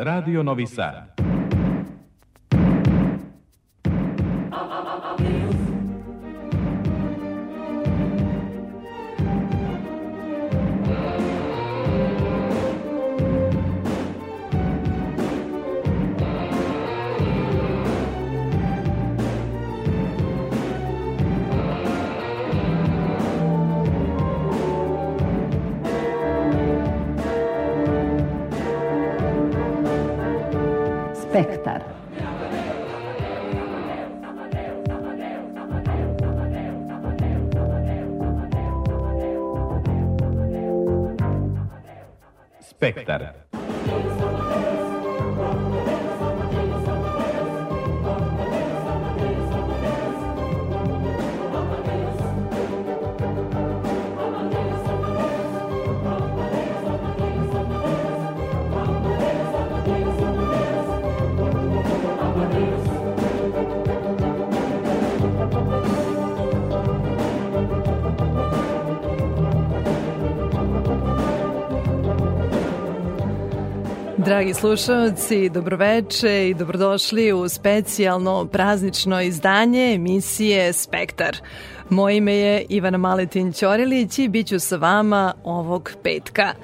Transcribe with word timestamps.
Radio 0.00 0.42
Novi 0.42 0.64
Sad. 0.64 1.17
Spektar. 31.38 31.82
Spektar. 42.60 43.47
Dragi 74.28 74.54
slušalci, 74.54 75.48
dobroveče 75.48 76.48
i 76.48 76.54
dobrodošli 76.54 77.32
u 77.32 77.48
specijalno 77.48 78.44
praznično 78.44 79.20
izdanje 79.20 79.94
emisije 79.94 80.72
Spektar. 80.72 81.36
Moje 81.90 82.16
ime 82.16 82.34
je 82.34 82.66
Ivana 82.68 82.98
Maletin 82.98 83.52
Ćorilić 83.52 84.18
i 84.18 84.28
bit 84.28 84.46
ću 84.46 84.58
sa 84.58 84.76
vama 84.76 85.34
ovog 85.44 85.92
petka. 86.02 86.54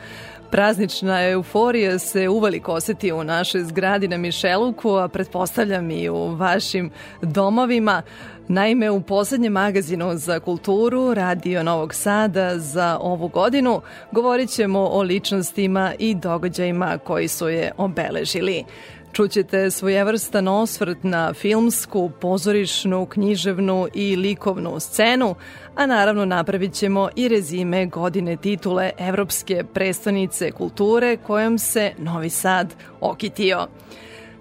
Praznična 0.54 1.28
euforija 1.28 1.98
se 1.98 2.28
uveliko 2.28 2.72
oseti 2.72 3.12
u 3.12 3.24
našoj 3.24 3.64
zgradi 3.64 4.08
na 4.08 4.16
Mišeluku, 4.16 4.90
a 4.90 5.08
pretpostavljam 5.08 5.90
i 5.90 6.08
u 6.08 6.34
vašim 6.34 6.90
domovima. 7.22 8.02
Naime, 8.48 8.90
u 8.90 9.00
poslednjem 9.00 9.52
magazinu 9.52 10.16
za 10.16 10.40
kulturu 10.40 11.14
Radio 11.14 11.62
Novog 11.62 11.94
Sada 11.94 12.58
za 12.58 12.98
ovu 13.00 13.28
godinu 13.28 13.80
govorit 14.12 14.50
ćemo 14.50 14.80
o 14.80 15.02
ličnostima 15.02 15.92
i 15.98 16.14
događajima 16.14 16.98
koji 16.98 17.28
su 17.28 17.48
je 17.48 17.72
obeležili. 17.76 18.64
Čućete 19.12 19.70
svojevrstan 19.70 20.48
osvrt 20.48 20.98
na 21.02 21.32
filmsku, 21.34 22.10
pozorišnu, 22.20 23.06
književnu 23.06 23.88
i 23.94 24.16
likovnu 24.16 24.80
scenu, 24.80 25.34
a 25.76 25.86
naravno 25.86 26.24
napravit 26.24 26.72
ćemo 26.72 27.08
i 27.16 27.28
rezime 27.28 27.86
godine 27.86 28.36
titule 28.36 28.90
Evropske 28.98 29.64
prestonice 29.74 30.50
kulture 30.50 31.16
kojom 31.16 31.58
se 31.58 31.92
Novi 31.98 32.30
Sad 32.30 32.74
okitio. 33.00 33.66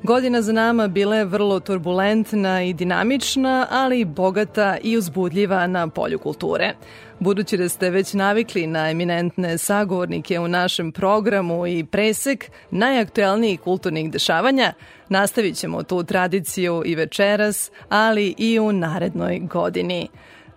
Godina 0.04 0.42
za 0.42 0.54
nama 0.54 0.88
bila 0.88 1.16
je 1.16 1.26
vrlo 1.26 1.60
turbulentna 1.60 2.64
i 2.64 2.74
dinamična, 2.74 3.68
ali 3.70 4.00
i 4.00 4.06
bogata 4.06 4.78
i 4.84 4.98
uzbudljiva 4.98 5.68
na 5.68 5.88
polju 5.88 6.20
kulture. 6.20 6.74
Budući 7.20 7.58
da 7.58 7.70
ste 7.70 7.90
već 7.90 8.14
navikli 8.14 8.68
na 8.68 8.90
eminentne 8.90 9.58
sagovornike 9.58 10.40
u 10.40 10.48
našem 10.48 10.92
programu 10.92 11.68
i 11.68 11.86
presek 11.86 12.52
najaktuelnijih 12.72 13.60
kulturnih 13.60 14.12
dešavanja, 14.12 14.74
nastavit 15.10 15.56
ćemo 15.56 15.84
tu 15.84 16.04
tradiciju 16.04 16.84
i 16.86 16.96
večeras, 16.96 17.72
ali 17.90 18.36
i 18.38 18.60
u 18.60 18.72
narednoj 18.72 19.40
godini. 19.40 20.08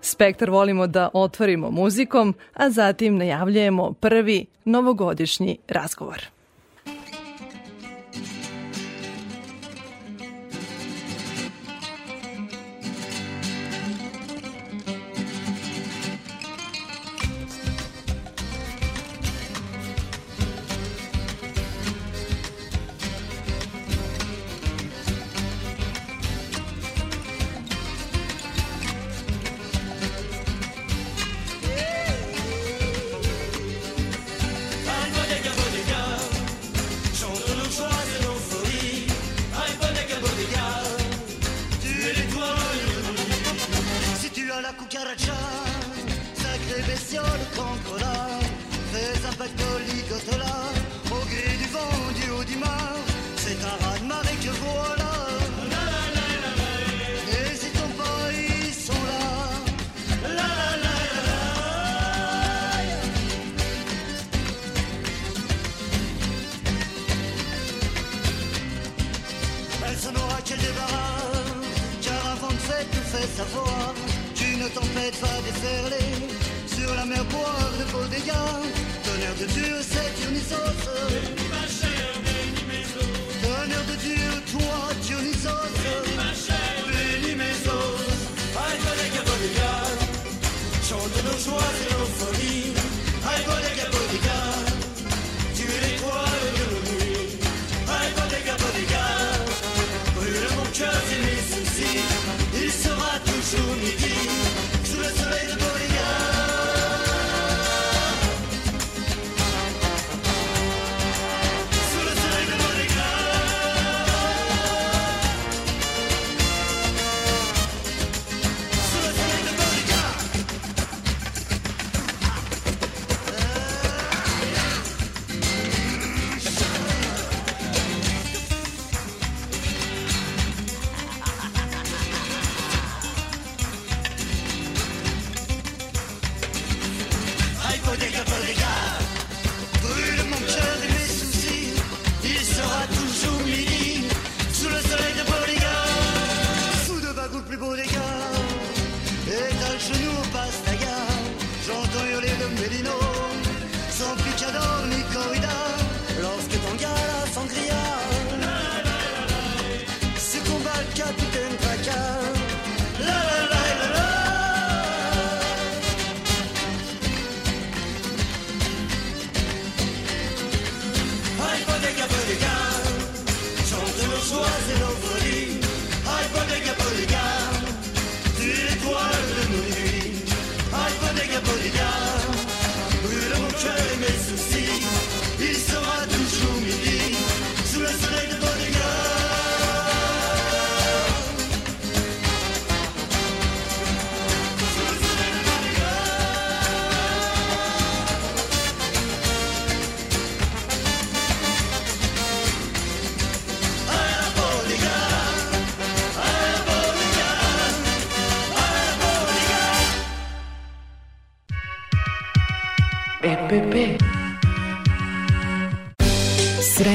Spektar 0.06 0.50
volimo 0.50 0.87
da 0.87 1.09
otvorimo 1.12 1.71
muzikom, 1.71 2.34
a 2.55 2.71
zatim 2.71 3.17
najavljujemo 3.17 3.93
prvi 3.93 4.47
novogodišnji 4.65 5.59
razgovor. 5.69 6.35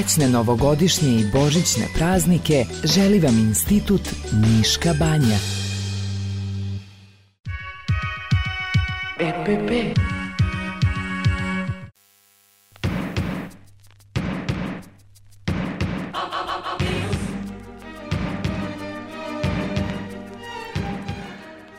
Srećne 0.02 0.30
novogodišnje 0.30 1.10
i 1.10 1.26
božićne 1.34 1.86
praznike 1.96 2.66
želi 2.84 3.20
vam 3.20 3.40
Institut 3.40 4.02
Niška 4.34 4.94
banja. 5.00 5.38
EPP. 9.20 10.00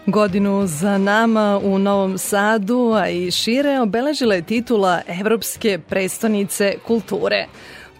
Godinu 0.06 0.66
za 0.66 0.98
nama 0.98 1.60
u 1.62 1.78
Novom 1.78 2.18
Sadu, 2.18 2.92
a 2.94 3.08
i 3.08 3.30
šire, 3.30 3.80
obeležila 3.80 4.34
je 4.34 4.42
titula 4.42 5.00
Evropske 5.06 5.78
prestonice 5.88 6.74
kulture. 6.86 7.46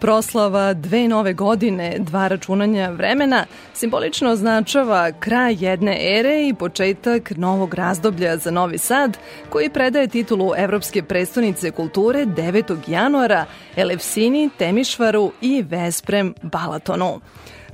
Proslava 0.03 0.73
dve 0.73 1.07
nove 1.07 1.33
godine, 1.33 1.95
dva 1.99 2.27
računanja 2.27 2.89
vremena, 2.89 3.45
simbolično 3.73 4.31
označava 4.31 5.11
kraj 5.11 5.55
jedne 5.59 5.97
ere 6.19 6.47
i 6.47 6.53
početak 6.53 7.31
novog 7.37 7.73
razdoblja 7.73 8.37
za 8.37 8.51
Novi 8.51 8.77
Sad, 8.77 9.17
koji 9.49 9.69
predaje 9.69 10.07
titulu 10.07 10.51
Evropske 10.57 11.03
prestonice 11.03 11.71
kulture 11.71 12.25
9. 12.25 12.77
januara 12.87 13.45
Elefsini, 13.75 14.49
Temišvaru 14.57 15.31
i 15.41 15.61
Vesprem 15.69 16.33
Balatonu. 16.41 17.19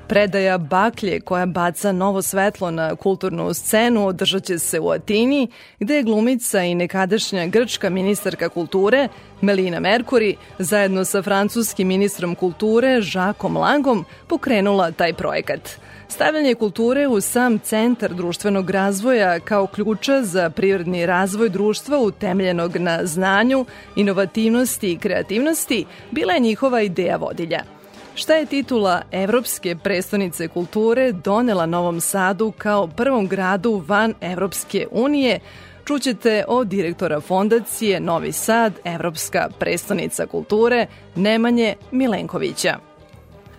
Predaja 0.09 0.57
baklje 0.57 1.19
koja 1.19 1.45
baca 1.45 1.91
novo 1.91 2.21
svetlo 2.21 2.71
na 2.71 2.95
kulturnu 2.95 3.53
scenu 3.53 4.07
održat 4.07 4.43
će 4.43 4.59
se 4.59 4.79
u 4.79 4.89
Atini, 4.89 5.47
gde 5.79 5.95
je 5.95 6.03
glumica 6.03 6.63
i 6.63 6.75
nekadašnja 6.75 7.47
grčka 7.47 7.89
ministarka 7.89 8.49
kulture 8.49 9.07
Melina 9.41 9.79
Merkuri 9.79 10.35
zajedno 10.59 11.05
sa 11.05 11.21
francuskim 11.21 11.87
ministrom 11.87 12.35
kulture 12.35 13.01
Žakom 13.01 13.57
Langom 13.57 14.05
pokrenula 14.27 14.91
taj 14.91 15.13
projekat. 15.13 15.69
Stavljanje 16.07 16.55
kulture 16.55 17.07
u 17.07 17.21
sam 17.21 17.59
centar 17.59 18.13
društvenog 18.13 18.69
razvoja 18.69 19.39
kao 19.39 19.67
ključa 19.67 20.21
za 20.23 20.49
privredni 20.49 21.05
razvoj 21.05 21.49
društva 21.49 21.99
utemljenog 21.99 22.77
na 22.77 23.05
znanju, 23.05 23.65
inovativnosti 23.95 24.91
i 24.91 24.97
kreativnosti 24.97 25.85
bila 26.11 26.33
je 26.33 26.39
njihova 26.39 26.81
ideja 26.81 27.17
vodilja– 27.17 27.63
Šta 28.19 28.33
je 28.33 28.45
titula 28.45 29.01
Evropske 29.11 29.75
prestonice 29.75 30.47
kulture 30.47 31.11
donela 31.11 31.65
Novom 31.65 32.01
Sadu 32.01 32.53
kao 32.57 32.87
prvom 32.87 33.27
gradu 33.27 33.83
van 33.87 34.13
Evropske 34.21 34.87
unije, 34.91 35.39
čućete 35.85 36.45
od 36.47 36.67
direktora 36.67 37.21
fondacije 37.21 37.99
Novi 37.99 38.31
Sad, 38.31 38.73
Evropska 38.83 39.49
prestonica 39.59 40.25
kulture, 40.25 40.87
Nemanje 41.15 41.75
Milenkovića. 41.91 42.77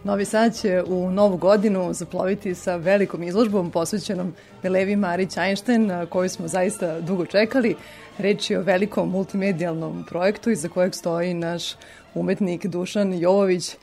Novi 0.05 0.25
Sad 0.25 0.57
će 0.57 0.83
u 0.87 1.11
novu 1.11 1.37
godinu 1.37 1.93
zaploviti 1.93 2.55
sa 2.55 2.77
velikom 2.77 3.23
izložbom 3.23 3.71
posvećenom 3.71 4.35
Milevi 4.63 4.97
Marić 4.97 5.37
Einstein, 5.37 5.91
koju 6.11 6.29
smo 6.29 6.49
zaista 6.49 7.01
dugo 7.01 7.27
čekali. 7.27 7.77
Reč 8.19 8.51
je 8.51 8.59
o 8.59 8.63
velikom 8.63 9.11
multimedijalnom 9.11 10.05
projektu 10.09 10.51
iza 10.51 10.69
kojeg 10.69 10.95
stoji 10.95 11.35
naš 11.35 11.63
umetnik 12.15 12.67
Dušan 12.67 13.15
Jovović, 13.15 13.77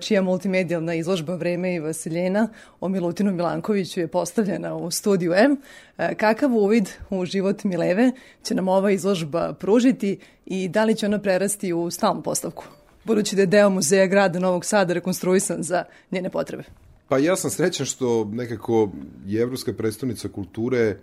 čija 0.00 0.22
multimedijalna 0.22 0.94
izložba 0.94 1.34
Vreme 1.34 1.74
i 1.74 1.80
Vasiljena 1.80 2.48
o 2.80 2.88
Milutinu 2.88 3.32
Milankoviću 3.32 4.00
je 4.00 4.08
postavljena 4.08 4.76
u 4.76 4.90
studiju 4.90 5.32
M. 5.34 5.56
E, 5.98 6.14
kakav 6.14 6.54
uvid 6.54 6.88
u 7.10 7.24
život 7.24 7.64
Mileve 7.64 8.12
će 8.42 8.54
nam 8.54 8.68
ova 8.68 8.90
izložba 8.90 9.52
pružiti 9.52 10.18
i 10.46 10.68
da 10.68 10.84
li 10.84 10.94
će 10.94 11.06
ona 11.06 11.18
prerasti 11.18 11.72
u 11.72 11.90
stalnu 11.90 12.22
postavku? 12.22 12.64
Budući 13.04 13.36
da 13.36 13.42
je 13.42 13.46
deo 13.46 13.70
muzeja 13.70 14.06
grada 14.06 14.38
Novog 14.38 14.64
Sada 14.64 14.92
rekonstruisan 14.92 15.62
za 15.62 15.84
njene 16.10 16.30
potrebe. 16.30 16.64
Pa 17.08 17.18
ja 17.18 17.36
sam 17.36 17.50
srećan 17.50 17.86
što 17.86 18.24
nekako 18.24 18.90
je 19.26 19.42
Evropska 19.42 19.72
predstavnica 19.72 20.28
kulture 20.28 20.96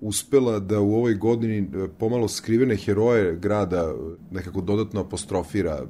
uspela 0.00 0.58
da 0.60 0.80
u 0.80 0.94
ovoj 0.94 1.14
godini 1.14 1.58
e, 1.58 1.88
pomalo 1.98 2.28
skrivene 2.28 2.76
heroje 2.76 3.36
grada 3.36 3.76
e, 3.76 3.94
nekako 4.30 4.60
dodatno 4.60 5.00
apostrofira. 5.00 5.86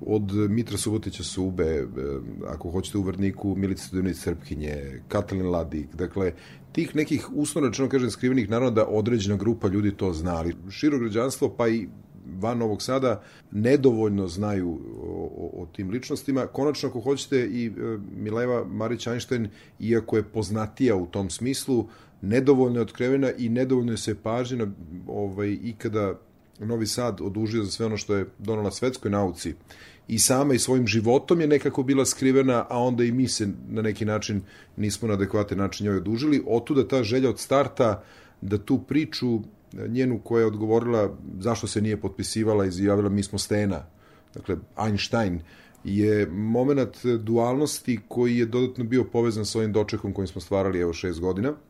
Od 0.00 0.32
Mitra 0.50 0.78
Subotića 0.78 1.22
Sube, 1.22 1.64
e, 1.64 1.86
ako 2.46 2.70
hoćete 2.70 2.98
u 2.98 3.02
Vrniku, 3.02 3.54
Milica 3.56 3.88
Dunić 3.92 4.16
Srpkinje, 4.16 5.02
Katalin 5.08 5.50
Ladik, 5.50 5.94
dakle, 5.94 6.32
tih 6.72 6.96
nekih 6.96 7.28
uslovno 7.34 7.68
rečeno 7.68 7.88
kažem 7.88 8.10
skrivenih, 8.10 8.50
naravno 8.50 8.70
da 8.70 8.86
određena 8.86 9.36
grupa 9.36 9.68
ljudi 9.68 9.96
to 9.96 10.12
znali. 10.12 10.56
Širo 10.70 10.98
građanstvo, 10.98 11.54
pa 11.56 11.68
i 11.68 11.88
van 12.40 12.58
Novog 12.58 12.82
Sada 12.82 13.22
nedovoljno 13.50 14.28
znaju 14.28 14.78
o, 15.02 15.30
o, 15.36 15.62
o 15.62 15.66
tim 15.66 15.90
ličnostima. 15.90 16.46
Konačno, 16.46 16.88
ako 16.88 17.00
hoćete, 17.00 17.48
i 17.52 17.72
Mileva 18.16 18.64
Marić-Einstein, 18.64 19.48
iako 19.80 20.16
je 20.16 20.22
poznatija 20.22 20.96
u 20.96 21.06
tom 21.06 21.30
smislu, 21.30 21.88
nedovoljno 22.20 22.78
je 22.78 22.82
otkrivena 22.82 23.30
i 23.38 23.48
nedovoljno 23.48 23.96
se 23.96 24.14
pažnje 24.14 24.66
ovaj, 25.06 25.58
ikada 25.62 26.14
Novi 26.60 26.86
Sad 26.86 27.20
odužio 27.20 27.64
za 27.64 27.70
sve 27.70 27.86
ono 27.86 27.96
što 27.96 28.16
je 28.16 28.26
donala 28.38 28.70
svetskoj 28.70 29.10
nauci 29.10 29.54
i 30.08 30.18
sama 30.18 30.54
i 30.54 30.58
svojim 30.58 30.86
životom 30.86 31.40
je 31.40 31.46
nekako 31.46 31.82
bila 31.82 32.04
skrivena, 32.04 32.66
a 32.70 32.78
onda 32.78 33.04
i 33.04 33.12
mi 33.12 33.28
se 33.28 33.48
na 33.68 33.82
neki 33.82 34.04
način 34.04 34.42
nismo 34.76 35.08
na 35.08 35.14
adekvatan 35.14 35.58
način 35.58 35.86
njoj 35.86 35.96
odužili. 35.96 36.42
Otuda 36.46 36.88
ta 36.88 37.02
želja 37.02 37.30
od 37.30 37.38
starta 37.38 38.02
da 38.40 38.58
tu 38.58 38.78
priču 38.78 39.40
njenu 39.88 40.20
koja 40.24 40.40
je 40.40 40.46
odgovorila 40.46 41.16
zašto 41.40 41.66
se 41.66 41.80
nije 41.80 42.00
potpisivala 42.00 42.64
i 42.64 42.68
izjavila 42.68 43.08
mi 43.08 43.22
smo 43.22 43.38
stena, 43.38 43.86
dakle 44.34 44.56
Einstein, 44.86 45.40
je 45.84 46.26
moment 46.26 47.06
dualnosti 47.06 48.00
koji 48.08 48.38
je 48.38 48.46
dodatno 48.46 48.84
bio 48.84 49.04
povezan 49.04 49.46
sa 49.46 49.58
ovim 49.58 49.72
dočekom 49.72 50.12
kojim 50.12 50.28
smo 50.28 50.40
stvarali 50.40 50.80
evo 50.80 50.92
šest 50.92 51.20
godina– 51.20 51.54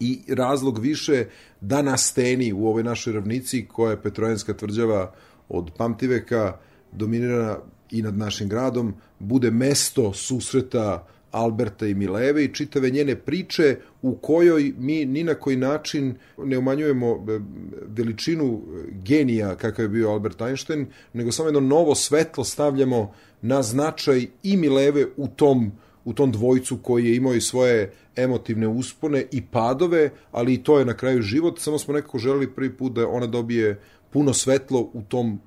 i 0.00 0.20
razlog 0.28 0.78
više 0.78 1.24
da 1.60 1.82
na 1.82 1.96
steni 1.96 2.52
u 2.52 2.66
ovoj 2.66 2.82
našoj 2.82 3.12
ravnici 3.12 3.66
koja 3.72 3.90
je 3.90 4.02
Petrojanska 4.02 4.54
tvrđava 4.54 5.14
od 5.48 5.70
pamtiveka 5.76 6.56
dominirana 6.92 7.56
i 7.90 8.02
nad 8.02 8.16
našim 8.16 8.48
gradom, 8.48 8.94
bude 9.18 9.50
mesto 9.50 10.12
susreta 10.12 11.06
Alberta 11.30 11.86
i 11.86 11.94
Mileve 11.94 12.44
i 12.44 12.54
čitave 12.54 12.90
njene 12.90 13.16
priče 13.16 13.76
u 14.02 14.16
kojoj 14.16 14.72
mi 14.78 15.04
ni 15.04 15.24
na 15.24 15.34
koji 15.34 15.56
način 15.56 16.14
ne 16.38 16.58
umanjujemo 16.58 17.10
e, 17.10 17.40
veličinu 17.86 18.62
genija 18.90 19.54
kakav 19.54 19.84
je 19.84 19.88
bio 19.88 20.10
Albert 20.10 20.40
Einstein, 20.40 20.86
nego 21.12 21.32
samo 21.32 21.48
jedno 21.48 21.60
novo 21.60 21.94
svetlo 21.94 22.44
stavljamo 22.44 23.12
na 23.42 23.62
značaj 23.62 24.26
i 24.42 24.56
Mileve 24.56 25.06
u 25.16 25.28
tom 25.28 25.72
u 26.04 26.12
tom 26.12 26.32
dvojcu 26.32 26.78
koji 26.82 27.06
je 27.06 27.16
imao 27.16 27.34
i 27.34 27.40
svoje 27.40 27.92
emotivne 28.16 28.68
uspone 28.68 29.24
i 29.32 29.42
padove, 29.42 30.10
ali 30.32 30.54
i 30.54 30.62
to 30.62 30.78
je 30.78 30.84
na 30.84 30.96
kraju 30.96 31.22
život, 31.22 31.58
samo 31.58 31.78
smo 31.78 31.94
nekako 31.94 32.18
želeli 32.18 32.54
prvi 32.54 32.76
put 32.76 32.92
da 32.92 33.08
ona 33.08 33.26
dobije 33.26 33.80
puno 34.10 34.34
svetlo 34.34 34.90
u 34.92 35.02
tom 35.02 35.40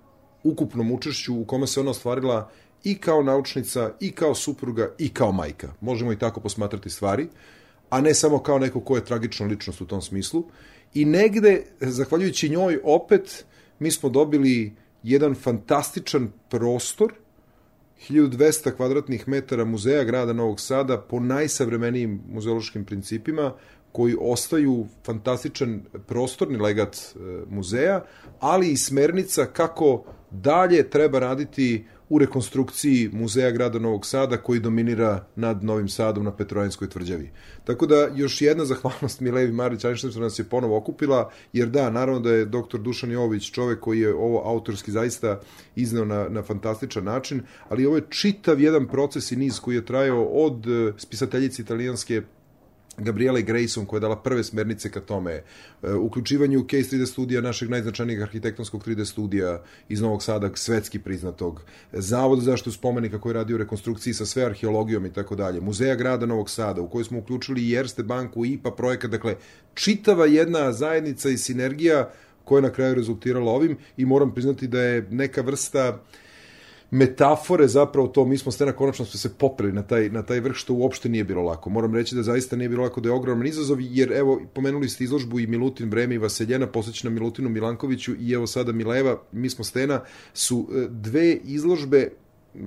ukupnom 0.44 0.92
učešću 0.92 1.36
u 1.36 1.46
kome 1.46 1.68
se 1.68 1.80
ona 1.80 1.92
ostvarila 1.92 2.50
i 2.84 2.96
kao 2.96 3.24
naučnica, 3.24 3.92
i 4.00 4.12
kao 4.12 4.36
supruga, 4.36 4.92
i 4.98 5.10
kao 5.10 5.32
majka. 5.32 5.74
Možemo 5.82 6.12
i 6.12 6.20
tako 6.20 6.40
posmatrati 6.40 6.90
stvari, 6.90 7.28
a 7.90 8.02
ne 8.02 8.14
samo 8.14 8.40
kao 8.40 8.60
neko 8.60 8.80
ko 8.80 8.96
je 8.96 9.06
tragična 9.06 9.46
ličnost 9.46 9.82
u 9.82 9.86
tom 9.86 10.02
smislu. 10.02 10.44
I 10.94 11.06
negde, 11.06 11.64
zahvaljujući 11.80 12.50
njoj, 12.50 12.80
opet, 12.84 13.46
mi 13.80 13.92
smo 13.92 14.10
dobili 14.10 14.76
jedan 15.04 15.36
fantastičan 15.36 16.32
prostor– 16.50 17.14
1200 18.10 18.76
kvadratnih 18.76 19.28
metara 19.28 19.66
muzeja 19.66 20.04
grada 20.04 20.34
Novog 20.34 20.60
Sada 20.60 20.98
po 21.02 21.20
najsavremenijim 21.20 22.22
muzeološkim 22.30 22.86
principima 22.86 23.54
koji 23.92 24.16
ostaju 24.20 24.86
fantastičan 25.06 25.82
prostorni 26.08 26.58
legat 26.58 26.96
e, 26.96 27.20
muzeja, 27.50 28.04
ali 28.40 28.72
i 28.72 28.78
smernica 28.78 29.46
kako 29.46 30.04
dalje 30.32 30.90
treba 30.90 31.20
raditi 31.20 31.86
u 32.10 32.20
rekonstrukciji 32.20 33.10
muzeja 33.14 33.52
grada 33.52 33.80
Novog 33.80 34.06
Sada 34.06 34.38
koji 34.38 34.60
dominira 34.60 35.26
nad 35.36 35.64
Novim 35.64 35.90
Sadom 35.90 36.24
na 36.24 36.32
Petrojanskoj 36.32 36.90
tvrđavi. 36.90 37.32
Tako 37.64 37.86
da 37.86 38.10
još 38.16 38.42
jedna 38.42 38.66
zahvalnost 38.66 39.20
Milevi 39.20 39.52
Marić 39.52 39.86
Einstein 39.86 40.12
što 40.12 40.22
nas 40.22 40.40
je 40.40 40.46
ponovo 40.46 40.78
okupila, 40.78 41.32
jer 41.54 41.68
da, 41.68 41.90
naravno 41.90 42.20
da 42.20 42.32
je 42.32 42.46
doktor 42.46 42.80
Dušan 42.80 43.12
Jovović 43.12 43.52
čovek 43.52 43.80
koji 43.80 44.00
je 44.00 44.16
ovo 44.16 44.42
autorski 44.46 44.92
zaista 44.92 45.40
izneo 45.76 46.06
na, 46.06 46.30
na 46.30 46.44
fantastičan 46.44 47.04
način, 47.04 47.42
ali 47.70 47.86
ovo 47.86 47.96
je 47.96 48.08
čitav 48.10 48.62
jedan 48.62 48.88
proces 48.88 49.32
i 49.32 49.36
niz 49.36 49.60
koji 49.60 49.76
je 49.76 49.86
trajao 49.86 50.24
od 50.24 50.68
e, 50.68 50.94
spisateljice 50.98 51.62
italijanske 51.62 52.22
Gabriela 52.98 53.40
Grayson 53.40 53.86
koja 53.86 53.98
je 53.98 54.02
dala 54.02 54.16
prve 54.16 54.44
smernice 54.44 54.92
ka 54.92 55.00
tome, 55.00 55.32
e, 55.84 55.94
uključivanje 55.94 56.58
u 56.58 56.64
Case 56.64 56.96
3D 56.96 57.06
studija 57.06 57.42
našeg 57.42 57.70
najznačajnijeg 57.70 58.22
arhitektonskog 58.22 58.84
3D 58.88 59.06
studija 59.06 59.62
iz 59.90 60.02
Novog 60.02 60.24
Sada, 60.24 60.50
svetski 60.54 61.00
priznatog, 61.00 61.62
Zavod 61.94 62.40
za 62.40 62.52
zaštitu 62.52 62.72
spomenika 62.72 63.20
koji 63.20 63.34
radi 63.34 63.54
u 63.54 63.58
rekonstrukciji 63.58 64.14
sa 64.14 64.26
sve 64.26 64.44
arheologijom 64.46 65.06
i 65.06 65.14
tako 65.14 65.36
dalje, 65.36 65.62
Muzeja 65.62 65.96
grada 65.96 66.26
Novog 66.26 66.50
Sada 66.50 66.82
u 66.82 66.90
kojoj 66.90 67.04
smo 67.04 67.20
uključili 67.20 67.62
i 67.62 67.74
Erste 67.74 68.04
banku, 68.04 68.46
IPA 68.46 68.72
projekat, 68.72 69.12
dakle 69.12 69.36
čitava 69.74 70.26
jedna 70.26 70.72
zajednica 70.72 71.30
i 71.30 71.38
sinergija 71.38 72.12
koja 72.44 72.58
je 72.58 72.62
na 72.62 72.70
kraju 72.70 72.96
rezultirala 72.96 73.52
ovim 73.52 73.78
i 73.98 74.06
moram 74.06 74.34
priznati 74.34 74.68
da 74.68 74.82
je 74.82 75.08
neka 75.12 75.42
vrsta 75.42 76.00
metafore 76.92 77.68
zapravo 77.68 78.08
to, 78.08 78.26
mi 78.26 78.38
smo 78.38 78.52
stena 78.52 78.72
konačno 78.72 79.06
smo 79.06 79.20
se 79.20 79.34
popreli 79.34 79.74
na 79.74 79.84
taj, 79.84 80.10
na 80.10 80.24
taj 80.24 80.40
vrh 80.40 80.56
što 80.56 80.74
uopšte 80.74 81.10
nije 81.10 81.24
bilo 81.24 81.42
lako. 81.42 81.70
Moram 81.70 81.96
reći 81.96 82.16
da 82.16 82.24
zaista 82.24 82.56
nije 82.56 82.70
bilo 82.70 82.84
lako 82.84 83.02
da 83.02 83.10
je 83.10 83.14
ogroman 83.14 83.48
izazov, 83.48 83.78
jer 83.82 84.12
evo, 84.12 84.42
pomenuli 84.54 84.90
ste 84.90 85.04
izložbu 85.04 85.40
i 85.40 85.48
Milutin 85.48 85.90
Vreme 85.90 86.16
i 86.16 86.18
Vaseljena, 86.18 86.68
posvećena 86.68 87.14
Milutinu 87.14 87.50
Milankoviću 87.50 88.16
i 88.20 88.32
evo 88.32 88.48
sada 88.48 88.72
Mileva, 88.72 89.22
mi 89.32 89.50
smo 89.50 89.64
stena, 89.64 90.02
su 90.34 90.68
e, 90.72 90.88
dve 90.90 91.34
izložbe 91.34 92.10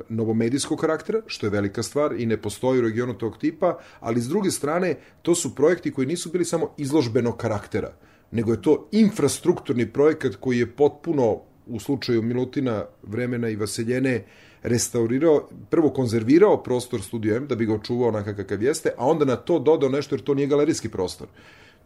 novomedijskog 0.09 0.79
karaktera, 0.79 1.23
što 1.27 1.47
je 1.47 1.51
velika 1.51 1.83
stvar 1.83 2.13
i 2.19 2.27
ne 2.27 2.37
postoji 2.37 2.79
u 2.79 2.83
regionu 2.83 3.15
tog 3.15 3.39
tipa, 3.39 3.79
ali 4.01 4.21
s 4.21 4.29
druge 4.29 4.51
strane, 4.51 4.97
to 5.23 5.35
su 5.35 5.55
projekti 5.55 5.91
koji 5.91 6.07
nisu 6.07 6.31
bili 6.31 6.45
samo 6.45 6.75
izložbenog 6.77 7.37
karaktera, 7.37 7.93
nego 8.31 8.53
je 8.53 8.63
to 8.63 8.89
infrastrukturni 8.93 9.93
projekat 9.93 10.35
koji 10.35 10.59
je 10.59 10.71
potpuno 10.71 11.41
u 11.71 11.81
slučaju 11.81 12.23
Milutina, 12.23 12.85
Vremena 13.03 13.49
i 13.49 13.57
Vaseljene 13.57 14.25
restaurirao, 14.63 15.49
prvo 15.71 15.91
konzervirao 15.91 16.63
prostor 16.63 17.03
Studio 17.03 17.37
M 17.37 17.47
da 17.47 17.55
bi 17.55 17.67
ga 17.67 17.75
očuvao 17.75 18.09
onaka 18.09 18.37
kakav 18.37 18.63
jeste, 18.63 18.91
a 18.99 19.07
onda 19.07 19.25
na 19.25 19.37
to 19.37 19.59
dodao 19.59 19.89
nešto 19.89 20.15
jer 20.15 20.23
to 20.23 20.35
nije 20.35 20.47
galerijski 20.47 20.89
prostor. 20.89 21.29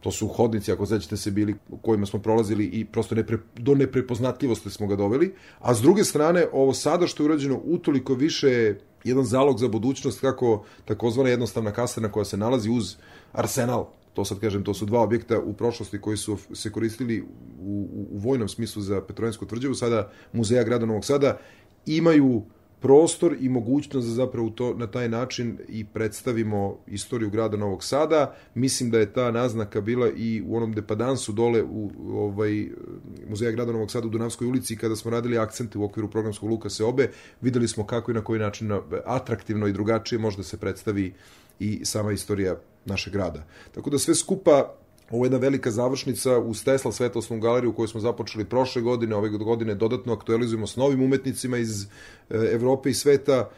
To 0.01 0.11
su 0.11 0.29
hodnici, 0.29 0.73
ako 0.73 0.87
sećate 0.87 1.17
se, 1.17 1.31
bili 1.31 1.55
kojima 1.83 2.07
smo 2.07 2.21
prolazili 2.21 2.65
i 2.65 2.85
prosto 2.85 3.15
nepre, 3.15 3.39
do 3.57 3.75
neprepoznatljivosti 3.75 4.71
smo 4.71 4.87
ga 4.87 4.97
doveli. 4.97 5.35
A 5.61 5.75
s 5.75 5.81
druge 5.81 6.05
strane, 6.05 6.47
ovo 6.53 6.75
sada 6.75 7.07
što 7.07 7.23
je 7.23 7.25
urađeno 7.25 7.61
utoliko 7.65 8.15
više 8.15 8.75
jedan 9.05 9.25
zalog 9.25 9.59
za 9.59 9.69
budućnost 9.69 10.21
kako 10.21 10.65
takozvana 10.85 11.31
jednostavna 11.31 11.73
kasarna 11.73 12.13
koja 12.13 12.25
se 12.25 12.37
nalazi 12.37 12.71
uz 12.71 12.97
arsenal 13.33 13.87
to 14.15 14.25
sad 14.25 14.41
kažem, 14.41 14.65
to 14.65 14.75
su 14.75 14.87
dva 14.87 15.01
objekta 15.01 15.41
u 15.41 15.53
prošlosti 15.53 16.01
koji 16.01 16.17
su 16.17 16.39
se 16.53 16.73
koristili 16.73 17.21
u, 17.21 17.27
u, 17.93 18.07
u 18.11 18.19
vojnom 18.19 18.49
smislu 18.49 18.83
za 18.83 19.01
Petrovinsku 19.01 19.47
tvrđavu, 19.47 19.75
sada 19.75 20.11
muzeja 20.33 20.65
grada 20.65 20.87
Novog 20.87 21.05
Sada, 21.05 21.39
imaju 21.87 22.43
prostor 22.85 23.37
i 23.41 23.49
mogućnost 23.49 24.07
da 24.09 24.15
zapravo 24.15 24.51
to 24.51 24.75
na 24.75 24.87
taj 24.87 25.09
način 25.09 25.59
i 25.69 25.85
predstavimo 25.85 26.79
istoriju 26.87 27.31
grada 27.31 27.57
Novog 27.57 27.85
Sada. 27.85 28.35
Mislim 28.55 28.91
da 28.91 28.99
je 28.99 29.13
ta 29.13 29.31
naznaka 29.31 29.81
bila 29.81 30.11
i 30.17 30.43
u 30.47 30.57
onom 30.57 30.73
depadansu 30.73 31.33
dole 31.33 31.63
u 31.63 31.91
ovaj 32.15 32.69
muzeja 33.29 33.51
grada 33.51 33.73
Novog 33.73 33.91
Sada 33.91 34.07
u 34.07 34.11
Dunavskoj 34.11 34.47
ulici 34.47 34.77
kada 34.77 34.97
smo 34.97 35.11
radili 35.11 35.39
akcente 35.39 35.79
u 35.79 35.85
okviru 35.85 36.11
programskog 36.11 36.51
luka 36.51 36.71
Seobe, 36.71 37.11
videli 37.41 37.69
smo 37.69 37.87
kako 37.87 38.11
i 38.11 38.15
na 38.15 38.25
koji 38.25 38.41
način 38.41 38.73
atraktivno 39.05 39.67
i 39.67 39.73
drugačije 39.73 40.19
može 40.19 40.37
da 40.37 40.43
se 40.43 40.57
predstavi 40.57 41.15
i 41.59 41.85
sama 41.85 42.13
istorija 42.13 42.57
našeg 42.85 43.13
grada. 43.13 43.45
Tako 43.75 43.91
da 43.91 43.99
sve 43.99 44.15
skupa 44.15 44.75
Ovo 45.11 45.25
je 45.25 45.27
jedna 45.27 45.39
velika 45.39 45.71
završnica 45.71 46.39
uz 46.39 46.65
Tesla 46.65 46.93
svetlosnu 46.93 47.41
galeriju 47.41 47.73
koju 47.73 47.89
smo 47.89 48.01
započeli 48.01 48.45
prošle 48.45 48.83
godine, 48.83 49.17
ove 49.17 49.29
godine 49.29 49.75
dodatno 49.75 50.13
aktualizujemo 50.13 50.67
s 50.67 50.77
novim 50.77 51.03
umetnicima 51.03 51.59
iz 51.59 51.83
e, 51.83 51.87
Evrope 52.31 52.91
i 52.91 52.95
sveta. 52.95 53.51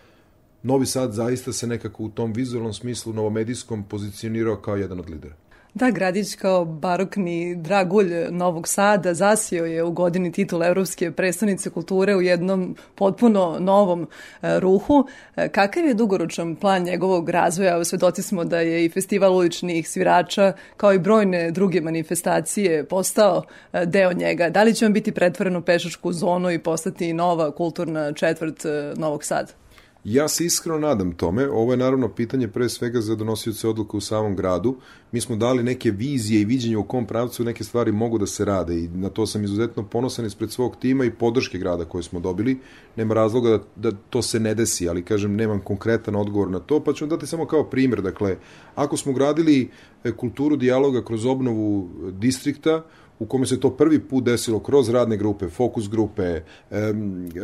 Novi 0.63 0.87
Sad 0.87 1.13
zaista 1.13 1.53
se 1.53 1.67
nekako 1.67 2.03
u 2.03 2.09
tom 2.09 2.33
vizualnom 2.33 2.73
smislu 2.73 3.13
novomedijskom 3.13 3.85
pozicionirao 3.85 4.57
kao 4.57 4.77
jedan 4.77 5.01
od 5.01 5.11
lidera. 5.11 5.35
Da, 5.77 5.91
Gradić 5.91 6.35
kao 6.35 6.65
barokni 6.65 7.57
dragulj 7.57 8.13
Novog 8.31 8.69
Sada 8.69 9.15
zasio 9.15 9.65
je 9.65 9.83
u 9.83 9.91
godini 9.91 10.33
titul 10.33 10.65
Evropske 10.65 11.11
predstavnice 11.11 11.71
kulture 11.71 12.17
u 12.17 12.23
jednom 12.23 12.77
potpuno 12.95 13.57
novom 13.61 14.03
e, 14.43 14.61
ruhu. 14.61 15.07
E, 15.37 15.49
kakav 15.49 15.85
je 15.85 15.95
dugoročan 15.95 16.57
plan 16.57 16.83
njegovog 16.83 17.29
razvoja? 17.29 17.85
Svedoci 17.85 18.23
smo 18.23 18.45
da 18.45 18.61
je 18.61 18.85
i 18.85 18.89
festival 18.89 19.37
uličnih 19.37 19.89
svirača 19.89 20.53
kao 20.77 20.93
i 20.93 20.99
brojne 20.99 21.51
druge 21.51 21.81
manifestacije 21.81 22.85
postao 22.85 23.43
e, 23.73 23.87
deo 23.87 24.13
njega. 24.13 24.51
Da 24.51 24.63
li 24.63 24.75
će 24.75 24.87
on 24.87 24.93
biti 24.93 25.13
pretvoren 25.13 25.57
u 25.57 25.63
pešačku 25.63 26.13
zonu 26.13 26.51
i 26.51 26.59
postati 26.59 27.13
nova 27.13 27.51
kulturna 27.51 28.13
četvrt 28.13 28.65
Novog 28.97 29.25
Sada? 29.25 29.66
Ja 30.09 30.29
se 30.29 30.45
iskreno 30.45 30.79
nadam 30.79 31.13
tome. 31.13 31.49
Ovo 31.51 31.73
je 31.73 31.77
naravno 31.77 32.09
pitanje 32.09 32.49
pre 32.49 32.69
svega 32.69 33.01
za 33.01 33.15
donosioce 33.15 33.69
odluka 33.69 33.97
u 33.97 34.01
samom 34.01 34.37
gradu. 34.37 34.77
Mi 35.13 35.21
smo 35.21 35.37
dali 35.37 35.63
neke 35.63 35.91
vizije 35.91 36.41
i 36.41 36.45
viđenje 36.45 36.77
u 36.77 36.85
kom 36.85 37.07
pravcu 37.07 37.45
neke 37.45 37.65
stvari 37.65 37.93
mogu 37.93 38.19
da 38.19 38.27
se 38.27 38.45
rade 38.45 38.79
i 38.79 38.89
na 38.89 39.09
to 39.09 39.27
sam 39.27 39.45
izuzetno 39.45 39.83
ponosan 39.83 40.27
ispred 40.27 40.51
svog 40.51 40.77
tima 40.77 41.05
i 41.05 41.11
podrške 41.11 41.59
grada 41.59 41.85
koje 41.85 42.03
smo 42.03 42.21
dobili. 42.21 42.59
Nema 42.97 43.15
razloga 43.15 43.51
da, 43.51 43.91
da 43.91 43.97
to 44.11 44.23
se 44.23 44.41
ne 44.41 44.55
desi, 44.55 44.89
ali 44.89 45.03
kažem 45.03 45.37
nemam 45.37 45.61
konkretan 45.61 46.17
odgovor 46.17 46.51
na 46.51 46.59
to, 46.59 46.81
pa 46.81 46.93
ću 46.93 47.05
vam 47.05 47.11
dati 47.11 47.27
samo 47.27 47.47
kao 47.47 47.65
primjer. 47.65 48.03
Dakle, 48.03 48.37
ako 48.75 48.97
smo 48.97 49.13
gradili 49.13 49.71
e, 50.05 50.13
kulturu 50.13 50.57
dijaloga 50.57 51.05
kroz 51.05 51.27
obnovu 51.27 51.91
distrikta, 52.13 52.85
u 53.19 53.27
kome 53.27 53.47
se 53.47 53.61
to 53.61 53.71
prvi 53.71 54.01
put 54.01 54.25
desilo 54.25 54.61
kroz 54.61 54.89
radne 54.89 55.17
grupe, 55.17 55.49
fokus 55.49 55.89
grupe, 55.89 56.41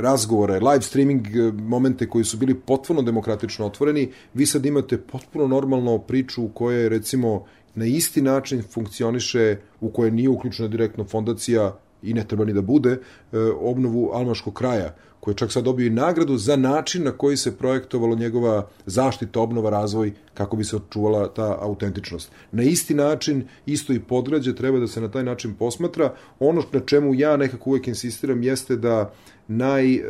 razgovore, 0.01 0.61
live 0.61 0.83
streaming 0.83 1.27
eh, 1.27 1.53
momente 1.53 2.09
koji 2.09 2.25
su 2.25 2.37
bili 2.37 2.55
potpuno 2.55 3.03
demokratično 3.03 3.67
otvoreni, 3.67 4.13
vi 4.35 4.47
sad 4.47 4.67
imate 4.67 4.99
potpuno 4.99 5.47
normalno 5.47 5.99
priču 5.99 6.45
u 6.45 6.49
kojoj 6.49 6.89
recimo 6.89 7.45
na 7.75 7.87
isti 7.87 8.23
način 8.23 8.63
funkcioniše, 8.63 9.57
u 9.81 9.91
kojoj 9.91 10.11
nije 10.11 10.29
uključena 10.29 10.69
direktno 10.69 11.05
fondacija 11.05 11.79
i 12.03 12.15
ne 12.15 12.25
treba 12.25 12.45
ni 12.45 12.53
da 12.53 12.63
bude, 12.63 12.91
eh, 12.91 13.39
obnovu 13.61 14.11
Almaškog 14.13 14.55
kraja, 14.55 14.95
koji 15.23 15.33
je 15.33 15.37
čak 15.37 15.53
sad 15.53 15.65
dobio 15.65 15.87
i 15.87 15.91
nagradu 15.91 16.37
za 16.37 16.57
način 16.57 17.05
na 17.05 17.11
koji 17.11 17.37
se 17.37 17.57
projektovalo 17.57 18.17
njegova 18.17 18.67
zaštita, 18.87 19.41
obnova, 19.41 19.71
razvoj, 19.71 20.13
kako 20.35 20.57
bi 20.57 20.65
se 20.65 20.77
očuvala 20.77 21.29
ta 21.29 21.59
autentičnost. 21.61 22.33
Na 22.53 22.63
isti 22.63 22.95
način, 22.95 23.45
isto 23.67 23.93
i 23.93 24.01
podgrađe 24.01 24.55
treba 24.55 24.79
da 24.79 24.87
se 24.87 25.01
na 25.01 25.11
taj 25.11 25.23
način 25.23 25.55
posmatra. 25.55 26.15
Ono 26.39 26.63
na 26.73 26.81
čemu 26.81 27.15
ja 27.15 27.37
nekako 27.37 27.71
uvek 27.71 27.87
insistiram 27.89 28.43
jeste 28.43 28.77
da 28.77 29.13
naj, 29.49 29.95
e, 29.95 30.03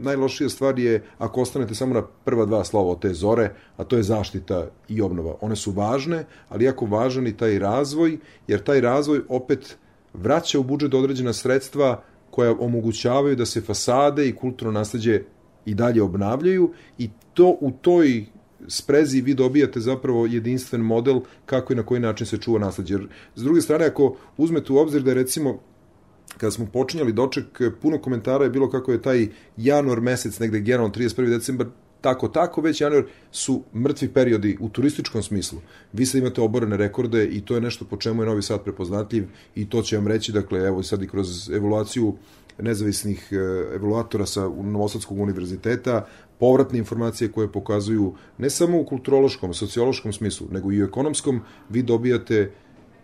najlošija 0.00 0.48
stvar 0.48 0.78
je 0.78 1.04
ako 1.18 1.42
ostanete 1.42 1.74
samo 1.74 1.94
na 1.94 2.02
prva 2.24 2.46
dva 2.46 2.64
slova 2.64 2.90
od 2.90 3.00
te 3.00 3.14
zore, 3.14 3.54
a 3.76 3.84
to 3.84 3.96
je 3.96 4.02
zaštita 4.02 4.66
i 4.88 5.02
obnova. 5.02 5.36
One 5.40 5.56
su 5.56 5.70
važne, 5.70 6.24
ali 6.48 6.64
jako 6.64 6.86
važan 6.86 7.26
i 7.26 7.36
taj 7.36 7.58
razvoj, 7.58 8.18
jer 8.46 8.62
taj 8.62 8.80
razvoj 8.80 9.20
opet 9.28 9.76
vraća 10.14 10.58
u 10.58 10.62
budžet 10.62 10.94
određena 10.94 11.32
sredstva 11.32 12.02
koja 12.32 12.54
omogućavaju 12.58 13.36
da 13.36 13.46
se 13.46 13.60
fasade 13.60 14.28
i 14.28 14.34
kulturno 14.36 14.72
nasledđe 14.72 15.20
i 15.64 15.74
dalje 15.74 16.02
obnavljaju 16.02 16.70
i 16.98 17.10
to 17.34 17.56
u 17.60 17.70
toj 17.70 18.24
sprezi 18.68 19.20
vi 19.20 19.34
dobijate 19.34 19.80
zapravo 19.80 20.26
jedinstven 20.26 20.80
model 20.80 21.20
kako 21.46 21.72
i 21.72 21.76
na 21.76 21.82
koji 21.82 22.00
način 22.00 22.26
se 22.26 22.38
čuva 22.38 22.58
nasledđe. 22.58 22.94
Jer, 22.94 23.08
s 23.34 23.42
druge 23.42 23.60
strane, 23.60 23.86
ako 23.86 24.16
uzmete 24.36 24.72
u 24.72 24.78
obzir 24.78 25.02
da 25.02 25.14
recimo 25.14 25.58
kada 26.36 26.50
smo 26.50 26.66
počinjali 26.66 27.12
doček, 27.12 27.60
puno 27.82 27.98
komentara 27.98 28.44
je 28.44 28.50
bilo 28.50 28.70
kako 28.70 28.92
je 28.92 29.02
taj 29.02 29.28
januar 29.56 30.00
mesec, 30.00 30.38
negde 30.38 30.60
generalno 30.60 30.94
31. 30.94 31.28
decembar, 31.28 31.66
tako, 32.02 32.28
tako, 32.28 32.60
već 32.60 32.80
januar 32.80 33.04
su 33.30 33.62
mrtvi 33.74 34.08
periodi 34.08 34.56
u 34.60 34.68
turističkom 34.68 35.22
smislu. 35.22 35.58
Vi 35.92 36.06
sad 36.06 36.20
imate 36.20 36.40
oborene 36.40 36.76
rekorde 36.76 37.24
i 37.26 37.40
to 37.40 37.54
je 37.54 37.60
nešto 37.60 37.84
po 37.84 37.96
čemu 37.96 38.22
je 38.22 38.26
Novi 38.26 38.42
Sad 38.42 38.62
prepoznatljiv 38.64 39.26
i 39.54 39.68
to 39.68 39.82
će 39.82 39.96
vam 39.96 40.06
reći, 40.06 40.32
dakle, 40.32 40.60
evo 40.60 40.82
sad 40.82 41.02
i 41.02 41.08
kroz 41.08 41.50
evaluaciju 41.50 42.14
nezavisnih 42.58 43.28
e, 43.30 43.36
evaluatora 43.74 44.26
sa 44.26 44.48
Novosadskog 44.48 45.18
univerziteta, 45.18 46.06
povratne 46.38 46.78
informacije 46.78 47.32
koje 47.32 47.52
pokazuju 47.52 48.14
ne 48.38 48.50
samo 48.50 48.80
u 48.80 48.84
kulturološkom, 48.84 49.54
sociološkom 49.54 50.12
smislu, 50.12 50.46
nego 50.50 50.72
i 50.72 50.82
u 50.82 50.84
ekonomskom, 50.84 51.40
vi 51.68 51.82
dobijate 51.82 52.50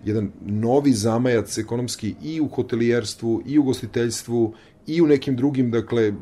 jedan 0.05 0.33
novi 0.47 0.93
zamajac 0.93 1.59
ekonomski 1.59 2.14
i 2.23 2.40
u 2.40 2.49
hotelijerstvu, 2.49 3.43
i 3.47 3.59
u 3.59 3.62
gostiteljstvu, 3.62 4.55
i 4.87 5.02
u 5.02 5.07
nekim 5.07 5.37
drugim, 5.37 5.71
dakle, 5.71 6.02
e, 6.02 6.12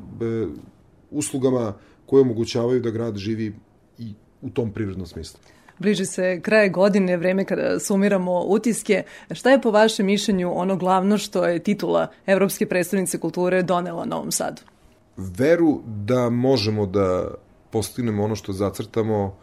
uslugama 1.10 1.74
koje 2.06 2.20
omogućavaju 2.20 2.80
da 2.80 2.90
grad 2.90 3.16
živi 3.16 3.54
i 3.98 4.14
u 4.42 4.50
tom 4.50 4.72
privrednom 4.72 5.06
smislu. 5.06 5.40
Bliži 5.78 6.06
se 6.06 6.40
kraje 6.40 6.68
godine, 6.68 7.16
vreme 7.16 7.44
kada 7.44 7.78
sumiramo 7.78 8.42
utiske. 8.46 9.02
Šta 9.30 9.50
je 9.50 9.60
po 9.60 9.70
vašem 9.70 10.06
mišljenju 10.06 10.52
ono 10.54 10.76
glavno 10.76 11.18
što 11.18 11.44
je 11.44 11.58
titula 11.58 12.06
Evropske 12.26 12.66
predstavnice 12.66 13.18
kulture 13.18 13.62
donela 13.62 14.04
Novom 14.04 14.32
Sadu? 14.32 14.62
Veru 15.16 15.80
da 15.86 16.30
možemo 16.30 16.86
da 16.86 17.34
postignemo 17.70 18.24
ono 18.24 18.36
što 18.36 18.52
zacrtamo 18.52 19.36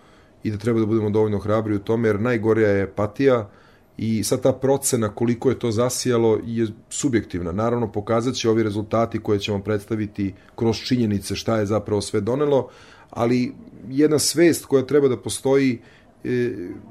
i 0.44 0.52
da 0.52 0.58
treba 0.58 0.80
da 0.80 0.86
budemo 0.86 1.10
dovoljno 1.10 1.40
hrabri 1.40 1.76
u 1.76 1.80
tome, 1.80 2.08
jer 2.08 2.20
najgorija 2.20 2.70
je 2.70 2.84
apatija 2.84 3.50
i 3.98 4.24
sad 4.24 4.42
ta 4.42 4.54
procena 4.54 5.10
koliko 5.10 5.50
je 5.50 5.60
to 5.60 5.72
zasijalo 5.72 6.40
je 6.46 6.68
subjektivna. 6.90 7.52
Naravno, 7.52 7.92
pokazat 7.92 8.36
će 8.36 8.50
ovi 8.50 8.64
rezultati 8.64 9.20
koje 9.20 9.40
ćemo 9.40 9.60
predstaviti 9.60 10.34
kroz 10.56 10.78
činjenice 10.78 11.36
šta 11.36 11.58
je 11.58 11.66
zapravo 11.66 12.02
sve 12.02 12.22
donelo, 12.22 12.70
ali 13.10 13.54
jedna 13.90 14.20
svest 14.20 14.66
koja 14.66 14.86
treba 14.86 15.08
da 15.08 15.18
postoji 15.18 15.80
e, 16.24 16.30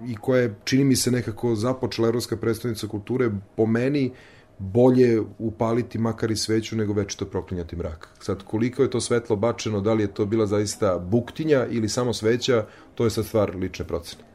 i 0.06 0.16
koja 0.20 0.42
je, 0.42 0.54
čini 0.64 0.84
mi 0.84 0.96
se, 0.96 1.10
nekako 1.10 1.54
započela 1.54 2.08
Evropska 2.08 2.36
predstavnica 2.36 2.86
kulture, 2.86 3.30
po 3.56 3.66
meni 3.66 4.12
bolje 4.58 5.20
upaliti 5.38 5.98
makar 5.98 6.30
i 6.30 6.36
sveću 6.36 6.76
nego 6.76 6.92
večito 6.92 7.24
proklinjati 7.24 7.76
mrak. 7.76 8.08
Sad, 8.20 8.42
koliko 8.44 8.82
je 8.82 8.90
to 8.90 9.00
svetlo 9.00 9.36
bačeno, 9.36 9.80
da 9.80 9.92
li 9.92 10.02
je 10.02 10.14
to 10.14 10.26
bila 10.26 10.46
zaista 10.46 10.98
buktinja 10.98 11.66
ili 11.70 11.88
samo 11.88 12.12
sveća, 12.12 12.66
to 12.94 13.04
je 13.04 13.10
sad 13.10 13.26
stvar 13.26 13.56
lične 13.56 13.84
procene. 13.84 14.31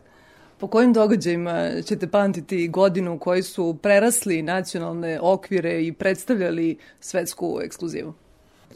Po 0.60 0.68
kojim 0.68 0.94
događajima 0.94 1.72
ćete 1.86 2.08
pamtiti 2.08 2.68
godinu 2.68 3.14
u 3.14 3.20
kojoj 3.20 3.44
su 3.44 3.78
prerasli 3.82 4.42
nacionalne 4.42 5.20
okvire 5.22 5.84
i 5.84 5.94
predstavljali 5.94 6.78
svetsku 7.00 7.60
ekskluzivu? 7.64 8.14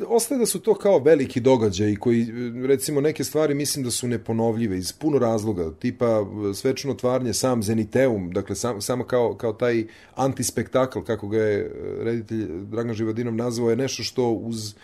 Ostaje 0.08 0.40
da 0.40 0.46
su 0.46 0.60
to 0.60 0.76
kao 0.76 1.00
veliki 1.00 1.40
događaji 1.40 1.96
koji, 1.96 2.28
recimo, 2.68 3.02
neke 3.02 3.24
stvari 3.24 3.54
mislim 3.54 3.86
da 3.86 3.92
su 3.92 4.08
neponovljive 4.08 4.78
iz 4.78 4.94
puno 4.94 5.20
razloga, 5.20 5.72
tipa 5.80 6.26
svečano 6.54 6.94
otvaranje, 6.94 7.34
sam 7.34 7.64
Zeniteum, 7.64 8.32
dakle 8.32 8.56
sam, 8.56 8.82
samo 8.82 9.04
kao, 9.04 9.36
kao 9.36 9.54
taj 9.54 9.86
antispektakl, 10.16 11.00
kako 11.00 11.28
ga 11.28 11.38
je 11.38 11.72
reditelj 12.02 12.48
Dragan 12.48 12.94
Živadinov 12.94 13.36
nazvao, 13.36 13.70
je 13.70 13.76
nešto 13.76 14.04
što 14.04 14.30
uz 14.30 14.76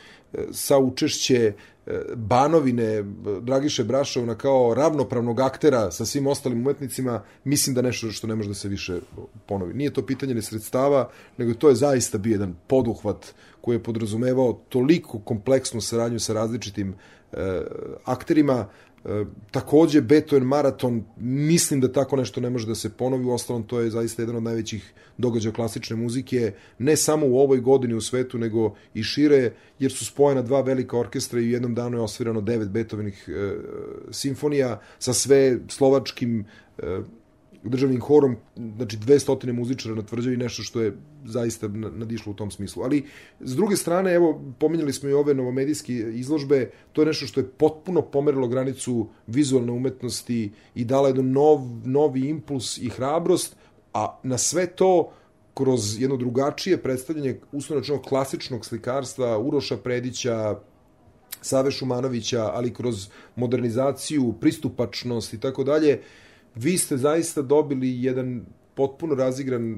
sa 0.52 0.78
učešće 0.78 1.54
Banovine, 2.16 3.04
Dragiše 3.42 3.84
Brašovna 3.84 4.36
kao 4.36 4.74
ravnopravnog 4.74 5.40
aktera 5.40 5.92
sa 5.92 6.06
svim 6.06 6.28
ostalim 6.28 6.62
umetnicima, 6.62 7.24
mislim 7.44 7.76
da 7.76 7.82
nešto 7.82 8.12
što 8.12 8.28
ne 8.28 8.36
može 8.36 8.50
da 8.50 8.56
se 8.56 8.68
više 8.68 9.00
ponovi. 9.46 9.74
Nije 9.74 9.94
to 9.94 10.06
pitanje 10.06 10.34
ne 10.34 10.42
sredstava, 10.42 11.10
nego 11.38 11.54
to 11.54 11.70
je 11.70 11.76
zaista 11.76 12.18
bio 12.18 12.32
jedan 12.32 12.56
poduhvat 12.68 13.26
koji 13.62 13.76
je 13.76 13.84
podrazumevao 13.84 14.62
toliko 14.70 15.20
kompleksnu 15.20 15.82
saradnju 15.82 16.20
sa 16.20 16.34
različitim 16.34 16.96
e, 17.34 17.62
akterima, 18.06 18.68
E, 18.87 18.87
takođe 19.52 20.02
Beethoven 20.02 20.44
maraton, 20.44 21.04
mislim 21.20 21.82
da 21.82 21.92
tako 21.92 22.16
nešto 22.16 22.42
ne 22.42 22.50
može 22.50 22.68
da 22.68 22.76
se 22.76 22.90
ponovi, 22.90 23.26
u 23.26 23.32
ostalom 23.32 23.64
to 23.64 23.80
je 23.80 23.90
zaista 23.90 24.22
jedan 24.22 24.36
od 24.36 24.44
najvećih 24.44 24.94
događaja 25.18 25.54
klasične 25.54 25.96
muzike, 25.96 26.52
ne 26.80 26.96
samo 26.96 27.28
u 27.28 27.40
ovoj 27.40 27.60
godini 27.60 27.94
u 27.94 28.02
svetu, 28.02 28.38
nego 28.38 28.76
i 28.94 29.04
šire, 29.04 29.54
jer 29.80 29.92
su 29.92 30.06
spojena 30.06 30.42
dva 30.42 30.62
velika 30.62 30.98
orkestra 30.98 31.40
i 31.40 31.44
u 31.44 31.52
jednom 31.52 31.76
danu 31.76 31.98
je 31.98 32.02
osvirano 32.02 32.42
devet 32.42 32.70
Beethovenih 32.70 33.30
e, 33.30 33.54
simfonija 34.12 34.82
sa 35.00 35.14
sve 35.14 35.60
slovačkim 35.68 36.46
e, 36.78 37.00
državnim 37.70 38.02
horom, 38.02 38.36
znači 38.56 38.98
200 38.98 39.52
muzičara 39.52 39.96
na 39.96 40.02
tvrđavi, 40.02 40.38
nešto 40.38 40.64
što 40.64 40.82
je 40.82 40.98
zaista 41.26 41.68
nadišlo 41.68 42.32
u 42.32 42.36
tom 42.36 42.52
smislu. 42.52 42.84
Ali, 42.84 43.06
s 43.40 43.56
druge 43.56 43.76
strane, 43.76 44.14
evo, 44.14 44.42
pominjali 44.60 44.94
smo 44.94 45.10
i 45.10 45.14
ove 45.14 45.34
novomedijske 45.34 45.94
izložbe, 45.94 46.70
to 46.94 47.02
je 47.02 47.06
nešto 47.06 47.28
što 47.28 47.40
je 47.40 47.50
potpuno 47.50 48.02
pomerilo 48.02 48.48
granicu 48.48 49.08
vizualne 49.28 49.72
umetnosti 49.72 50.52
i 50.76 50.86
dala 50.86 51.08
jedan 51.08 51.32
nov, 51.32 51.60
novi 51.86 52.30
impuls 52.30 52.78
i 52.78 52.90
hrabrost, 52.90 53.56
a 53.94 54.20
na 54.24 54.38
sve 54.38 54.68
to 54.68 55.12
kroz 55.54 56.02
jedno 56.02 56.18
drugačije 56.18 56.78
predstavljanje 56.78 57.40
uslovno 57.52 58.02
klasičnog 58.02 58.66
slikarstva 58.66 59.38
Uroša 59.40 59.78
Predića, 59.78 60.56
Save 61.42 61.72
Šumanovića, 61.72 62.52
ali 62.54 62.74
kroz 62.74 63.08
modernizaciju, 63.36 64.34
pristupačnost 64.40 65.34
i 65.34 65.40
tako 65.40 65.64
dalje, 65.64 66.02
vi 66.58 66.78
ste 66.78 66.98
zaista 66.98 67.42
dobili 67.42 68.04
jedan 68.04 68.46
potpuno 68.76 69.16
razigran, 69.16 69.76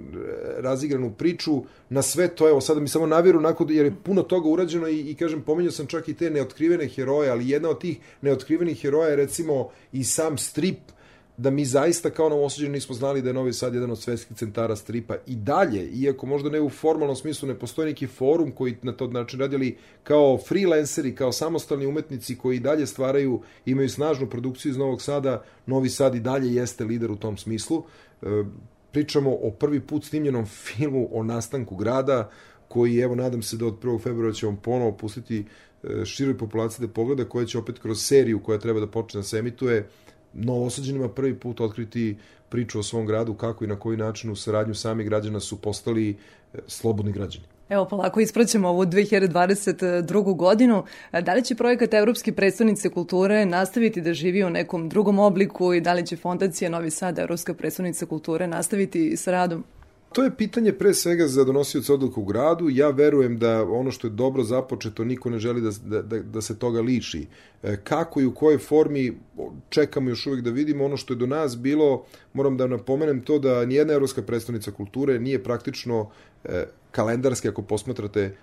razigranu 0.58 1.14
priču 1.18 1.64
na 1.90 2.02
sve 2.02 2.28
to, 2.28 2.50
evo 2.50 2.62
sada 2.62 2.80
mi 2.80 2.88
samo 2.88 3.06
navjeru 3.06 3.42
nakon, 3.42 3.68
jer 3.70 3.86
je 3.86 3.96
puno 4.04 4.24
toga 4.24 4.50
urađeno 4.50 4.88
i, 4.88 5.00
i 5.00 5.16
kažem, 5.16 5.42
pominjao 5.42 5.72
sam 5.72 5.88
čak 5.88 6.10
i 6.10 6.14
te 6.14 6.30
neotkrivene 6.30 6.88
heroje, 6.88 7.30
ali 7.30 7.50
jedna 7.50 7.70
od 7.70 7.82
tih 7.82 7.98
neotkrivenih 8.22 8.82
heroja 8.82 9.10
je 9.10 9.16
recimo 9.16 9.70
i 9.92 10.04
sam 10.04 10.38
strip 10.38 10.80
da 11.40 11.50
mi 11.50 11.66
zaista 11.66 12.10
kao 12.10 12.30
novosuđeni 12.30 12.74
nismo 12.74 12.96
znali 12.96 13.22
da 13.22 13.30
je 13.30 13.34
Novi 13.34 13.54
Sad 13.54 13.74
jedan 13.74 13.92
od 13.92 14.00
svetskih 14.00 14.38
centara 14.38 14.76
stripa 14.76 15.16
i 15.28 15.36
dalje, 15.36 15.90
iako 15.90 16.26
možda 16.26 16.50
ne 16.50 16.62
u 16.62 16.70
formalnom 16.70 17.16
smislu 17.16 17.48
ne 17.48 17.60
postoji 17.60 17.86
neki 17.86 18.08
forum 18.08 18.52
koji 18.52 18.78
na 18.82 18.92
to 18.92 19.08
način 19.08 19.40
radili 19.40 19.78
kao 20.04 20.38
freelanceri, 20.48 21.16
kao 21.16 21.32
samostalni 21.32 21.86
umetnici 21.86 22.38
koji 22.38 22.58
i 22.58 22.60
dalje 22.60 22.88
stvaraju, 22.88 23.42
imaju 23.66 23.90
snažnu 23.90 24.30
produkciju 24.30 24.70
iz 24.70 24.78
Novog 24.78 25.02
Sada, 25.02 25.44
Novi 25.66 25.90
Sad 25.90 26.16
i 26.16 26.20
dalje 26.20 26.54
jeste 26.56 26.84
lider 26.84 27.12
u 27.12 27.16
tom 27.16 27.38
smislu. 27.38 27.84
E, 28.22 28.26
pričamo 28.92 29.32
o 29.32 29.52
prvi 29.52 29.80
put 29.80 30.06
snimljenom 30.06 30.46
filmu 30.46 31.10
o 31.12 31.24
nastanku 31.24 31.76
grada, 31.76 32.30
koji, 32.68 33.00
evo, 33.00 33.16
nadam 33.16 33.42
se 33.42 33.58
da 33.58 33.66
od 33.66 33.80
1. 33.84 34.02
februara 34.04 34.34
ćemo 34.34 34.58
ponovo 34.64 34.92
pustiti 34.92 35.46
e, 35.84 36.06
široj 36.06 36.38
populaciji 36.38 36.88
da 36.88 36.94
pogleda, 36.94 37.26
koja 37.26 37.46
će 37.46 37.58
opet 37.58 37.80
kroz 37.80 38.02
seriju 38.02 38.44
koja 38.44 38.60
treba 38.60 38.80
da 38.80 38.88
počne 38.88 39.18
da 39.18 39.24
se 39.24 39.38
emituje, 39.38 39.88
novosađenima 40.34 41.10
prvi 41.10 41.40
put 41.40 41.62
otkriti 41.62 42.18
priču 42.50 42.80
o 42.80 42.84
svom 42.84 43.06
gradu, 43.06 43.34
kako 43.34 43.64
i 43.64 43.68
na 43.68 43.76
koji 43.76 43.98
način 43.98 44.32
u 44.32 44.36
saradnju 44.36 44.76
samih 44.76 45.08
građana 45.08 45.40
su 45.40 45.62
postali 45.62 46.10
e, 46.10 46.58
slobodni 46.68 47.12
građani. 47.12 47.46
Evo, 47.70 47.86
polako 47.86 48.20
ispraćamo 48.20 48.70
ovu 48.70 48.86
2022. 48.86 50.36
godinu. 50.36 50.84
Da 51.22 51.34
li 51.34 51.44
će 51.44 51.56
projekat 51.56 51.94
Evropske 51.94 52.32
predstavnice 52.32 52.90
kulture 52.90 53.46
nastaviti 53.46 54.02
da 54.02 54.14
živi 54.14 54.44
u 54.44 54.50
nekom 54.50 54.90
drugom 54.90 55.20
obliku 55.20 55.74
i 55.74 55.82
da 55.82 55.94
li 55.94 56.06
će 56.06 56.16
Fondacija 56.16 56.70
Novi 56.70 56.92
Sad, 56.92 57.20
Evropska 57.20 57.54
predstavnica 57.54 58.06
kulture, 58.06 58.48
nastaviti 58.48 59.18
sa 59.18 59.32
radom? 59.32 59.64
To 60.14 60.24
je 60.24 60.36
pitanje 60.36 60.74
pre 60.74 60.94
svega 60.94 61.28
za 61.28 61.44
donosioca 61.44 61.94
odluka 61.94 62.20
u 62.22 62.26
gradu. 62.26 62.70
Ja 62.70 62.90
verujem 62.90 63.38
da 63.38 63.64
ono 63.64 63.92
što 63.92 64.08
je 64.08 64.12
dobro 64.12 64.44
započeto, 64.44 65.06
niko 65.06 65.30
ne 65.30 65.40
želi 65.40 65.62
da, 65.62 66.02
da, 66.02 66.20
da 66.20 66.42
se 66.42 66.60
toga 66.60 66.82
liči. 66.82 67.28
E, 67.64 67.78
kako 67.84 68.22
i 68.22 68.26
u 68.26 68.34
kojoj 68.34 68.58
formi 68.58 69.18
čekamo 69.70 70.10
još 70.10 70.28
uvijek 70.28 70.44
da 70.44 70.52
vidimo. 70.52 70.86
Ono 70.86 70.98
što 70.98 71.14
je 71.14 71.18
do 71.18 71.26
nas 71.26 71.58
bilo, 71.58 72.06
moram 72.34 72.58
da 72.58 72.68
napomenem 72.68 73.22
to 73.22 73.40
da 73.40 73.66
nijedna 73.66 73.94
evropska 73.94 74.22
predstavnica 74.22 74.72
kulture 74.72 75.20
nije 75.20 75.44
praktično 75.44 76.10
e, 76.44 76.66
kalendarski, 76.92 77.48
ako 77.50 77.62
posmatrate, 77.62 78.36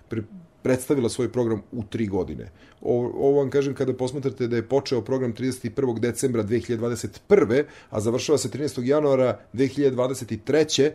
predstavila 0.66 1.08
svoj 1.08 1.28
program 1.32 1.62
u 1.72 1.82
tri 1.84 2.06
godine. 2.06 2.50
O, 2.80 2.94
ovo 3.14 3.38
vam 3.38 3.50
kažem 3.50 3.74
kada 3.74 3.94
posmatrate 3.94 4.46
da 4.46 4.56
je 4.56 4.68
počeo 4.68 5.00
program 5.00 5.34
31. 5.34 6.00
decembra 6.00 6.42
2021. 6.42 7.64
a 7.90 8.00
završava 8.00 8.38
se 8.38 8.48
13. 8.48 8.82
januara 8.84 9.38
2023 9.52 10.90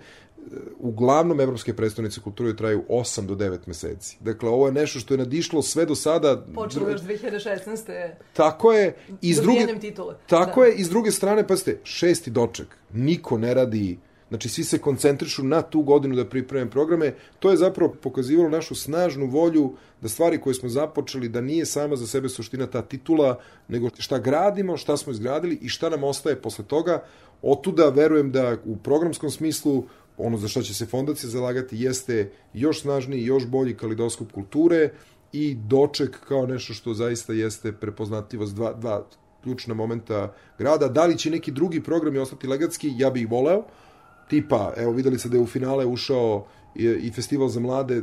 uglavnom 0.79 1.39
evropske 1.39 1.73
predstavnice 1.73 2.21
kulture 2.21 2.55
traju 2.55 2.83
8 2.89 3.25
do 3.25 3.35
9 3.35 3.57
meseci. 3.65 4.17
Dakle, 4.19 4.49
ovo 4.49 4.65
je 4.67 4.73
nešto 4.73 4.99
što 4.99 5.13
je 5.13 5.17
nadišlo 5.17 5.61
sve 5.61 5.85
do 5.85 5.95
sada... 5.95 6.45
Počelo 6.55 6.89
još 6.89 7.01
2016. 7.01 8.09
Tako 8.33 8.73
je. 8.73 8.95
Iz 9.21 9.41
druge, 9.41 9.79
titule. 9.79 10.15
Tako 10.27 10.61
da. 10.61 10.67
je. 10.67 10.75
I 10.75 10.83
s 10.83 10.89
druge 10.89 11.11
strane, 11.11 11.47
pa 11.47 11.57
ste, 11.57 11.79
šesti 11.83 12.31
doček. 12.31 12.67
Niko 12.93 13.37
ne 13.37 13.53
radi 13.53 13.99
Znači, 14.31 14.49
svi 14.49 14.63
se 14.63 14.77
koncentrišu 14.77 15.43
na 15.43 15.61
tu 15.61 15.81
godinu 15.81 16.15
da 16.15 16.25
pripreme 16.25 16.69
programe. 16.71 17.13
To 17.39 17.51
je 17.51 17.57
zapravo 17.57 17.93
pokazivalo 18.01 18.49
našu 18.49 18.75
snažnu 18.75 19.25
volju 19.27 19.73
da 20.01 20.09
stvari 20.09 20.41
koje 20.41 20.53
smo 20.53 20.69
započeli, 20.69 21.29
da 21.29 21.41
nije 21.41 21.65
sama 21.65 21.95
za 21.95 22.07
sebe 22.07 22.29
suština 22.29 22.67
ta 22.67 22.81
titula, 22.81 23.39
nego 23.67 23.89
šta 23.97 24.19
gradimo, 24.19 24.77
šta 24.77 24.97
smo 24.97 25.11
izgradili 25.11 25.59
i 25.61 25.69
šta 25.69 25.89
nam 25.89 26.03
ostaje 26.03 26.41
posle 26.41 26.65
toga. 26.65 27.03
Otuda 27.41 27.89
verujem 27.89 28.31
da 28.31 28.57
u 28.65 28.77
programskom 28.77 29.29
smislu 29.29 29.83
ono 30.17 30.37
za 30.37 30.47
što 30.47 30.61
će 30.61 30.73
se 30.73 30.85
fondacija 30.85 31.29
zalagati 31.29 31.77
jeste 31.79 32.31
još 32.53 32.81
snažniji, 32.81 33.25
još 33.25 33.47
bolji 33.47 33.77
kalidoskop 33.77 34.31
kulture 34.31 34.89
i 35.33 35.55
doček 35.55 36.19
kao 36.27 36.45
nešto 36.45 36.73
što 36.73 36.93
zaista 36.93 37.33
jeste 37.33 37.71
prepoznatljivost 37.71 38.55
dva, 38.55 38.73
dva 38.73 39.05
ključna 39.43 39.73
momenta 39.73 40.33
grada. 40.57 40.87
Da 40.87 41.05
li 41.05 41.17
će 41.17 41.29
neki 41.29 41.51
drugi 41.51 41.83
programi 41.83 42.19
ostati 42.19 42.47
legatski, 42.47 42.93
ja 42.97 43.09
bih 43.09 43.31
voleo. 43.31 43.63
Tipa, 44.31 44.73
evo 44.77 44.91
videli 44.91 45.19
se 45.19 45.29
da 45.29 45.37
je 45.37 45.43
u 45.43 45.47
finale 45.47 45.85
ušao 45.85 46.45
i 46.75 47.11
festival 47.11 47.47
za 47.47 47.59
mlade 47.59 47.95
e, 47.95 48.01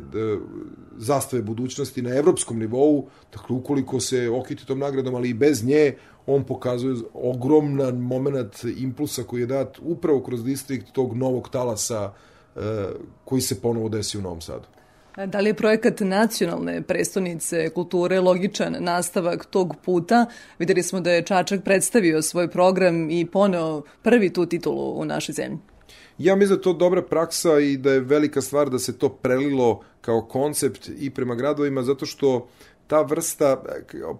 zastave 0.96 1.42
budućnosti 1.42 2.02
na 2.02 2.14
evropskom 2.14 2.58
nivou, 2.58 3.08
dakle 3.32 3.56
ukoliko 3.56 4.00
se 4.00 4.30
okiti 4.30 4.66
tom 4.66 4.78
nagradom, 4.78 5.14
ali 5.14 5.28
i 5.28 5.34
bez 5.34 5.64
nje, 5.64 5.94
on 6.26 6.44
pokazuje 6.44 6.96
ogroman 7.14 7.96
moment 7.96 8.64
impulsa 8.76 9.22
koji 9.22 9.40
je 9.40 9.46
dat 9.46 9.78
upravo 9.82 10.20
kroz 10.20 10.44
distrikt 10.44 10.92
tog 10.92 11.16
novog 11.16 11.48
talasa 11.48 12.12
e, 12.56 12.60
koji 13.24 13.40
se 13.40 13.60
ponovo 13.60 13.88
desi 13.88 14.18
u 14.18 14.22
Novom 14.22 14.40
Sadu. 14.40 14.66
Da 15.26 15.40
li 15.40 15.50
je 15.50 15.54
projekat 15.54 16.00
nacionalne 16.00 16.82
prestonice 16.82 17.70
kulture 17.70 18.20
logičan 18.20 18.76
nastavak 18.80 19.46
tog 19.46 19.76
puta? 19.84 20.26
Videli 20.58 20.82
smo 20.82 21.00
da 21.00 21.10
je 21.10 21.22
Čačak 21.22 21.64
predstavio 21.64 22.22
svoj 22.22 22.50
program 22.50 23.10
i 23.10 23.26
poneo 23.26 23.82
prvi 24.02 24.32
tu 24.32 24.46
titulu 24.46 25.00
u 25.00 25.04
našoj 25.04 25.32
zemlji. 25.32 25.58
Ja 26.18 26.36
mislim 26.36 26.56
da 26.56 26.60
je 26.60 26.62
to 26.62 26.72
dobra 26.72 27.02
praksa 27.02 27.60
i 27.60 27.76
da 27.76 27.92
je 27.92 28.00
velika 28.00 28.40
stvar 28.40 28.70
da 28.70 28.78
se 28.78 28.98
to 28.98 29.08
prelilo 29.08 29.80
kao 30.00 30.22
koncept 30.22 30.90
i 30.98 31.10
prema 31.10 31.34
gradovima, 31.34 31.82
zato 31.82 32.06
što 32.06 32.48
ta 32.88 33.02
vrsta, 33.02 33.62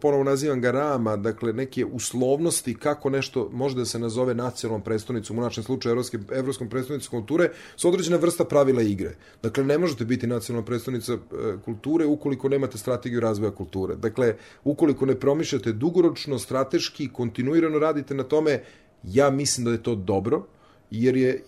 ponovo 0.00 0.24
nazivam 0.24 0.60
ga 0.60 0.70
rama, 0.70 1.16
dakle 1.16 1.52
neke 1.52 1.84
uslovnosti 1.84 2.74
kako 2.74 3.10
nešto 3.10 3.48
može 3.52 3.76
da 3.76 3.84
se 3.84 3.98
nazove 3.98 4.34
nacionalnom 4.34 4.84
predstavnicom, 4.84 5.38
u 5.38 5.42
našem 5.42 5.64
slučaju 5.64 5.90
evropske, 5.90 6.18
evropskom 6.32 6.68
predstavnicom 6.68 7.20
kulture, 7.20 7.50
su 7.76 7.88
određena 7.88 8.16
vrsta 8.16 8.44
pravila 8.44 8.82
igre. 8.82 9.16
Dakle, 9.42 9.64
ne 9.64 9.78
možete 9.78 10.04
biti 10.04 10.26
nacionalna 10.26 10.66
predstavnica 10.66 11.12
e, 11.12 11.18
kulture 11.64 12.06
ukoliko 12.06 12.48
nemate 12.48 12.78
strategiju 12.78 13.20
razvoja 13.20 13.50
kulture. 13.50 13.96
Dakle, 13.96 14.34
ukoliko 14.64 15.06
ne 15.06 15.14
promišljate 15.14 15.72
dugoročno, 15.72 16.38
strateški, 16.38 17.08
kontinuirano 17.12 17.78
radite 17.78 18.14
na 18.14 18.22
tome, 18.22 18.62
ja 19.02 19.30
mislim 19.30 19.64
da 19.64 19.70
je 19.70 19.82
to 19.82 19.94
dobro, 19.94 20.46
jer 20.90 21.16
je 21.16 21.42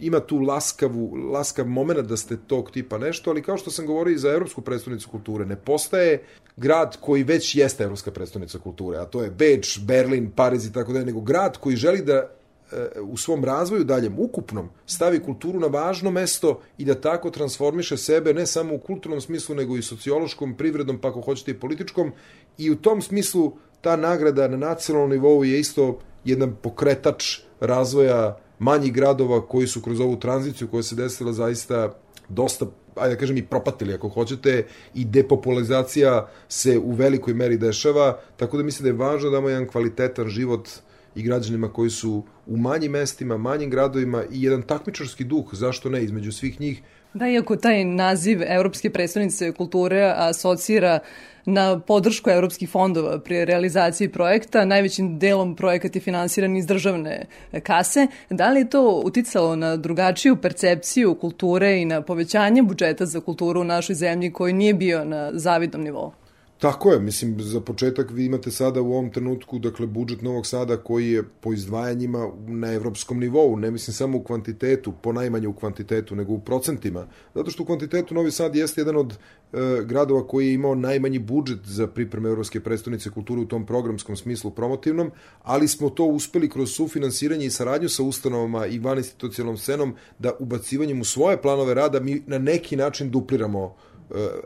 ima 0.00 0.20
tu 0.20 0.38
laskavu, 0.38 1.14
laskav 1.32 1.66
moment 1.66 2.00
da 2.00 2.16
ste 2.16 2.36
tog 2.46 2.70
tipa 2.70 2.98
nešto, 2.98 3.30
ali 3.30 3.42
kao 3.42 3.56
što 3.56 3.70
sam 3.70 3.86
govorio 3.86 4.14
i 4.14 4.18
za 4.18 4.30
Evropsku 4.30 4.60
predstavnicu 4.60 5.10
kulture, 5.10 5.46
ne 5.46 5.56
postaje 5.56 6.22
grad 6.56 6.96
koji 7.00 7.22
već 7.22 7.54
jeste 7.54 7.84
Evropska 7.84 8.10
predstavnica 8.10 8.58
kulture, 8.58 8.98
a 8.98 9.04
to 9.04 9.22
je 9.22 9.30
Beč, 9.30 9.78
Berlin, 9.80 10.30
Pariz 10.30 10.66
i 10.66 10.72
tako 10.72 10.92
dalje, 10.92 11.06
nego 11.06 11.20
grad 11.20 11.56
koji 11.56 11.76
želi 11.76 12.02
da 12.02 12.14
e, 12.14 13.00
u 13.00 13.16
svom 13.16 13.44
razvoju 13.44 13.84
daljem, 13.84 14.18
ukupnom, 14.18 14.68
stavi 14.86 15.22
kulturu 15.22 15.60
na 15.60 15.66
važno 15.66 16.10
mesto 16.10 16.60
i 16.78 16.84
da 16.84 16.94
tako 16.94 17.30
transformiše 17.30 17.96
sebe 17.96 18.34
ne 18.34 18.46
samo 18.46 18.74
u 18.74 18.78
kulturnom 18.78 19.20
smislu, 19.20 19.54
nego 19.54 19.76
i 19.76 19.82
sociološkom, 19.82 20.54
privrednom, 20.54 20.98
pa 20.98 21.08
ako 21.08 21.20
hoćete 21.20 21.50
i 21.50 21.60
političkom. 21.60 22.12
I 22.58 22.70
u 22.70 22.76
tom 22.76 23.02
smislu 23.02 23.52
ta 23.80 23.96
nagrada 23.96 24.48
na 24.48 24.56
nacionalnom 24.56 25.10
nivou 25.10 25.44
je 25.44 25.60
isto 25.60 25.98
jedan 26.24 26.56
pokretač 26.62 27.38
razvoja 27.60 28.38
manjih 28.60 28.92
gradova 28.92 29.40
koji 29.46 29.66
su 29.66 29.82
kroz 29.82 30.00
ovu 30.00 30.16
tranziciju 30.20 30.68
koja 30.68 30.82
se 30.82 30.96
desila 30.96 31.32
zaista 31.32 31.98
dosta 32.28 32.66
ajde 32.96 33.14
da 33.14 33.20
kažem 33.20 33.36
i 33.36 33.46
propatili 33.46 33.94
ako 33.94 34.08
hoćete 34.08 34.66
i 34.94 35.04
depopularizacija 35.04 36.28
se 36.48 36.78
u 36.78 36.92
velikoj 36.92 37.34
meri 37.34 37.56
dešava, 37.56 38.20
tako 38.36 38.56
da 38.56 38.62
mislim 38.62 38.82
da 38.82 38.88
je 38.88 39.08
važno 39.10 39.30
da 39.30 39.36
imamo 39.36 39.48
jedan 39.48 39.68
kvalitetan 39.68 40.28
život 40.28 40.68
i 41.14 41.22
građanima 41.22 41.72
koji 41.72 41.90
su 41.90 42.24
u 42.46 42.56
manjim 42.56 42.92
mestima, 42.92 43.36
manjim 43.36 43.70
gradovima 43.70 44.24
i 44.30 44.42
jedan 44.42 44.62
takmičarski 44.62 45.24
duh, 45.24 45.44
zašto 45.52 45.88
ne, 45.88 46.04
između 46.04 46.32
svih 46.32 46.60
njih. 46.60 46.82
Da, 47.14 47.28
iako 47.28 47.56
taj 47.56 47.84
naziv 47.84 48.42
Evropske 48.46 48.90
predstavnice 48.90 49.52
kulture 49.52 50.12
asocira 50.16 50.98
na 51.44 51.80
podršku 51.80 52.30
evropskih 52.30 52.70
fondova 52.70 53.18
pri 53.18 53.44
realizaciji 53.44 54.08
projekta, 54.08 54.64
najvećim 54.64 55.18
delom 55.18 55.56
projekat 55.56 55.96
je 55.96 56.02
finansiran 56.02 56.56
iz 56.56 56.66
državne 56.66 57.26
kase. 57.62 58.06
Da 58.30 58.50
li 58.50 58.60
je 58.60 58.70
to 58.70 59.02
uticalo 59.04 59.56
na 59.56 59.76
drugačiju 59.76 60.36
percepciju 60.36 61.14
kulture 61.14 61.80
i 61.80 61.84
na 61.84 62.02
povećanje 62.02 62.62
budžeta 62.62 63.06
za 63.06 63.20
kulturu 63.20 63.60
u 63.60 63.64
našoj 63.64 63.94
zemlji 63.94 64.32
koji 64.32 64.52
nije 64.52 64.74
bio 64.74 65.04
na 65.04 65.30
zavidnom 65.32 65.82
nivou? 65.82 66.12
Tako 66.60 66.92
je, 66.92 67.00
mislim, 67.00 67.40
za 67.40 67.60
početak 67.60 68.10
vi 68.10 68.24
imate 68.24 68.50
sada 68.50 68.80
u 68.80 68.92
ovom 68.92 69.10
trenutku, 69.10 69.58
dakle, 69.58 69.86
budžet 69.86 70.22
Novog 70.22 70.46
Sada 70.46 70.76
koji 70.76 71.10
je 71.10 71.22
po 71.40 71.52
izdvajanjima 71.52 72.30
na 72.46 72.72
evropskom 72.72 73.20
nivou, 73.20 73.56
ne 73.56 73.70
mislim 73.70 73.94
samo 73.94 74.18
u 74.18 74.22
kvantitetu, 74.22 74.92
po 75.02 75.12
najmanje 75.12 75.48
u 75.48 75.52
kvantitetu, 75.52 76.16
nego 76.16 76.32
u 76.32 76.40
procentima. 76.40 77.06
Zato 77.34 77.50
što 77.50 77.62
u 77.62 77.66
kvantitetu 77.66 78.14
Novi 78.14 78.30
Sad 78.30 78.56
jeste 78.56 78.80
jedan 78.80 78.96
od 78.96 79.12
e, 79.12 79.56
gradova 79.84 80.26
koji 80.26 80.46
je 80.46 80.54
imao 80.54 80.74
najmanji 80.74 81.18
budžet 81.18 81.58
za 81.64 81.86
pripreme 81.86 82.28
Evropske 82.28 82.60
predstavnice 82.60 83.10
kulture 83.10 83.40
u 83.40 83.46
tom 83.48 83.66
programskom 83.66 84.16
smislu 84.16 84.50
promotivnom, 84.50 85.10
ali 85.42 85.68
smo 85.68 85.90
to 85.90 86.04
uspeli 86.04 86.48
kroz 86.48 86.70
sufinansiranje 86.70 87.46
i 87.46 87.50
saradnju 87.50 87.88
sa 87.88 88.02
ustanovama 88.02 88.66
i 88.66 88.78
van 88.78 88.98
institucionalnom 88.98 89.58
scenom 89.58 89.94
da 90.18 90.32
ubacivanjem 90.38 91.00
u 91.00 91.04
svoje 91.04 91.42
planove 91.42 91.74
rada 91.74 92.00
mi 92.00 92.22
na 92.26 92.38
neki 92.38 92.76
način 92.76 93.10
dupliramo 93.10 93.74
E, 93.89 93.89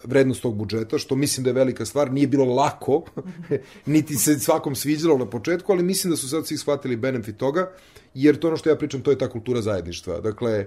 vrednost 0.05 0.43
tog 0.43 0.57
budžeta, 0.57 0.99
što 0.99 1.17
mislim 1.17 1.45
da 1.45 1.51
je 1.51 1.55
velika 1.55 1.85
stvar, 1.85 2.13
nije 2.13 2.27
bilo 2.27 2.45
lako, 2.45 3.05
niti 3.87 4.15
se 4.15 4.39
svakom 4.39 4.75
sviđalo 4.75 5.19
na 5.19 5.27
početku, 5.27 5.73
ali 5.73 5.83
mislim 5.83 6.11
da 6.11 6.17
su 6.17 6.29
sad 6.29 6.47
svi 6.47 6.57
shvatili 6.57 6.97
benefit 6.97 7.37
toga, 7.37 7.71
jer 8.15 8.37
to 8.37 8.49
ono 8.49 8.57
što 8.57 8.71
ja 8.71 8.77
pričam, 8.77 9.01
to 9.01 9.11
je 9.11 9.19
ta 9.19 9.29
kultura 9.31 9.63
zajedništva. 9.63 10.21
Dakle, 10.21 10.67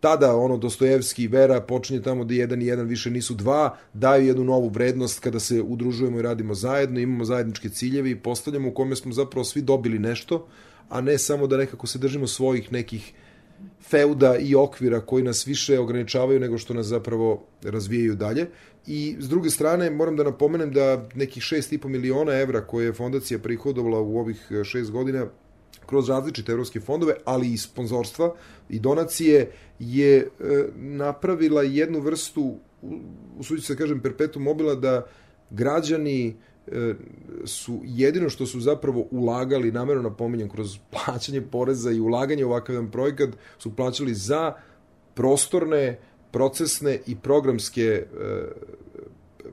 tada 0.00 0.36
ono 0.36 0.56
Dostojevski 0.56 1.28
Vera 1.28 1.60
počinje 1.60 2.02
tamo 2.02 2.24
da 2.24 2.34
jedan 2.34 2.62
i 2.62 2.66
jedan 2.66 2.86
više 2.86 3.10
nisu 3.10 3.34
dva, 3.34 3.76
daju 3.92 4.26
jednu 4.26 4.44
novu 4.44 4.68
vrednost 4.68 5.20
kada 5.20 5.40
se 5.40 5.62
udružujemo 5.62 6.18
i 6.18 6.22
radimo 6.22 6.54
zajedno, 6.54 7.00
imamo 7.00 7.24
zajedničke 7.24 7.68
ciljeve 7.68 8.10
i 8.10 8.18
postavljamo 8.18 8.68
u 8.68 8.74
kome 8.74 8.96
smo 8.96 9.12
zapravo 9.12 9.44
svi 9.44 9.62
dobili 9.62 9.98
nešto, 9.98 10.46
a 10.88 11.00
ne 11.00 11.18
samo 11.18 11.46
da 11.46 11.56
nekako 11.56 11.86
se 11.86 11.98
držimo 11.98 12.26
svojih 12.26 12.72
nekih 12.72 13.12
feuda 13.80 14.36
i 14.36 14.54
okvira 14.54 15.00
koji 15.00 15.24
nas 15.24 15.46
više 15.46 15.78
ograničavaju 15.78 16.40
nego 16.40 16.58
što 16.58 16.74
nas 16.74 16.86
zapravo 16.86 17.42
razvijaju 17.62 18.14
dalje. 18.14 18.46
I 18.86 19.16
s 19.18 19.28
druge 19.28 19.50
strane 19.50 19.90
moram 19.90 20.16
da 20.16 20.24
napomenem 20.24 20.72
da 20.72 21.08
nekih 21.14 21.42
6,5 21.42 21.88
miliona 21.88 22.32
evra 22.32 22.66
koje 22.66 22.86
je 22.86 22.92
fondacija 22.92 23.38
prihodovala 23.38 24.00
u 24.00 24.18
ovih 24.18 24.48
šest 24.64 24.90
godina 24.90 25.26
kroz 25.86 26.08
različite 26.08 26.52
evropske 26.52 26.80
fondove, 26.80 27.14
ali 27.24 27.52
i 27.52 27.58
sponzorstva 27.58 28.34
i 28.68 28.80
donacije 28.80 29.50
je 29.78 30.16
e, 30.16 30.26
napravila 30.76 31.62
jednu 31.62 32.00
vrstu, 32.00 32.56
usuđu 33.38 33.62
se 33.62 33.74
da 33.74 33.78
kažem, 33.78 34.00
perpetuum 34.00 34.44
mobila 34.44 34.74
da 34.74 35.06
građani 35.50 36.28
E, 36.28 36.51
su 37.44 37.80
jedino 37.84 38.28
što 38.28 38.46
su 38.46 38.60
zapravo 38.60 39.06
ulagali, 39.10 39.72
namerno 39.72 40.02
napominjem, 40.02 40.48
kroz 40.48 40.78
plaćanje 40.90 41.40
poreza 41.40 41.90
i 41.90 42.00
ulaganje 42.00 42.44
ovakav 42.44 42.74
jedan 42.74 42.90
projekat, 42.90 43.30
su 43.58 43.76
plaćali 43.76 44.14
za 44.14 44.54
prostorne, 45.14 45.98
procesne 46.30 46.98
i 47.06 47.16
programske 47.16 48.06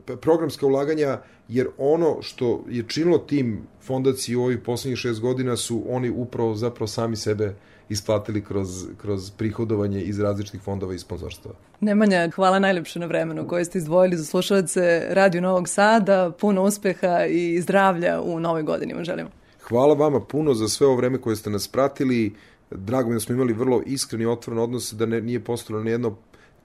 e, 0.08 0.16
programska 0.22 0.66
ulaganja, 0.66 1.22
jer 1.48 1.68
ono 1.78 2.22
što 2.22 2.66
je 2.70 2.84
činilo 2.88 3.18
tim 3.18 3.62
fondaciji 3.82 4.36
u 4.36 4.44
ovih 4.44 4.60
poslednjih 4.66 4.98
šest 4.98 5.20
godina 5.20 5.58
su 5.58 5.84
oni 5.88 6.10
upravo 6.10 6.56
zapravo 6.56 6.88
sami 6.88 7.16
sebe 7.16 7.56
isplatili 7.90 8.44
kroz, 8.44 8.88
kroz 8.98 9.32
prihodovanje 9.32 10.02
iz 10.02 10.20
različitih 10.20 10.62
fondova 10.62 10.94
i 10.94 11.00
sponzorstva. 11.00 11.52
Nemanja, 11.80 12.30
hvala 12.36 12.60
najlepše 12.60 13.00
na 13.00 13.06
vremenu 13.06 13.48
koje 13.48 13.66
ste 13.66 13.78
izdvojili 13.78 14.18
za 14.18 14.26
slušalce 14.26 15.06
Radio 15.10 15.42
Novog 15.42 15.68
Sada. 15.70 16.32
Puno 16.40 16.64
uspeha 16.64 17.26
i 17.26 17.62
zdravlja 17.62 18.22
u 18.22 18.40
novoj 18.40 18.64
godini 18.64 18.94
vam 18.94 19.04
želimo. 19.04 19.30
Hvala 19.62 19.94
vama 19.94 20.20
puno 20.20 20.54
za 20.54 20.68
sve 20.68 20.88
ovo 20.88 20.96
vreme 20.96 21.18
koje 21.18 21.36
ste 21.36 21.50
nas 21.50 21.68
pratili. 21.68 22.36
Drago 22.72 23.10
mi 23.10 23.16
da 23.16 23.20
smo 23.20 23.36
imali 23.36 23.54
vrlo 23.54 23.82
iskreni 23.86 24.26
otvoren 24.26 24.60
odnos, 24.60 24.94
da 24.94 25.06
ne, 25.06 25.22
nije 25.22 25.40
postalo 25.40 25.84
ni 25.84 25.92
jedno 25.92 26.18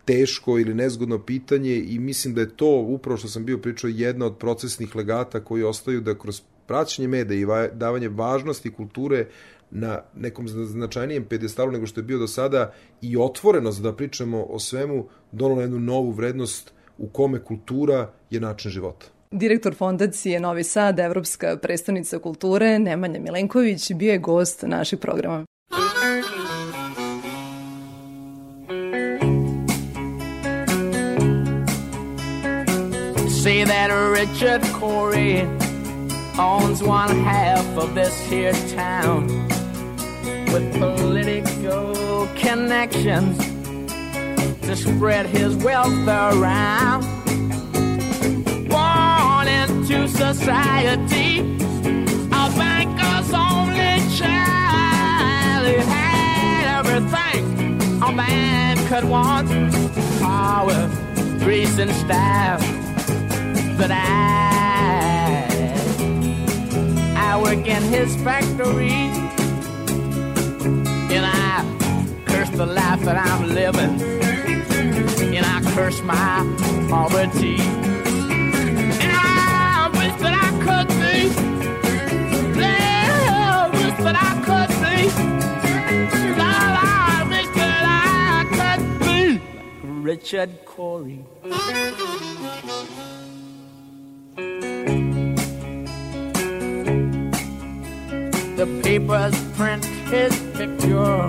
teško 0.05 0.59
ili 0.59 0.75
nezgodno 0.75 1.19
pitanje 1.19 1.77
i 1.77 1.99
mislim 1.99 2.35
da 2.35 2.41
je 2.41 2.57
to, 2.57 2.71
upravo 2.89 3.17
što 3.17 3.29
sam 3.29 3.45
bio 3.45 3.59
pričao, 3.59 3.89
jedna 3.89 4.27
od 4.27 4.37
procesnih 4.37 4.97
legata 4.97 5.45
koji 5.45 5.63
ostaju 5.63 6.01
da 6.01 6.19
kroz 6.19 6.41
praćenje 6.67 7.09
mede 7.09 7.41
i 7.41 7.47
davanje 7.73 8.09
važnosti 8.09 8.73
kulture 8.73 9.27
na 9.75 10.03
nekom 10.17 10.49
značajnijem 10.49 11.25
pedestalu 11.25 11.73
nego 11.73 11.87
što 11.87 12.01
je 12.01 12.05
bio 12.05 12.19
do 12.19 12.27
sada 12.27 12.73
i 13.03 13.17
otvorenost 13.17 13.83
da 13.83 13.93
pričamo 13.93 14.43
o 14.43 14.59
svemu 14.59 15.07
donalo 15.33 15.61
jednu 15.61 15.79
novu 15.79 16.11
vrednost 16.11 16.73
u 16.99 17.09
kome 17.09 17.45
kultura 17.45 18.11
je 18.31 18.41
način 18.41 18.71
života. 18.71 19.07
Direktor 19.31 19.75
fondacije 19.75 20.41
Novi 20.41 20.65
Sad, 20.65 20.99
Evropska 20.99 21.57
predstavnica 21.63 22.19
kulture, 22.19 22.79
Nemanja 22.79 23.21
Milenković, 23.21 23.93
bio 23.93 24.13
je 24.13 24.19
gost 24.19 24.63
naših 24.63 24.99
programa. 24.99 25.45
Say 33.45 33.65
that 33.65 33.91
Richard 34.21 34.63
Corey 34.81 35.45
owns 36.39 36.83
one 36.83 37.25
half 37.25 37.77
of 37.77 37.95
this 37.95 38.31
here 38.31 38.55
town 38.77 39.54
with 40.55 40.73
political 40.79 42.29
connections 42.37 43.37
to 44.63 44.77
spread 44.77 45.27
his 45.27 45.57
wealth 45.57 46.07
around. 46.07 47.03
Born 48.69 49.49
into 49.49 50.07
society, 50.07 51.41
a 52.31 52.45
banker's 52.57 53.33
only 53.35 53.99
child. 54.17 55.67
He 55.67 55.75
had 55.91 56.79
everything 56.79 57.43
a 58.01 58.13
man 58.13 58.77
could 58.87 59.09
want 59.09 59.49
power, 60.21 60.89
grace, 61.41 61.79
and 61.81 61.91
style. 61.91 62.61
But 63.77 63.91
I, 63.91 64.05
I 67.17 67.41
work 67.43 67.67
in 67.67 67.83
his 67.83 68.15
factory 68.23 69.24
and 71.15 71.25
I 71.25 71.63
curse 72.27 72.51
the 72.51 72.67
life 72.67 73.03
that 73.05 73.17
I'm 73.17 73.49
living. 73.49 74.01
And 75.37 75.47
I 75.47 75.61
curse 75.75 76.01
my 76.03 76.43
poverty. 76.91 77.57
And 79.05 79.13
I 79.13 79.91
wish 79.99 80.15
that 80.23 80.35
I 80.47 80.51
could 80.67 80.89
be. 81.03 81.17
Yeah, 82.61 83.71
wish 83.71 83.97
that 84.05 84.17
I 84.29 84.33
could 84.47 84.73
be. 84.83 84.97
God, 86.41 87.23
wish 87.31 87.51
that 87.59 87.85
I 87.87 88.45
could 88.57 88.83
be. 89.07 89.41
Richard 89.83 90.51
Corey. 90.65 91.25
The 98.57 98.67
papers 98.83 99.35
print 99.57 99.85
his 100.15 100.39
picture. 100.57 101.27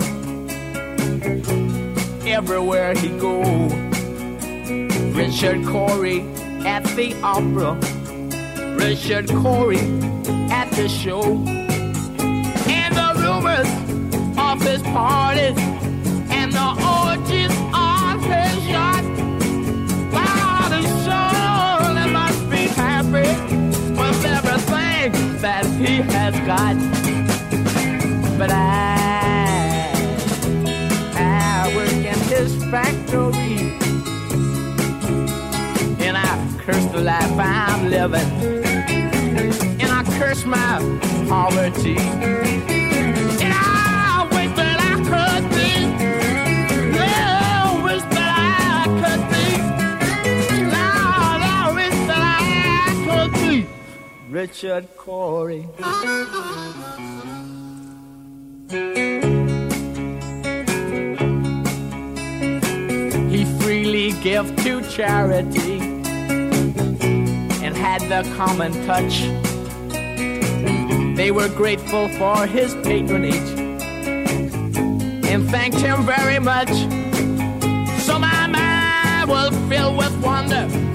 Everywhere 2.38 2.94
he 2.94 3.08
go. 3.18 3.42
Richard 5.20 5.66
Corey 5.66 6.20
at 6.64 6.84
the 6.98 7.08
opera, 7.22 7.70
Richard 8.76 9.28
Corey 9.42 9.86
at 10.60 10.68
the 10.78 10.88
show, 10.88 11.24
and 12.80 12.92
the 13.00 13.10
rumors 13.22 13.70
of 14.38 14.56
his 14.62 14.82
parties 14.98 15.58
and 16.38 16.52
the 16.52 16.70
orgies 16.98 17.54
on 17.74 18.20
his 18.32 18.58
yacht. 18.74 19.06
Wow, 20.14 20.68
the 20.74 20.82
soul 21.04 22.12
must 22.18 22.42
be 22.50 22.64
happy 22.84 23.30
with 24.00 24.20
everything 24.36 25.10
that 25.40 25.64
he 25.80 25.94
has 26.14 26.34
got 26.46 27.15
but 28.38 28.50
I, 28.50 29.92
I 31.14 31.72
work 31.74 31.90
in 31.90 32.18
his 32.28 32.54
factory. 32.66 33.72
And 36.06 36.18
I 36.18 36.58
curse 36.58 36.84
the 36.92 37.00
life 37.00 37.32
I'm 37.38 37.88
living. 37.88 38.30
And 39.80 39.90
I 39.90 40.04
curse 40.18 40.44
my 40.44 40.78
poverty. 41.30 41.96
And 41.96 43.54
I 43.54 44.28
wish 44.30 44.52
that 44.56 44.78
I 44.80 44.96
could 45.10 45.44
be. 45.56 45.70
Yeah, 46.94 47.84
wish 47.84 48.02
that 48.02 48.30
I 48.36 48.84
could 49.00 49.22
be. 49.32 49.46
Lord, 50.62 51.42
I 51.42 51.72
wish 51.74 51.98
that 52.10 52.22
I 52.22 52.90
could 53.06 53.32
be. 53.32 53.66
Richard 54.28 54.84
Corey. 54.96 55.64
He 58.68 58.74
freely 63.60 64.10
gave 64.22 64.56
to 64.64 64.82
charity 64.90 65.78
and 67.62 67.76
had 67.76 68.00
the 68.02 68.28
common 68.36 68.72
touch. 68.84 69.20
They 71.16 71.30
were 71.30 71.48
grateful 71.48 72.08
for 72.08 72.44
his 72.46 72.74
patronage 72.82 73.36
and 75.28 75.48
thanked 75.48 75.78
him 75.78 76.02
very 76.04 76.40
much. 76.40 76.70
So 78.02 78.18
my 78.18 78.48
mind 78.48 79.30
was 79.30 79.54
filled 79.68 79.96
with 79.96 80.16
wonder 80.24 80.85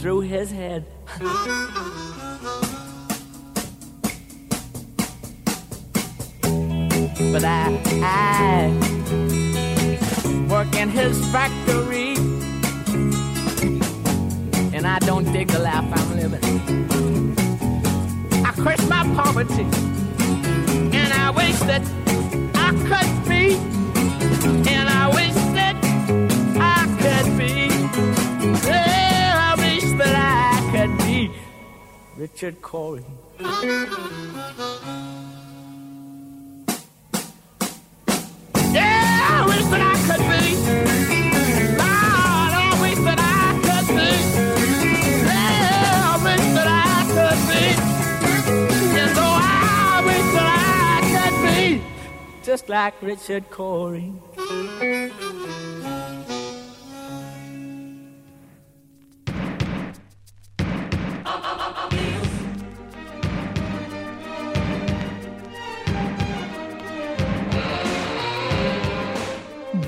through 0.00 0.20
his 0.20 0.50
head. 0.50 0.86
but 7.32 7.44
I, 7.44 7.78
I 8.02 8.70
work 10.48 10.74
in 10.74 10.88
his 10.88 11.18
factory, 11.30 12.14
and 14.74 14.86
I 14.86 14.98
don't 15.00 15.30
dig 15.34 15.48
the 15.48 15.58
life 15.58 15.84
I'm 15.92 16.16
living. 16.16 16.44
I 18.46 18.52
curse 18.52 18.88
my 18.88 19.02
poverty, 19.14 19.66
and 20.96 21.12
I 21.12 21.30
wish 21.30 21.58
that 21.60 21.82
I 22.54 22.70
could 22.88 23.28
be, 23.28 23.56
and 24.70 24.88
I 24.88 25.08
wish 25.14 25.39
Richard 32.20 32.60
Corey. 32.60 33.02
Yeah, 33.38 33.48
I 39.30 39.44
wish 39.48 39.64
that 39.72 39.80
I 39.80 39.96
could 40.06 40.22
be. 40.28 40.44
Lord, 41.80 42.52
I 42.60 42.76
wish 42.82 43.00
that 43.08 43.20
I 43.24 43.56
could 43.64 43.88
be. 43.96 44.10
Yeah, 45.24 46.12
I 46.12 46.20
wish 46.26 46.46
that 46.56 46.68
I 46.68 47.00
could 47.16 47.40
be. 47.48 47.64
So 48.92 49.16
oh, 49.16 49.40
I 49.40 50.04
wish 50.04 50.28
that 50.36 50.48
I 50.92 51.08
could 51.14 51.36
be 51.54 51.80
just 52.44 52.68
like 52.68 52.94
Richard 53.00 53.48
Corey. 53.50 54.12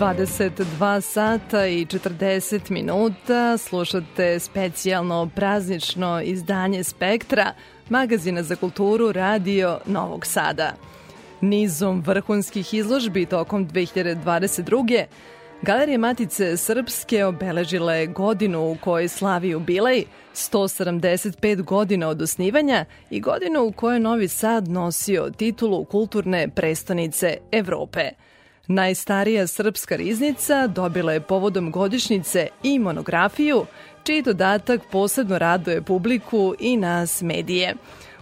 22 0.02 1.00
sata 1.00 1.66
i 1.66 1.86
40 1.86 2.70
minuta 2.70 3.58
slušate 3.58 4.38
specijalno 4.38 5.30
praznično 5.34 6.20
izdanje 6.20 6.84
Spektra, 6.84 7.52
magazina 7.88 8.42
za 8.42 8.56
kulturu 8.56 9.12
Radio 9.12 9.78
Novog 9.86 10.26
Sada. 10.26 10.72
Nizom 11.40 12.02
vrhunskih 12.06 12.74
izložbi 12.74 13.26
tokom 13.26 13.68
2022. 13.68 15.04
Galerija 15.62 15.98
Matice 15.98 16.56
Srpske 16.56 17.24
obeležila 17.24 17.94
je 17.94 18.06
godinu 18.06 18.70
u 18.70 18.76
kojoj 18.80 19.08
slavi 19.08 19.48
jubilej, 19.48 20.04
175 20.34 21.62
godina 21.62 22.08
od 22.08 22.22
osnivanja 22.22 22.84
i 23.10 23.20
godinu 23.20 23.62
u 23.62 23.72
kojoj 23.72 24.00
Novi 24.00 24.28
Sad 24.28 24.68
nosio 24.68 25.30
titulu 25.36 25.84
kulturne 25.84 26.48
prestonice 26.48 27.36
Evrope– 27.52 28.10
Najstarija 28.66 29.46
srpska 29.46 29.96
riznica 29.96 30.66
dobila 30.66 31.12
je 31.12 31.20
povodom 31.20 31.70
godišnjice 31.70 32.48
i 32.62 32.78
monografiju, 32.78 33.66
čiji 34.04 34.22
dodatak 34.22 34.80
posebno 34.90 35.38
raduje 35.38 35.82
publiku 35.82 36.54
i 36.58 36.76
nas 36.76 37.22
medije. 37.22 37.74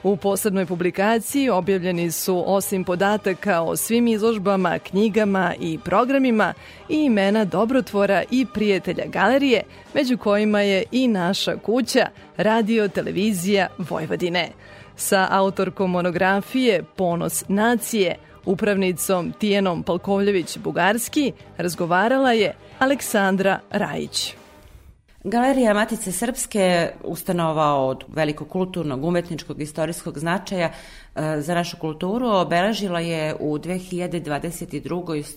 U 0.02 0.16
posebnoj 0.16 0.66
publikaciji 0.66 1.48
objavljeni 1.48 2.10
su 2.10 2.44
osim 2.46 2.84
podataka 2.84 3.62
o 3.62 3.76
svim 3.76 4.08
izložbama, 4.08 4.78
knjigama 4.78 5.54
i 5.60 5.78
programima 5.84 6.54
i 6.88 7.04
imena 7.04 7.44
dobrotvora 7.44 8.22
i 8.30 8.46
prijatelja 8.54 9.04
galerije, 9.06 9.62
među 9.94 10.18
kojima 10.18 10.60
je 10.60 10.84
i 10.92 11.08
naša 11.08 11.56
kuća, 11.56 12.06
radio 12.36 12.88
televizija 12.88 13.68
Vojvodine. 13.78 14.48
Sa 14.96 15.28
autorkom 15.30 15.90
monografije 15.90 16.82
Ponos 16.96 17.44
nacije– 17.48 18.16
Upravnicom 18.44 19.32
Tijenom 19.32 19.84
Palkovljević-Bugarski 19.84 21.32
razgovarala 21.56 22.32
je 22.32 22.54
Aleksandra 22.78 23.60
Rajić. 23.70 24.34
Galerija 25.24 25.74
Matice 25.74 26.12
Srpske 26.12 26.92
ustanova 27.04 27.74
od 27.74 28.04
velikog 28.08 28.48
kulturnog, 28.48 29.04
umetničkog, 29.04 29.60
istorijskog 29.60 30.18
značaja 30.18 30.70
e, 30.70 31.40
za 31.40 31.54
našu 31.54 31.76
kulturu 31.76 32.28
obeležila 32.28 33.00
je 33.00 33.36
u 33.40 33.58
2022. 33.58 34.82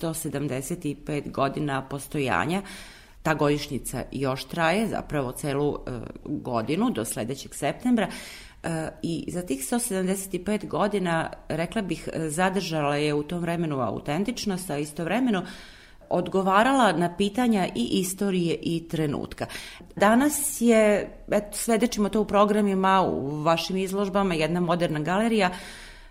175 0.01 1.31
godina 1.31 1.81
postojanja. 1.89 2.61
Ta 3.23 3.33
godišnjica 3.33 4.03
još 4.11 4.45
traje, 4.45 4.87
zapravo 4.87 5.31
celu 5.31 5.75
e, 5.75 5.91
godinu 6.25 6.89
do 6.89 7.05
sledećeg 7.05 7.55
septembra. 7.55 8.07
I 9.01 9.25
za 9.27 9.41
tih 9.41 9.61
175 9.61 10.67
godina, 10.67 11.29
rekla 11.49 11.81
bih, 11.81 12.09
zadržala 12.15 12.95
je 12.95 13.13
u 13.13 13.23
tom 13.23 13.39
vremenu 13.39 13.81
autentičnost, 13.81 14.69
a 14.69 14.77
istovremeno 14.77 15.45
odgovarala 16.09 16.91
na 16.91 17.15
pitanja 17.17 17.67
i 17.75 17.87
istorije 17.91 18.57
i 18.61 18.87
trenutka. 18.87 19.45
Danas 19.95 20.61
je, 20.61 21.09
eto, 21.31 21.57
svedećimo 21.57 22.09
to 22.09 22.21
u 22.21 22.25
programima, 22.25 23.01
u 23.01 23.41
vašim 23.41 23.77
izložbama, 23.77 24.33
jedna 24.33 24.59
moderna 24.59 24.99
galerija, 24.99 25.49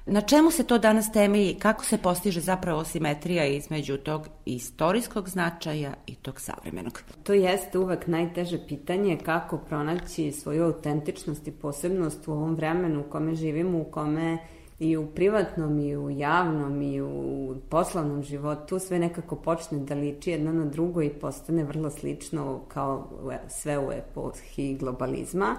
Na 0.06 0.20
čemu 0.20 0.50
se 0.50 0.64
to 0.64 0.78
danas 0.78 1.12
temelji, 1.12 1.54
kako 1.54 1.84
se 1.84 1.98
postiže 1.98 2.40
zapravo 2.40 2.84
simetrija 2.84 3.46
između 3.46 3.96
tog 3.96 4.28
istorijskog 4.44 5.28
značaja 5.28 5.94
i 6.06 6.14
tog 6.14 6.40
savremenog? 6.40 7.02
To 7.22 7.32
jeste 7.32 7.78
uvek 7.78 8.06
najteže 8.06 8.58
pitanje 8.68 9.18
kako 9.24 9.58
pronaći 9.58 10.32
svoju 10.32 10.64
autentičnost 10.64 11.48
i 11.48 11.50
posebnost 11.50 12.28
u 12.28 12.32
ovom 12.32 12.54
vremenu 12.54 13.00
u 13.00 13.10
kome 13.10 13.34
živimo, 13.34 13.78
u 13.78 13.84
kome 13.84 14.38
i 14.78 14.96
u 14.96 15.06
privatnom 15.06 15.80
i 15.80 15.96
u 15.96 16.10
javnom 16.10 16.82
i 16.82 17.00
u 17.00 17.54
poslovnom 17.68 18.22
životu 18.22 18.78
sve 18.78 18.98
nekako 18.98 19.36
počne 19.36 19.78
da 19.78 19.94
liči 19.94 20.30
jedno 20.30 20.52
na 20.52 20.64
drugo 20.64 21.02
i 21.02 21.10
postane 21.10 21.64
vrlo 21.64 21.90
slično 21.90 22.60
kao 22.68 23.08
sve 23.48 23.78
u 23.78 23.92
epohi 23.92 24.76
globalizma. 24.80 25.56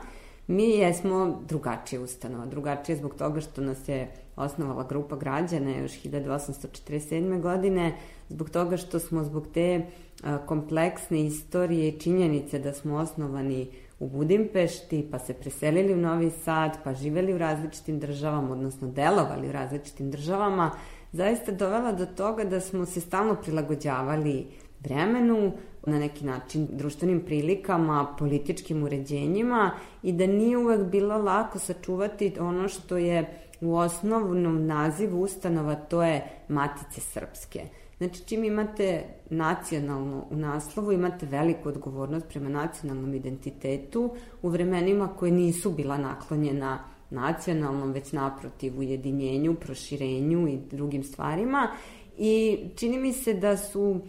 Mi 0.47 0.69
jesmo 0.69 1.41
drugačije 1.47 1.99
ustanova, 1.99 2.45
drugačije 2.45 2.95
zbog 2.95 3.15
toga 3.15 3.41
što 3.41 3.61
nas 3.61 3.87
je 3.87 4.22
osnovala 4.35 4.83
grupa 4.83 5.15
građana 5.15 5.77
još 5.77 5.91
1847. 5.91 7.41
godine, 7.41 7.93
zbog 8.29 8.49
toga 8.49 8.77
što 8.77 8.99
smo 8.99 9.23
zbog 9.23 9.47
te 9.53 9.85
kompleksne 10.45 11.25
istorije 11.25 11.87
i 11.87 11.99
činjenice 11.99 12.59
da 12.59 12.73
smo 12.73 12.95
osnovani 12.95 13.67
u 13.99 14.09
Budimpešti, 14.09 15.07
pa 15.11 15.19
se 15.19 15.33
preselili 15.33 15.93
u 15.93 15.97
Novi 15.97 16.31
Sad, 16.31 16.77
pa 16.83 16.93
živeli 16.93 17.33
u 17.33 17.37
različitim 17.37 17.99
državama, 17.99 18.51
odnosno 18.51 18.87
delovali 18.87 19.49
u 19.49 19.51
različitim 19.51 20.11
državama, 20.11 20.71
zaista 21.11 21.51
dovela 21.51 21.91
do 21.91 22.05
toga 22.05 22.43
da 22.43 22.59
smo 22.59 22.85
se 22.85 23.01
stalno 23.01 23.35
prilagođavali 23.35 24.47
vremenu, 24.79 25.51
na 25.85 25.99
neki 25.99 26.25
način 26.25 26.67
društvenim 26.71 27.21
prilikama, 27.25 28.15
političkim 28.19 28.83
uređenjima 28.83 29.71
i 30.03 30.11
da 30.11 30.27
nije 30.27 30.57
uvek 30.57 30.81
bilo 30.81 31.17
lako 31.17 31.59
sačuvati 31.59 32.33
ono 32.39 32.67
što 32.67 32.97
je 32.97 33.39
u 33.61 33.75
osnovnom 33.75 34.65
nazivu 34.65 35.21
ustanova, 35.21 35.75
to 35.75 36.03
je 36.03 36.27
Matice 36.47 37.01
Srpske. 37.01 37.61
Znači, 37.97 38.25
čim 38.25 38.43
imate 38.43 39.03
nacionalno 39.29 40.25
u 40.29 40.35
naslovu, 40.35 40.91
imate 40.91 41.25
veliku 41.25 41.69
odgovornost 41.69 42.27
prema 42.27 42.49
nacionalnom 42.49 43.13
identitetu 43.13 44.15
u 44.41 44.49
vremenima 44.49 45.07
koje 45.07 45.31
nisu 45.31 45.71
bila 45.71 45.97
naklonjena 45.97 46.79
nacionalnom, 47.09 47.91
već 47.91 48.11
naprotiv 48.11 48.79
ujedinjenju, 48.79 49.55
proširenju 49.55 50.47
i 50.47 50.59
drugim 50.71 51.03
stvarima. 51.03 51.67
I 52.17 52.59
čini 52.75 52.97
mi 52.97 53.13
se 53.13 53.33
da 53.33 53.57
su 53.57 54.01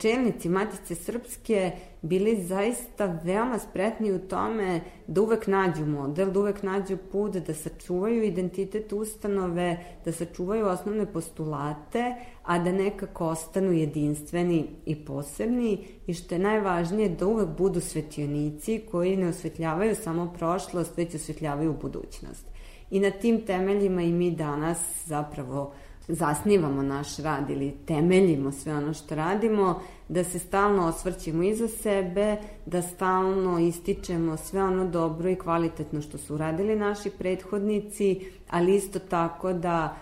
čelnici 0.00 0.48
Matice 0.48 0.94
Srpske 0.94 1.70
bili 2.02 2.44
zaista 2.44 3.20
veoma 3.24 3.58
spretni 3.58 4.12
u 4.12 4.18
tome 4.18 4.80
da 5.06 5.22
uvek 5.22 5.46
nađu 5.46 5.86
model, 5.86 6.30
da 6.30 6.40
uvek 6.40 6.62
nađu 6.62 6.96
put, 7.12 7.32
da 7.32 7.54
sačuvaju 7.54 8.22
identitet 8.22 8.92
ustanove, 8.92 9.84
da 10.04 10.12
sačuvaju 10.12 10.66
osnovne 10.66 11.06
postulate, 11.12 12.14
a 12.42 12.58
da 12.58 12.72
nekako 12.72 13.26
ostanu 13.26 13.72
jedinstveni 13.72 14.66
i 14.86 15.04
posebni 15.04 15.84
i 16.06 16.14
što 16.14 16.34
je 16.34 16.38
najvažnije 16.38 17.08
da 17.08 17.26
uvek 17.26 17.48
budu 17.48 17.80
svetionici 17.80 18.82
koji 18.90 19.16
ne 19.16 19.28
osvetljavaju 19.28 19.94
samo 19.94 20.32
prošlost, 20.38 20.96
već 20.96 21.14
osvetljavaju 21.14 21.76
budućnost. 21.82 22.46
I 22.90 23.00
na 23.00 23.10
tim 23.10 23.40
temeljima 23.46 24.02
i 24.02 24.12
mi 24.12 24.30
danas 24.30 24.78
zapravo 25.06 25.62
uh, 25.62 25.87
zasnivamo 26.08 26.82
naš 26.82 27.16
rad 27.16 27.50
ili 27.50 27.74
temeljimo 27.86 28.52
sve 28.52 28.74
ono 28.74 28.94
što 28.94 29.14
radimo, 29.14 29.80
da 30.08 30.24
se 30.24 30.38
stalno 30.38 30.86
osvrćemo 30.86 31.42
iza 31.42 31.68
sebe, 31.68 32.36
da 32.66 32.82
stalno 32.82 33.58
ističemo 33.58 34.36
sve 34.36 34.62
ono 34.62 34.86
dobro 34.86 35.30
i 35.30 35.36
kvalitetno 35.36 36.02
što 36.02 36.18
su 36.18 36.34
uradili 36.34 36.76
naši 36.76 37.10
prethodnici, 37.10 38.20
ali 38.50 38.74
isto 38.74 38.98
tako 38.98 39.52
da 39.52 39.96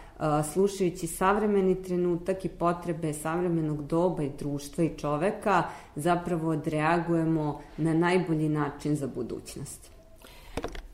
slušajući 0.53 1.07
savremeni 1.07 1.83
trenutak 1.83 2.45
i 2.45 2.49
potrebe 2.49 3.13
savremenog 3.13 3.87
doba 3.87 4.23
i 4.23 4.31
društva 4.39 4.85
i 4.85 4.99
čoveka, 4.99 5.63
zapravo 5.97 6.51
odreagujemo 6.51 7.61
na 7.77 7.95
najbolji 7.95 8.49
način 8.49 8.97
za 8.97 9.07
budućnost. 9.07 9.96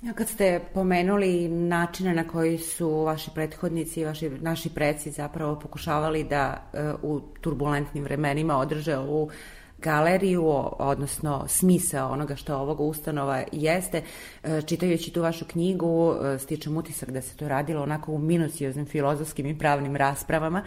Ja 0.03 0.12
kad 0.12 0.29
ste 0.29 0.61
pomenuli 0.75 1.49
načine 1.49 2.15
na 2.15 2.29
koji 2.29 2.59
su 2.59 2.91
vaši 2.91 3.31
prethodnici 3.35 4.01
i 4.01 4.05
vaši, 4.05 4.31
naši 4.31 4.71
preci 4.71 5.11
zapravo 5.11 5.59
pokušavali 5.59 6.25
da 6.25 6.71
uh, 7.03 7.11
u 7.12 7.21
turbulentnim 7.41 8.05
vremenima 8.05 8.57
održe 8.57 8.97
ovu 8.97 9.31
galeriju, 9.83 10.45
odnosno 10.79 11.45
smisao 11.49 12.12
onoga 12.12 12.37
što 12.37 12.57
ovoga 12.57 12.83
ustanova 12.83 13.43
jeste. 13.53 14.03
E, 14.43 14.62
čitajući 14.62 15.11
tu 15.11 15.23
vašu 15.23 15.45
knjigu, 15.45 16.15
e, 16.15 16.38
stičem 16.38 16.77
utisak 16.77 17.11
da 17.11 17.23
se 17.23 17.37
to 17.37 17.49
radilo 17.49 17.83
onako 17.83 18.12
u 18.12 18.19
minucioznim 18.19 18.87
filozofskim 18.87 19.47
i 19.47 19.59
pravnim 19.59 19.97
raspravama. 19.97 20.65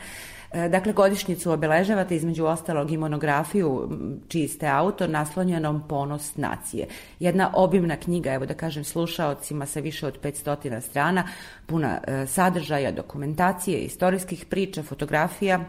E, 0.56 0.70
dakle, 0.70 0.94
godišnjicu 0.94 1.52
obeležavate 1.52 2.16
između 2.16 2.46
ostalog 2.46 2.92
i 2.92 2.98
monografiju 2.98 3.90
čiji 4.28 4.48
ste 4.48 4.68
autor 4.68 5.10
naslonjenom 5.10 5.88
Ponos 5.88 6.36
nacije. 6.36 6.88
Jedna 7.20 7.52
obimna 7.54 7.96
knjiga, 7.96 8.34
evo 8.34 8.46
da 8.46 8.54
kažem 8.54 8.84
slušaocima 8.84 9.66
sa 9.66 9.80
više 9.80 10.08
od 10.08 10.22
500 10.22 10.82
strana, 10.82 11.28
puna 11.66 12.00
e, 12.08 12.26
sadržaja, 12.28 12.92
dokumentacije, 12.92 13.80
istorijskih 13.80 14.46
priča, 14.46 14.84
fotografija. 14.84 15.60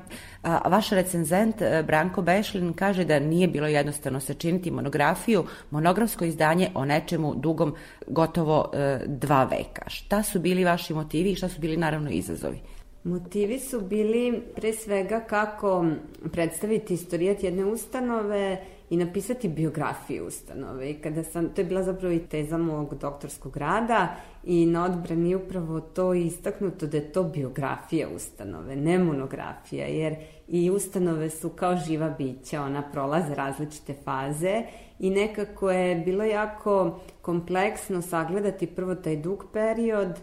A, 0.43 0.69
vaš 0.69 0.91
recenzent 0.91 1.63
e, 1.63 1.83
Branko 1.87 2.23
Bešlin 2.23 2.73
kaže 2.73 3.05
da 3.05 3.19
nije 3.19 3.49
bilo 3.49 3.67
jednostavno 3.67 4.21
sačiniti 4.21 4.71
monografiju, 4.71 5.45
monografsko 5.71 6.25
izdanje 6.25 6.71
o 6.75 6.85
nečemu 6.85 7.35
dugom 7.35 7.75
gotovo 8.07 8.71
dva 9.07 9.45
veka. 9.45 9.83
Šta 9.87 10.23
su 10.23 10.41
bili 10.41 10.65
vaši 10.65 10.95
motivi 10.95 11.31
i 11.31 11.35
šta 11.35 11.49
su 11.49 11.61
bili 11.61 11.77
naravno 11.77 12.11
izazovi? 12.11 12.76
Motivi 13.07 13.59
su 13.59 13.81
bili 13.81 14.43
pre 14.55 14.73
svega 14.73 15.21
kako 15.21 15.87
predstaviti 16.33 16.95
istorijat 16.95 17.43
jedne 17.43 17.65
ustanove 17.65 18.61
i 18.91 18.97
napisati 18.97 19.49
biografiju 19.49 20.27
ustanove. 20.27 20.91
I 20.91 20.95
kada 20.95 21.23
sam, 21.23 21.49
to 21.49 21.61
je 21.61 21.65
bila 21.65 21.83
zapravo 21.83 22.15
i 22.15 22.19
teza 22.19 22.59
mog 22.59 22.95
doktorskog 22.95 23.57
rada 23.57 24.17
i 24.45 24.67
na 24.67 24.85
odbrani 24.85 25.35
upravo 25.35 25.81
to 25.81 26.15
istaknuto 26.15 26.87
da 26.87 26.97
je 26.97 27.13
to 27.13 27.25
biografija 27.25 28.09
ustanove, 28.17 28.77
ne 28.77 28.99
monografija, 28.99 29.87
jer 29.87 30.17
i 30.49 30.71
ustanove 30.71 31.31
su 31.31 31.49
kao 31.49 31.77
živa 31.77 32.15
bića, 32.19 32.63
ona 32.63 32.83
prolaze 32.93 33.35
različite 33.35 33.95
faze 34.05 34.63
i 34.99 35.11
nekako 35.11 35.71
je 35.71 35.97
bilo 35.97 36.25
jako 36.25 37.01
kompleksno 37.23 38.03
sagledati 38.03 38.67
prvo 38.67 38.95
taj 38.95 39.17
dug 39.17 39.45
period, 39.53 40.21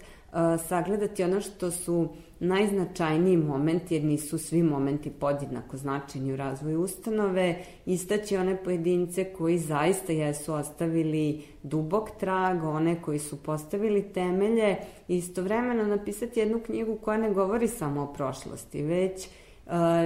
sagledati 0.67 1.23
ono 1.23 1.41
što 1.41 1.71
su 1.71 2.09
najznačajniji 2.43 3.37
moment, 3.37 3.91
jer 3.91 4.03
nisu 4.03 4.37
svi 4.37 4.63
momenti 4.63 5.09
podjednako 5.09 5.77
značajni 5.77 6.33
u 6.33 6.35
razvoju 6.35 6.81
ustanove, 6.81 7.55
istaći 7.85 8.37
one 8.37 8.63
pojedince 8.63 9.33
koji 9.33 9.57
zaista 9.57 10.13
jesu 10.13 10.53
ostavili 10.53 11.41
dubok 11.63 12.09
trag, 12.19 12.63
one 12.63 13.01
koji 13.01 13.19
su 13.19 13.43
postavili 13.43 14.03
temelje 14.13 14.75
istovremeno 15.07 15.83
napisati 15.83 16.39
jednu 16.39 16.59
knjigu 16.59 16.95
koja 16.95 17.17
ne 17.17 17.33
govori 17.33 17.67
samo 17.67 18.01
o 18.01 18.13
prošlosti, 18.13 18.83
već 18.83 19.27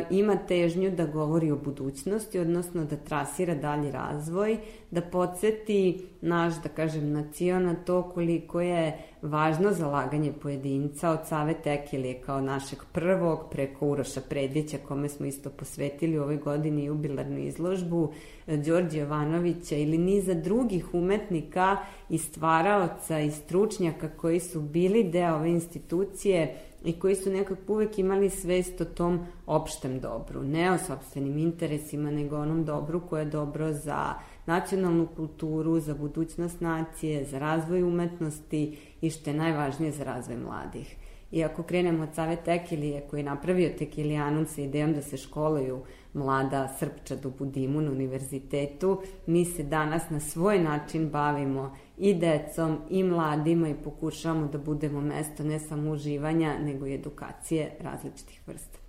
ima 0.09 0.35
težnju 0.47 0.91
da 0.91 1.05
govori 1.05 1.51
o 1.51 1.55
budućnosti, 1.55 2.39
odnosno 2.39 2.85
da 2.85 2.95
trasira 2.95 3.55
dalji 3.55 3.91
razvoj, 3.91 4.57
da 4.91 5.01
podsjeti 5.01 6.05
naš, 6.21 6.53
da 6.63 6.69
kažem, 6.69 7.11
nacion 7.11 7.63
na 7.63 7.75
to 7.75 8.03
koliko 8.03 8.61
je 8.61 8.97
važno 9.21 9.73
zalaganje 9.73 10.33
pojedinca 10.41 11.09
od 11.09 11.19
Save 11.27 11.53
Tekilije 11.53 12.21
kao 12.21 12.41
našeg 12.41 12.79
prvog 12.91 13.39
preko 13.51 13.87
Uroša 13.87 14.21
Predvića 14.29 14.77
kome 14.87 15.09
smo 15.09 15.25
isto 15.25 15.49
posvetili 15.49 16.19
u 16.19 16.23
ovoj 16.23 16.37
godini 16.37 16.85
jubilarnu 16.85 17.37
izložbu, 17.37 18.13
Đorđe 18.47 18.99
Jovanovića 18.99 19.75
ili 19.75 19.97
niza 19.97 20.33
drugih 20.33 20.93
umetnika 20.93 21.77
i 22.09 22.17
stvaraoca 22.17 23.19
i 23.19 23.31
stručnjaka 23.31 24.09
koji 24.09 24.39
su 24.39 24.61
bili 24.61 25.03
deo 25.03 25.35
ove 25.35 25.49
institucije 25.49 26.55
i 26.83 26.99
koji 26.99 27.15
su 27.15 27.31
nekako 27.31 27.73
uvek 27.73 27.99
imali 27.99 28.29
svest 28.29 28.81
o 28.81 28.85
tom 28.85 29.25
opštem 29.45 29.99
dobru, 29.99 30.43
ne 30.43 30.71
o 30.71 30.77
sobstvenim 30.77 31.37
interesima, 31.37 32.11
nego 32.11 32.37
onom 32.37 32.65
dobru 32.65 33.01
koje 33.09 33.21
je 33.21 33.29
dobro 33.29 33.73
za 33.73 34.13
nacionalnu 34.45 35.07
kulturu, 35.15 35.79
za 35.79 35.93
budućnost 35.93 36.61
nacije, 36.61 37.25
za 37.25 37.39
razvoj 37.39 37.83
umetnosti 37.83 38.77
i 39.01 39.09
što 39.09 39.29
je 39.29 39.37
najvažnije 39.37 39.91
za 39.91 40.03
razvoj 40.03 40.37
mladih. 40.37 40.95
I 41.31 41.43
ako 41.43 41.63
krenemo 41.63 42.04
od 42.04 42.10
Save 42.15 42.35
Tekilije 42.35 43.02
koji 43.10 43.19
je 43.19 43.23
napravio 43.23 43.69
Tekilijanum 43.77 44.45
sa 44.45 44.62
idejom 44.62 44.93
da 44.93 45.02
se 45.02 45.17
školuju 45.17 45.81
mlada 46.17 46.67
Srpčad 46.79 47.25
u 47.25 47.31
Budimu 47.39 47.81
na 47.81 47.91
univerzitetu, 47.91 49.01
mi 49.25 49.45
se 49.45 49.63
danas 49.63 50.09
na 50.09 50.19
svoj 50.19 50.59
način 50.59 51.09
bavimo 51.09 51.75
i 51.97 52.13
decom 52.13 52.77
i 52.89 53.03
mladima 53.03 53.69
i 53.69 53.75
pokušavamo 53.83 54.47
da 54.47 54.57
budemo 54.57 55.01
mesto 55.01 55.43
ne 55.43 55.59
samo 55.59 55.91
uživanja, 55.91 56.57
nego 56.59 56.87
i 56.87 56.93
edukacije 56.93 57.71
različitih 57.79 58.41
vrsta. 58.47 58.87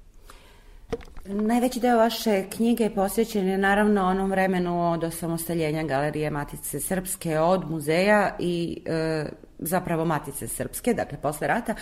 Najveći 1.24 1.80
deo 1.80 1.96
vaše 1.96 2.44
knjige 2.50 2.84
je 2.84 2.94
posvećen 2.94 3.48
je 3.48 3.58
naravno 3.58 4.04
onom 4.04 4.30
vremenu 4.30 4.92
od 4.92 5.04
osamostaljenja 5.04 5.82
Galerije 5.82 6.30
Matice 6.30 6.80
Srpske 6.80 7.38
od 7.38 7.70
muzeja 7.70 8.36
i 8.38 8.82
e, 8.86 9.24
zapravo 9.58 10.04
Matice 10.04 10.48
Srpske, 10.48 10.94
dakle 10.94 11.18
posle 11.22 11.46
rata, 11.46 11.74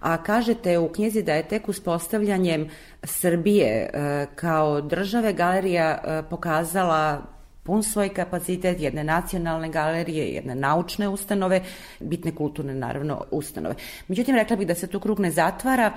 a 0.00 0.22
kažete 0.22 0.78
u 0.78 0.88
knjizi 0.88 1.22
da 1.22 1.34
je 1.34 1.48
tek 1.48 1.68
uspostavljanjem 1.68 2.70
Srbije 3.02 3.90
e, 3.92 4.26
kao 4.34 4.80
države 4.80 5.32
galerija 5.32 5.98
e, 6.04 6.22
pokazala 6.30 7.22
pun 7.62 7.82
svoj 7.82 8.08
kapacitet 8.08 8.80
jedne 8.80 9.04
nacionalne 9.04 9.68
galerije, 9.68 10.28
jedne 10.28 10.54
naučne 10.54 11.08
ustanove, 11.08 11.62
bitne 12.00 12.34
kulturne 12.34 12.74
naravno 12.74 13.24
ustanove. 13.30 13.74
Međutim, 14.08 14.34
rekla 14.34 14.56
bih 14.56 14.66
da 14.66 14.74
se 14.74 14.86
tu 14.86 15.00
krug 15.00 15.20
ne 15.20 15.30
zatvara, 15.30 15.92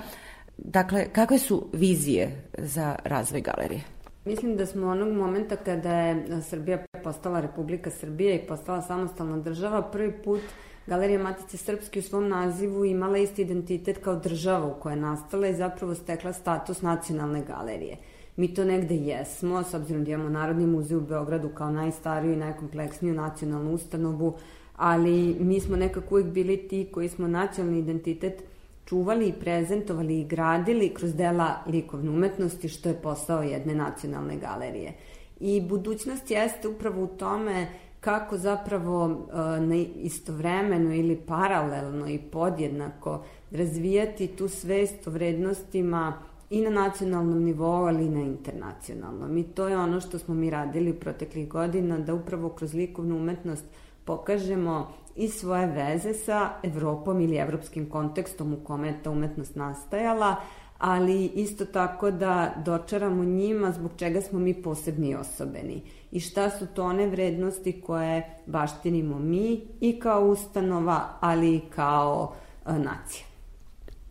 Dakle, 0.58 1.06
kakve 1.12 1.38
su 1.38 1.66
vizije 1.72 2.42
za 2.58 2.96
razvoj 3.04 3.40
galerije? 3.40 3.82
Mislim 4.24 4.56
da 4.56 4.66
smo 4.66 4.86
onog 4.86 5.12
momenta 5.12 5.56
kada 5.56 5.92
je 5.92 6.42
Srbija 6.42 6.84
postala 7.04 7.40
Republika 7.40 7.90
Srbije 7.90 8.36
i 8.36 8.46
postala 8.46 8.82
samostalna 8.82 9.36
država, 9.36 9.82
prvi 9.82 10.12
put 10.24 10.40
Galerija 10.86 11.22
Matice 11.22 11.56
Srpske 11.56 11.98
u 11.98 12.02
svom 12.02 12.28
nazivu 12.28 12.84
imala 12.84 13.18
isti 13.18 13.42
identitet 13.42 13.98
kao 13.98 14.16
država 14.16 14.66
u 14.66 14.80
kojoj 14.80 14.96
je 14.96 15.00
nastala 15.00 15.48
i 15.48 15.54
zapravo 15.54 15.94
stekla 15.94 16.32
status 16.32 16.82
nacionalne 16.82 17.42
galerije. 17.44 17.96
Mi 18.36 18.54
to 18.54 18.64
negde 18.64 18.94
jesmo, 18.94 19.62
s 19.62 19.74
obzirom 19.74 20.04
da 20.04 20.10
imamo 20.10 20.28
Narodni 20.28 20.66
muzej 20.66 20.96
u 20.96 21.00
Beogradu 21.00 21.48
kao 21.48 21.70
najstariju 21.70 22.32
i 22.32 22.36
najkompleksniju 22.36 23.14
nacionalnu 23.14 23.72
ustanovu, 23.72 24.36
ali 24.76 25.36
mi 25.40 25.60
smo 25.60 25.76
nekako 25.76 26.14
uvijek 26.14 26.28
bili 26.28 26.56
ti 26.56 26.88
koji 26.92 27.08
smo 27.08 27.28
nacionalni 27.28 27.78
identitet 27.78 28.42
čuvali 28.88 29.28
i 29.28 29.32
prezentovali 29.32 30.20
i 30.20 30.24
gradili 30.24 30.94
kroz 30.94 31.14
dela 31.14 31.54
likovne 31.66 32.10
umetnosti, 32.10 32.68
što 32.68 32.88
je 32.88 33.02
posao 33.02 33.42
jedne 33.42 33.74
nacionalne 33.74 34.36
galerije. 34.36 34.92
I 35.40 35.60
budućnost 35.60 36.30
jeste 36.30 36.68
upravo 36.68 37.02
u 37.02 37.06
tome 37.06 37.66
kako 38.00 38.38
zapravo 38.38 39.26
na 39.60 39.76
istovremeno 39.96 40.94
ili 40.94 41.16
paralelno 41.16 42.08
i 42.08 42.18
podjednako 42.18 43.24
razvijati 43.50 44.26
tu 44.26 44.48
svest 44.48 45.06
o 45.06 45.10
vrednostima 45.10 46.12
i 46.50 46.60
na 46.60 46.70
nacionalnom 46.70 47.44
nivou, 47.44 47.86
ali 47.86 48.06
i 48.06 48.10
na 48.10 48.20
internacionalnom. 48.20 49.38
I 49.38 49.42
to 49.42 49.68
je 49.68 49.78
ono 49.78 50.00
što 50.00 50.18
smo 50.18 50.34
mi 50.34 50.50
radili 50.50 50.92
proteklih 50.92 51.48
godina, 51.48 51.98
da 51.98 52.14
upravo 52.14 52.48
kroz 52.48 52.74
likovnu 52.74 53.16
umetnost 53.16 53.64
pokažemo 54.04 54.92
i 55.18 55.28
svoje 55.28 55.66
veze 55.66 56.14
sa 56.14 56.50
Evropom 56.62 57.20
ili 57.20 57.36
evropskim 57.36 57.90
kontekstom 57.90 58.52
u 58.52 58.56
kome 58.64 58.88
je 58.88 59.02
ta 59.02 59.10
umetnost 59.10 59.56
nastajala, 59.56 60.36
ali 60.78 61.24
isto 61.24 61.64
tako 61.64 62.10
da 62.10 62.54
dočaramo 62.64 63.24
njima 63.24 63.72
zbog 63.72 63.90
čega 63.96 64.20
smo 64.20 64.38
mi 64.38 64.62
posebni 64.62 65.08
i 65.08 65.14
osobeni 65.14 65.82
i 66.10 66.20
šta 66.20 66.50
su 66.50 66.66
to 66.66 66.84
one 66.84 67.06
vrednosti 67.06 67.80
koje 67.80 68.42
baštinimo 68.46 69.18
mi 69.18 69.60
i 69.80 70.00
kao 70.00 70.24
ustanova, 70.24 71.08
ali 71.20 71.54
i 71.56 71.60
kao 71.60 72.32
uh, 72.66 72.76
nacija. 72.76 73.27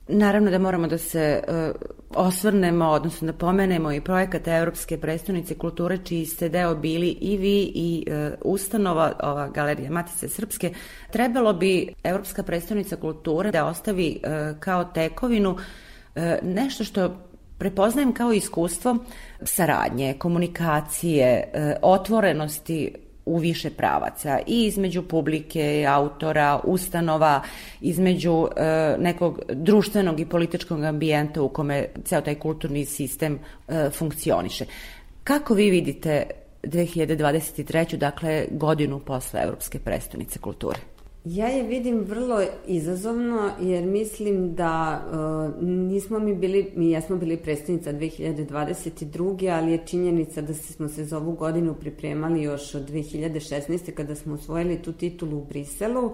Naravno 0.07 0.51
da 0.51 0.59
moramo 0.59 0.87
da 0.87 0.97
se 0.97 1.43
uh, 1.47 1.75
osvrnemo, 2.15 2.85
odnosno 2.85 3.31
da 3.31 3.37
pomenemo 3.37 3.91
i 3.91 4.01
projekat 4.01 4.47
Evropske 4.47 4.97
predstavnice 4.97 5.57
kulture, 5.57 5.97
čiji 5.97 6.25
ste 6.25 6.49
deo 6.49 6.75
bili 6.75 7.09
i 7.09 7.37
vi 7.37 7.71
i 7.75 8.05
uh, 8.07 8.33
ustanova, 8.41 9.13
ova 9.23 9.49
Galerija 9.49 9.91
Matice 9.91 10.29
Srpske. 10.29 10.73
Trebalo 11.11 11.53
bi 11.53 11.93
Evropska 12.03 12.43
predstavnica 12.43 12.95
kulture 12.95 13.51
da 13.51 13.65
ostavi 13.65 14.19
uh, 14.23 14.59
kao 14.59 14.83
tekovinu 14.83 15.57
nešto 16.41 16.83
što 16.83 17.17
prepoznajem 17.57 18.13
kao 18.13 18.33
iskustvo 18.33 18.97
saradnje, 19.41 20.15
komunikacije, 20.19 21.51
otvorenosti 21.81 22.93
u 23.27 23.37
više 23.37 23.69
pravaca 23.69 24.39
i 24.47 24.65
između 24.65 25.03
publike, 25.03 25.85
autora, 25.89 26.59
ustanova, 26.63 27.41
između 27.81 28.47
e, 28.55 28.95
nekog 28.99 29.39
društvenog 29.49 30.19
i 30.19 30.25
političkog 30.25 30.83
ambijenta 30.83 31.41
u 31.41 31.49
kome 31.49 31.85
ceo 32.05 32.21
taj 32.21 32.35
kulturni 32.35 32.85
sistem 32.85 33.39
e, 33.67 33.89
funkcioniše. 33.89 34.65
Kako 35.23 35.53
vi 35.53 35.69
vidite 35.69 36.23
2023. 36.63 37.97
dakle 37.97 38.45
godinu 38.51 38.99
posle 38.99 39.41
Evropske 39.43 39.79
predstavnice 39.79 40.39
kulture? 40.39 40.96
Ja 41.25 41.47
je 41.47 41.63
vidim 41.63 41.99
vrlo 41.99 42.41
izazovno 42.67 43.49
jer 43.61 43.85
mislim 43.85 44.55
da 44.55 45.01
uh, 45.05 45.63
nismo 45.63 46.19
mi 46.19 46.35
bili, 46.35 46.71
mi 46.75 46.91
jesmo 46.91 47.17
bili 47.17 47.37
predstavnica 47.37 47.93
2022. 47.93 49.57
ali 49.57 49.71
je 49.71 49.85
činjenica 49.85 50.41
da 50.41 50.53
smo 50.53 50.87
se 50.87 51.05
za 51.05 51.17
ovu 51.17 51.31
godinu 51.31 51.73
pripremali 51.73 52.43
još 52.43 52.75
od 52.75 52.89
2016. 52.89 53.91
kada 53.91 54.15
smo 54.15 54.33
osvojili 54.33 54.81
tu 54.81 54.93
titulu 54.93 55.37
u 55.37 55.45
Briselu 55.45 56.11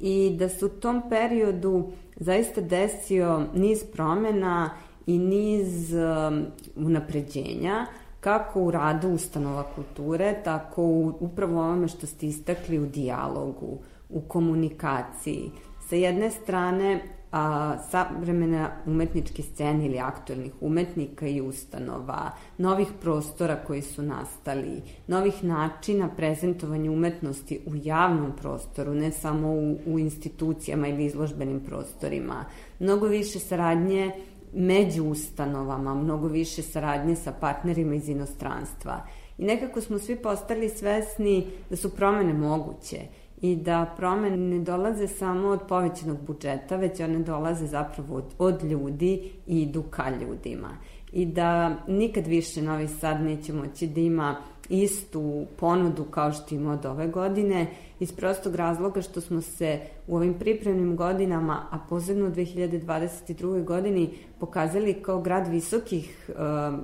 i 0.00 0.36
da 0.38 0.48
se 0.48 0.66
u 0.66 0.68
tom 0.68 1.02
periodu 1.10 1.92
zaista 2.16 2.60
desio 2.60 3.46
niz 3.54 3.84
promena 3.92 4.70
i 5.06 5.18
niz 5.18 5.94
uh, 5.94 6.86
unapređenja 6.86 7.86
kako 8.20 8.62
u 8.62 8.70
radu 8.70 9.08
ustanova 9.08 9.62
kulture, 9.74 10.40
tako 10.44 10.82
u 10.82 11.12
upravo 11.20 11.60
ovome 11.60 11.88
što 11.88 12.06
ste 12.06 12.26
istakli 12.26 12.78
u 12.78 12.86
dijalogu, 12.86 13.78
u 14.08 14.20
komunikaciji. 14.20 15.50
Sa 15.88 15.96
jedne 15.96 16.30
strane, 16.30 17.00
a, 17.32 17.76
savremena 17.90 18.70
umetničke 18.86 19.42
scene 19.42 19.86
ili 19.86 19.98
aktualnih 19.98 20.52
umetnika 20.60 21.26
i 21.26 21.40
ustanova, 21.40 22.30
novih 22.58 22.88
prostora 23.00 23.56
koji 23.66 23.82
su 23.82 24.02
nastali, 24.02 24.82
novih 25.06 25.44
načina 25.44 26.08
prezentovanja 26.16 26.90
umetnosti 26.90 27.60
u 27.66 27.72
javnom 27.74 28.32
prostoru, 28.36 28.94
ne 28.94 29.12
samo 29.12 29.48
u, 29.48 29.78
u 29.86 29.98
institucijama 29.98 30.88
ili 30.88 31.04
izložbenim 31.04 31.60
prostorima, 31.60 32.44
mnogo 32.80 33.06
više 33.06 33.38
saradnje 33.38 34.12
među 34.54 35.04
ustanovama, 35.04 35.94
mnogo 35.94 36.28
više 36.28 36.62
saradnje 36.62 37.16
sa 37.16 37.32
partnerima 37.32 37.94
iz 37.94 38.08
inostranstva. 38.08 39.06
I 39.38 39.44
nekako 39.44 39.80
smo 39.80 39.98
svi 39.98 40.16
postali 40.16 40.68
svesni 40.68 41.46
da 41.70 41.76
su 41.76 41.90
promene 41.90 42.32
moguće 42.32 42.98
i 43.42 43.56
da 43.56 43.94
promene 43.96 44.36
ne 44.36 44.58
dolaze 44.58 45.08
samo 45.08 45.48
od 45.48 45.60
povećanog 45.68 46.18
budžeta, 46.26 46.76
već 46.76 47.00
one 47.00 47.18
dolaze 47.18 47.66
zapravo 47.66 48.16
od, 48.16 48.24
od 48.38 48.64
ljudi 48.64 49.32
i 49.46 49.62
idu 49.62 49.82
ka 49.82 50.10
ljudima. 50.10 50.68
I 51.12 51.26
da 51.26 51.76
nikad 51.88 52.26
više 52.26 52.62
Novi 52.62 52.88
Sad 52.88 53.20
neće 53.20 53.52
moći 53.52 53.86
da 53.86 54.00
ima 54.00 54.36
istu 54.68 55.46
ponudu 55.56 56.04
kao 56.04 56.32
što 56.32 56.54
ima 56.54 56.72
od 56.72 56.86
ove 56.86 57.08
godine, 57.08 57.66
iz 58.00 58.12
prostog 58.12 58.54
razloga 58.54 59.02
što 59.02 59.20
smo 59.20 59.40
se 59.40 59.80
u 60.06 60.16
ovim 60.16 60.34
pripremnim 60.34 60.96
godinama, 60.96 61.66
a 61.70 61.78
posebno 61.88 62.26
u 62.26 62.30
2022. 62.30 63.64
godini, 63.64 64.10
pokazali 64.40 64.94
kao 64.94 65.20
grad 65.20 65.48
visokih 65.48 66.28
e, 66.28 66.32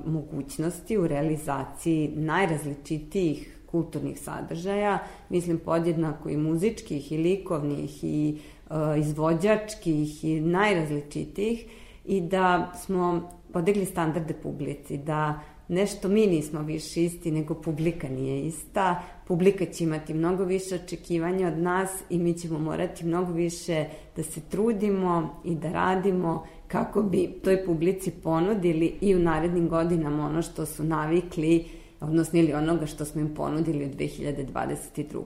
mogućnosti 0.06 0.98
u 0.98 1.06
realizaciji 1.06 2.12
najrazličitijih 2.16 3.58
kulturnih 3.72 4.20
sadržaja, 4.20 4.98
mislim 5.28 5.58
podjednako 5.58 6.28
i 6.28 6.36
muzičkih 6.36 7.12
i 7.12 7.18
likovnih 7.18 8.04
i 8.04 8.38
e, 8.70 8.74
izvođačkih 8.98 10.24
i 10.24 10.40
najrazličitijih 10.40 11.64
i 12.04 12.20
da 12.20 12.72
smo 12.84 13.30
podigli 13.52 13.84
standarde 13.84 14.34
publici, 14.34 14.96
da 14.96 15.40
nešto 15.68 16.08
mi 16.08 16.26
nismo 16.26 16.62
više 16.62 17.04
isti 17.04 17.30
nego 17.30 17.54
publika 17.54 18.08
nije 18.08 18.46
ista, 18.46 19.02
publika 19.26 19.64
će 19.64 19.84
imati 19.84 20.14
mnogo 20.14 20.44
više 20.44 20.74
očekivanja 20.74 21.48
od 21.48 21.58
nas 21.58 21.90
i 22.10 22.18
mi 22.18 22.34
ćemo 22.34 22.58
morati 22.58 23.06
mnogo 23.06 23.32
više 23.32 23.84
da 24.16 24.22
se 24.22 24.40
trudimo 24.40 25.40
i 25.44 25.54
da 25.54 25.72
radimo 25.72 26.46
kako 26.68 27.02
bi 27.02 27.30
toj 27.44 27.64
publici 27.64 28.10
ponudili 28.10 28.94
i 29.00 29.14
u 29.14 29.18
narednim 29.18 29.68
godinama 29.68 30.26
ono 30.26 30.42
što 30.42 30.66
su 30.66 30.84
navikli 30.84 31.64
odnosno 32.02 32.38
ili 32.38 32.52
onoga 32.52 32.86
što 32.86 33.04
smo 33.04 33.20
im 33.20 33.34
ponudili 33.34 33.84
u 33.84 33.88
2022. 33.88 35.20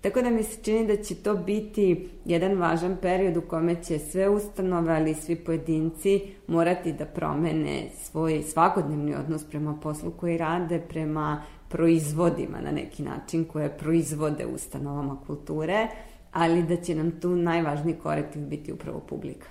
Tako 0.00 0.22
da 0.22 0.30
mi 0.30 0.42
se 0.42 0.62
čini 0.62 0.86
da 0.86 1.02
će 1.02 1.14
to 1.14 1.34
biti 1.34 2.08
jedan 2.24 2.58
važan 2.58 2.96
period 3.02 3.36
u 3.36 3.40
kome 3.40 3.82
će 3.82 3.98
sve 3.98 4.28
ustanove, 4.28 4.92
ali 4.92 5.10
i 5.10 5.14
svi 5.14 5.36
pojedinci 5.36 6.20
morati 6.46 6.92
da 6.92 7.04
promene 7.04 7.88
svoj 7.94 8.42
svakodnevni 8.42 9.14
odnos 9.14 9.44
prema 9.44 9.74
poslu 9.82 10.10
koji 10.10 10.38
rade, 10.38 10.80
prema 10.88 11.42
proizvodima 11.68 12.60
na 12.60 12.70
neki 12.70 13.02
način 13.02 13.44
koje 13.44 13.78
proizvode 13.78 14.46
ustanovama 14.46 15.16
kulture, 15.26 15.88
ali 16.32 16.62
da 16.62 16.76
će 16.76 16.94
nam 16.94 17.10
tu 17.20 17.36
najvažniji 17.36 17.96
korektiv 18.02 18.42
biti 18.42 18.72
upravo 18.72 19.00
publika. 19.00 19.46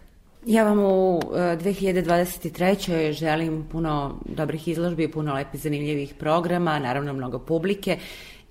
Ja 0.46 0.64
vam 0.64 0.80
u 0.80 1.20
2023. 1.20 3.10
E, 3.10 3.12
želim 3.12 3.66
puno 3.72 4.20
dobrih 4.26 4.68
izložbi, 4.68 5.12
puno 5.12 5.34
lepih 5.34 5.62
zanimljivih 5.62 6.14
programa, 6.14 6.80
naravno 6.80 7.14
mnogo 7.14 7.40
publike 7.40 7.98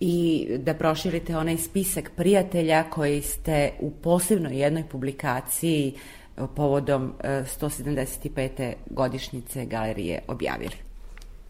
i 0.00 0.46
da 0.58 0.74
proširite 0.74 1.36
onaj 1.36 1.56
spisak 1.56 2.10
prijatelja 2.16 2.82
koji 2.90 3.22
ste 3.22 3.70
u 3.80 3.90
posebnoj 3.90 4.60
jednoj 4.60 4.84
publikaciji 4.88 5.94
e, 6.36 6.42
povodom 6.56 7.12
175. 7.22 8.50
E, 8.58 8.74
godišnjice 8.90 9.66
galerije 9.66 10.22
objavili. 10.28 10.74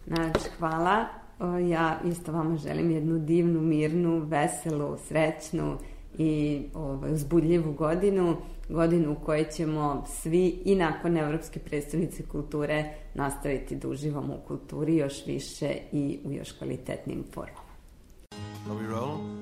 Znači, 0.07 0.49
hvala. 0.59 1.05
Ja 1.69 1.99
isto 2.05 2.31
vama 2.31 2.57
želim 2.57 2.91
jednu 2.91 3.19
divnu, 3.19 3.61
mirnu, 3.61 4.19
veselu, 4.19 4.97
srećnu 5.07 5.77
i 6.17 6.61
ovaj, 6.73 7.13
uzbudljivu 7.13 7.73
godinu 7.73 8.37
godinu 8.71 9.11
u 9.11 9.25
kojoj 9.25 9.49
ćemo 9.49 10.03
svi 10.07 10.61
i 10.65 10.75
nakon 10.75 11.17
Evropske 11.17 11.59
predstavnice 11.59 12.23
kulture 12.25 12.85
nastaviti 13.13 13.75
da 13.75 13.87
uživamo 13.87 14.33
u 14.33 14.47
kulturi 14.47 14.95
još 14.95 15.25
više 15.25 15.75
i 15.91 16.19
u 16.25 16.31
još 16.31 16.51
kvalitetnim 16.51 17.23
formama. 17.33 17.71
Are 18.69 18.75
we 18.75 18.87
rolling? 18.87 19.41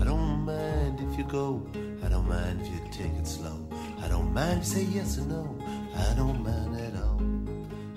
I 0.00 0.04
don't 0.04 0.44
mind 0.46 1.00
if 1.00 1.18
you 1.18 1.24
go, 1.30 1.60
I 2.02 2.08
don't 2.08 2.26
mind 2.28 2.60
if 2.62 2.68
you 2.68 2.80
take 2.90 3.14
it 3.20 3.26
slow. 3.26 3.58
I 4.04 4.08
don't 4.08 4.32
mind 4.34 4.62
if 4.62 4.64
you 4.64 4.72
say 4.74 4.84
yes 4.98 5.18
or 5.18 5.26
no, 5.26 5.44
I 5.94 6.14
don't 6.16 6.42
mind 6.42 6.76
at 6.76 6.94
all. 7.02 7.20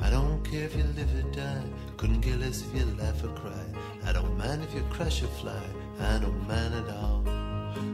I 0.01 0.09
don't 0.09 0.43
care 0.43 0.66
if 0.66 0.76
you 0.76 0.84
live 0.84 1.16
or 1.16 1.32
die. 1.32 1.83
Couldn't 1.98 2.22
care 2.22 2.38
less 2.38 2.62
if 2.62 2.74
you 2.76 2.86
laugh 3.00 3.24
or 3.24 3.30
cry. 3.30 3.66
I 4.06 4.12
don't 4.12 4.38
mind 4.38 4.64
if 4.64 4.74
you 4.74 4.82
crash 4.89 5.24
or 5.24 5.28
fly. 5.28 5.64
I 6.00 6.18
don't 6.20 6.48
mind 6.48 6.74
at 6.74 6.89
all. 6.96 7.24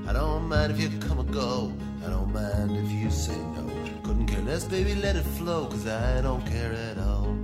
I 0.08 0.14
don't 0.14 0.48
mind 0.48 0.72
if 0.72 0.80
you 0.80 0.90
come 1.00 1.20
or 1.20 1.24
go. 1.24 1.72
I 2.06 2.10
don't 2.10 2.34
mind 2.34 2.76
if 2.76 2.92
you 2.92 3.12
say 3.12 3.38
no. 3.56 3.70
Couldn't 4.04 4.28
care 4.28 4.42
less, 4.42 4.64
baby, 4.64 4.96
let 4.96 5.16
it 5.16 5.26
flow. 5.38 5.66
Cause 5.68 5.88
I 5.88 6.22
don't 6.22 6.46
care 6.46 6.74
at 6.74 6.98
all. 6.98 7.40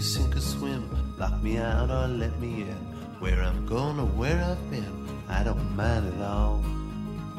Sink 0.00 0.36
or 0.36 0.40
swim, 0.40 0.88
lock 1.18 1.42
me 1.42 1.58
out 1.58 1.90
or 1.90 2.06
let 2.06 2.38
me 2.40 2.62
in. 2.62 2.78
Where 3.18 3.42
I'm 3.42 3.66
going 3.66 3.98
or 3.98 4.06
where 4.06 4.40
I've 4.44 4.70
been, 4.70 5.08
I 5.28 5.42
don't 5.42 5.74
mind 5.74 6.06
at 6.14 6.22
all. 6.22 6.64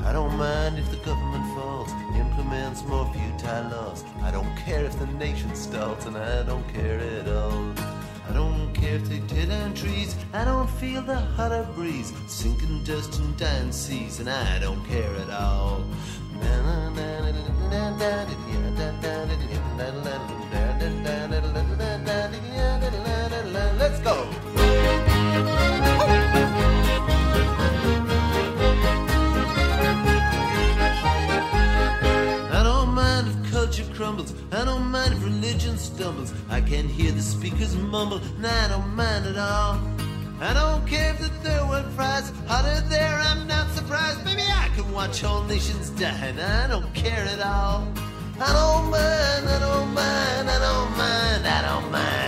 I 0.03 0.11
don't 0.11 0.35
mind 0.37 0.77
if 0.77 0.89
the 0.91 0.97
government 0.97 1.45
falls, 1.55 1.89
implements 2.15 2.83
more 2.83 3.11
futile 3.13 3.69
laws. 3.69 4.03
I 4.21 4.31
don't 4.31 4.53
care 4.57 4.83
if 4.83 4.99
the 4.99 5.07
nation 5.07 5.55
stalls, 5.55 6.05
and 6.05 6.17
I 6.17 6.43
don't 6.43 6.67
care 6.73 6.99
at 6.99 7.27
all. 7.29 7.73
I 8.29 8.33
don't 8.33 8.73
care 8.73 8.95
if 8.95 9.07
they 9.07 9.21
tear 9.27 9.45
down 9.45 9.73
trees, 9.73 10.15
I 10.33 10.43
don't 10.43 10.69
feel 10.71 11.01
the 11.03 11.15
hotter 11.37 11.67
breeze, 11.75 12.11
sinking 12.27 12.83
dust 12.83 13.17
and 13.19 13.37
dying 13.37 13.71
seas, 13.71 14.19
and 14.19 14.29
I 14.29 14.59
don't 14.59 14.83
care 14.85 15.15
at 15.15 15.29
all. 15.29 15.85
Let's 20.03 20.44
religion 35.75 35.77
stumbles. 35.77 36.33
I 36.49 36.61
can 36.61 36.87
hear 36.87 37.11
the 37.11 37.21
speakers 37.21 37.75
mumble, 37.75 38.17
and 38.37 38.45
I 38.45 38.67
don't 38.67 38.95
mind 38.95 39.25
at 39.25 39.37
all. 39.37 39.79
I 40.39 40.53
don't 40.53 40.85
care 40.87 41.11
if 41.11 41.19
the 41.19 41.29
third 41.43 41.67
world 41.69 41.85
fries 41.95 42.31
hotter 42.47 42.81
there. 42.89 43.19
I'm 43.29 43.47
not 43.47 43.69
surprised. 43.71 44.23
Maybe 44.25 44.41
I 44.41 44.69
can 44.75 44.91
watch 44.91 45.23
all 45.23 45.43
nations 45.43 45.89
die, 45.91 46.09
and 46.09 46.39
I 46.39 46.67
don't 46.67 46.93
care 46.93 47.25
at 47.25 47.41
all. 47.41 47.87
I 48.39 48.51
don't 48.53 48.89
mind. 48.91 49.49
I 49.49 49.59
don't 49.59 49.93
mind. 49.93 50.49
I 50.49 50.59
don't 50.59 50.97
mind. 50.97 51.47
I 51.47 51.61
don't 51.61 51.91
mind. 51.91 52.24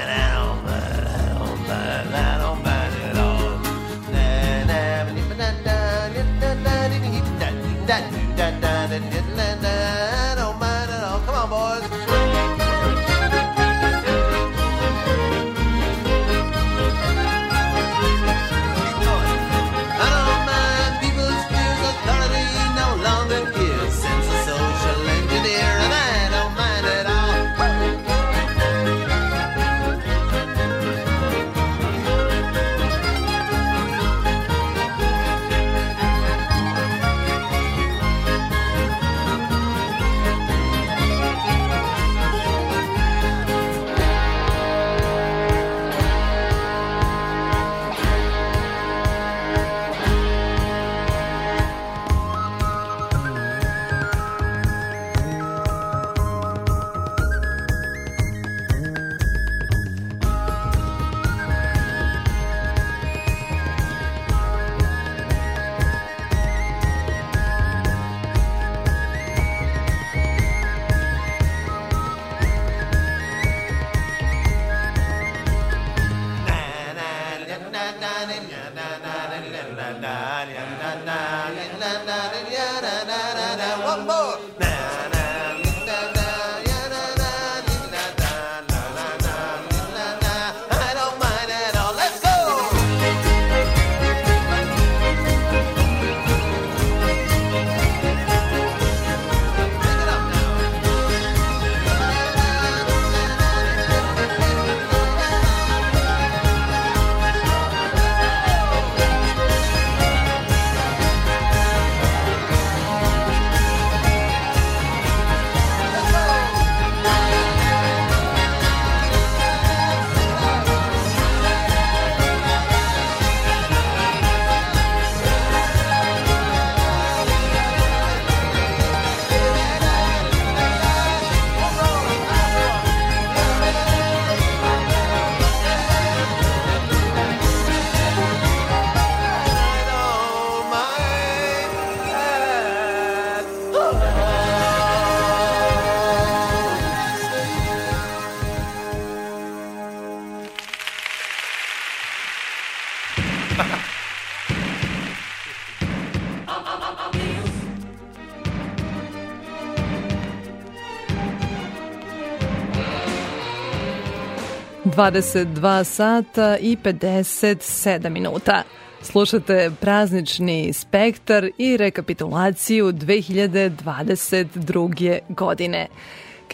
22 164.98 165.84
sata 165.84 166.58
i 166.58 166.78
57 166.84 168.10
minuta. 168.10 168.64
Slušate 169.02 169.72
praznični 169.82 170.74
spektar 170.74 171.50
i 171.58 171.78
rekapitulaciju 171.78 172.92
2022. 172.92 175.20
godine. 175.30 175.88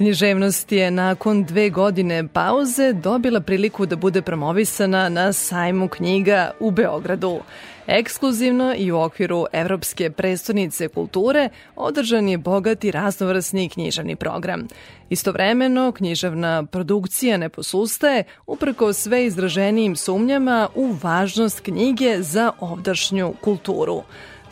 Književnost 0.03 0.71
je 0.71 0.91
nakon 0.91 1.43
dve 1.43 1.69
godine 1.69 2.27
pauze 2.27 2.93
dobila 2.93 3.39
priliku 3.39 3.85
da 3.85 3.95
bude 3.95 4.21
promovisana 4.21 5.09
na 5.09 5.33
sajmu 5.33 5.87
knjiga 5.87 6.51
u 6.59 6.71
Beogradu. 6.71 7.39
Ekskluzivno 7.87 8.73
i 8.77 8.91
u 8.91 8.99
okviru 8.99 9.45
Evropske 9.53 10.09
prestonice 10.09 10.87
kulture 10.87 11.49
održan 11.75 12.29
je 12.29 12.37
bogat 12.37 12.83
i 12.83 12.91
raznovrsni 12.91 13.69
književni 13.69 14.15
program. 14.15 14.67
Istovremeno, 15.09 15.91
književna 15.91 16.65
produkcija 16.65 17.37
ne 17.37 17.49
posustaje 17.49 18.23
uprko 18.47 18.93
sve 18.93 19.25
izraženijim 19.25 19.95
sumnjama 19.95 20.69
u 20.75 20.95
važnost 21.03 21.59
knjige 21.59 22.17
za 22.21 22.51
ovdašnju 22.59 23.33
kulturu 23.41 24.03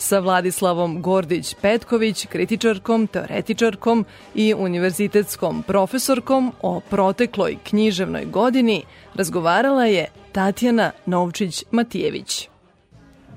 sa 0.02 0.20
Vladislavom 0.20 1.04
Gordić-Petković, 1.04 2.28
kritičarkom, 2.28 3.08
teoretičarkom 3.08 4.06
i 4.36 4.54
univerzitetskom 4.54 5.64
profesorkom 5.64 6.52
o 6.62 6.80
protekloj 6.90 7.58
književnoj 7.64 8.26
godini 8.26 8.84
razgovarala 9.16 9.86
je 9.86 10.08
Tatjana 10.32 10.92
Novčić-Matijević. 11.06 12.48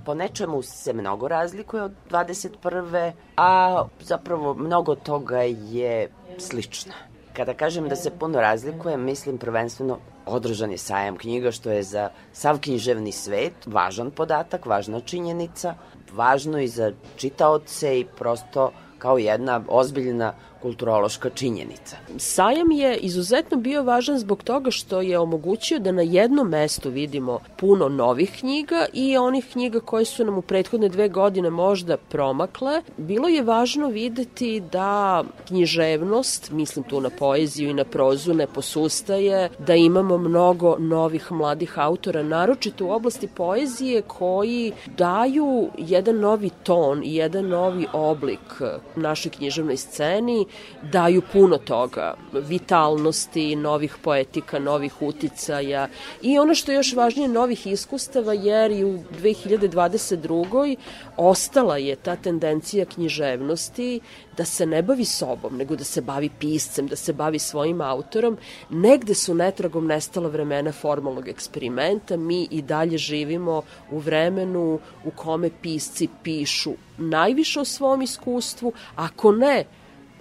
po 0.04 0.14
nečemu 0.14 0.62
se 0.62 0.92
mnogo 0.92 1.28
razlikuje 1.28 1.82
od 1.82 1.92
21. 2.10 3.12
a 3.36 3.84
zapravo 4.00 4.54
mnogo 4.54 4.94
toga 4.94 5.42
je 5.42 6.08
slično. 6.38 6.92
Kada 7.32 7.54
kažem 7.54 7.88
da 7.88 7.96
se 7.96 8.10
puno 8.10 8.40
razlikuje, 8.40 8.96
mislim 8.96 9.38
prvenstveno 9.38 9.98
održan 10.26 10.70
je 10.70 10.78
sajam 10.78 11.16
knjiga, 11.16 11.50
što 11.50 11.70
je 11.70 11.82
za 11.82 12.10
sav 12.32 12.60
književni 12.60 13.12
svet 13.12 13.52
važan 13.66 14.10
podatak, 14.10 14.66
važna 14.66 15.00
činjenica, 15.00 15.74
važno 16.14 16.58
i 16.58 16.68
za 16.68 16.92
čitaoce 17.16 18.00
i 18.00 18.04
prosto 18.04 18.70
kao 18.98 19.18
jedna 19.18 19.60
ozbiljna 19.68 20.32
kulturološka 20.64 21.30
činjenica. 21.30 21.96
Sajam 22.18 22.70
je 22.70 22.96
izuzetno 22.96 23.56
bio 23.56 23.82
važan 23.82 24.18
zbog 24.18 24.42
toga 24.42 24.70
što 24.70 25.00
je 25.00 25.18
omogućio 25.18 25.78
da 25.78 25.92
na 25.92 26.02
jednom 26.02 26.48
mestu 26.48 26.90
vidimo 26.90 27.38
puno 27.56 27.88
novih 27.88 28.32
knjiga 28.38 28.86
i 28.92 29.16
onih 29.16 29.44
knjiga 29.52 29.80
koje 29.80 30.04
su 30.04 30.24
nam 30.24 30.38
u 30.38 30.42
prethodne 30.42 30.88
dve 30.88 31.08
godine 31.08 31.50
možda 31.50 31.96
promakle. 31.96 32.82
Bilo 32.96 33.28
je 33.28 33.42
važno 33.42 33.88
videti 33.88 34.62
da 34.72 35.24
književnost, 35.48 36.50
mislim 36.50 36.84
tu 36.84 37.00
na 37.00 37.10
poeziju 37.10 37.70
i 37.70 37.74
na 37.74 37.84
prozu, 37.84 38.34
ne 38.34 38.46
posustaje, 38.46 39.50
da 39.58 39.74
imamo 39.74 40.18
mnogo 40.18 40.76
novih 40.78 41.32
mladih 41.32 41.78
autora, 41.78 42.22
naročito 42.22 42.86
u 42.86 42.90
oblasti 42.90 43.28
poezije 43.28 44.02
koji 44.02 44.72
daju 44.96 45.68
jedan 45.78 46.20
novi 46.20 46.50
ton 46.62 47.02
i 47.04 47.14
jedan 47.16 47.48
novi 47.48 47.86
oblik 47.92 48.62
našoj 48.96 49.32
književnoj 49.32 49.76
sceni 49.76 50.46
daju 50.82 51.22
puno 51.32 51.58
toga, 51.58 52.14
vitalnosti, 52.32 53.56
novih 53.56 53.96
poetika, 54.02 54.58
novih 54.58 55.02
uticaja 55.02 55.88
i 56.22 56.38
ono 56.38 56.54
što 56.54 56.72
je 56.72 56.76
još 56.76 56.92
važnije, 56.92 57.28
novih 57.28 57.66
iskustava, 57.66 58.32
jer 58.32 58.70
i 58.70 58.84
u 58.84 58.98
2022. 59.22 60.76
ostala 61.16 61.76
je 61.76 61.96
ta 61.96 62.16
tendencija 62.16 62.84
književnosti 62.84 64.00
da 64.36 64.44
se 64.44 64.66
ne 64.66 64.82
bavi 64.82 65.04
sobom, 65.04 65.56
nego 65.56 65.76
da 65.76 65.84
se 65.84 66.00
bavi 66.00 66.30
piscem, 66.38 66.86
da 66.86 66.96
se 66.96 67.12
bavi 67.12 67.38
svojim 67.38 67.80
autorom. 67.80 68.38
Negde 68.70 69.14
su 69.14 69.34
netragom 69.34 69.86
nestala 69.86 70.28
vremena 70.28 70.72
formalnog 70.72 71.28
eksperimenta, 71.28 72.16
mi 72.16 72.48
i 72.50 72.62
dalje 72.62 72.98
živimo 72.98 73.62
u 73.90 73.98
vremenu 73.98 74.78
u 75.04 75.10
kome 75.10 75.50
pisci 75.62 76.08
pišu 76.22 76.72
najviše 76.98 77.60
o 77.60 77.64
svom 77.64 78.02
iskustvu, 78.02 78.72
ako 78.96 79.32
ne 79.32 79.64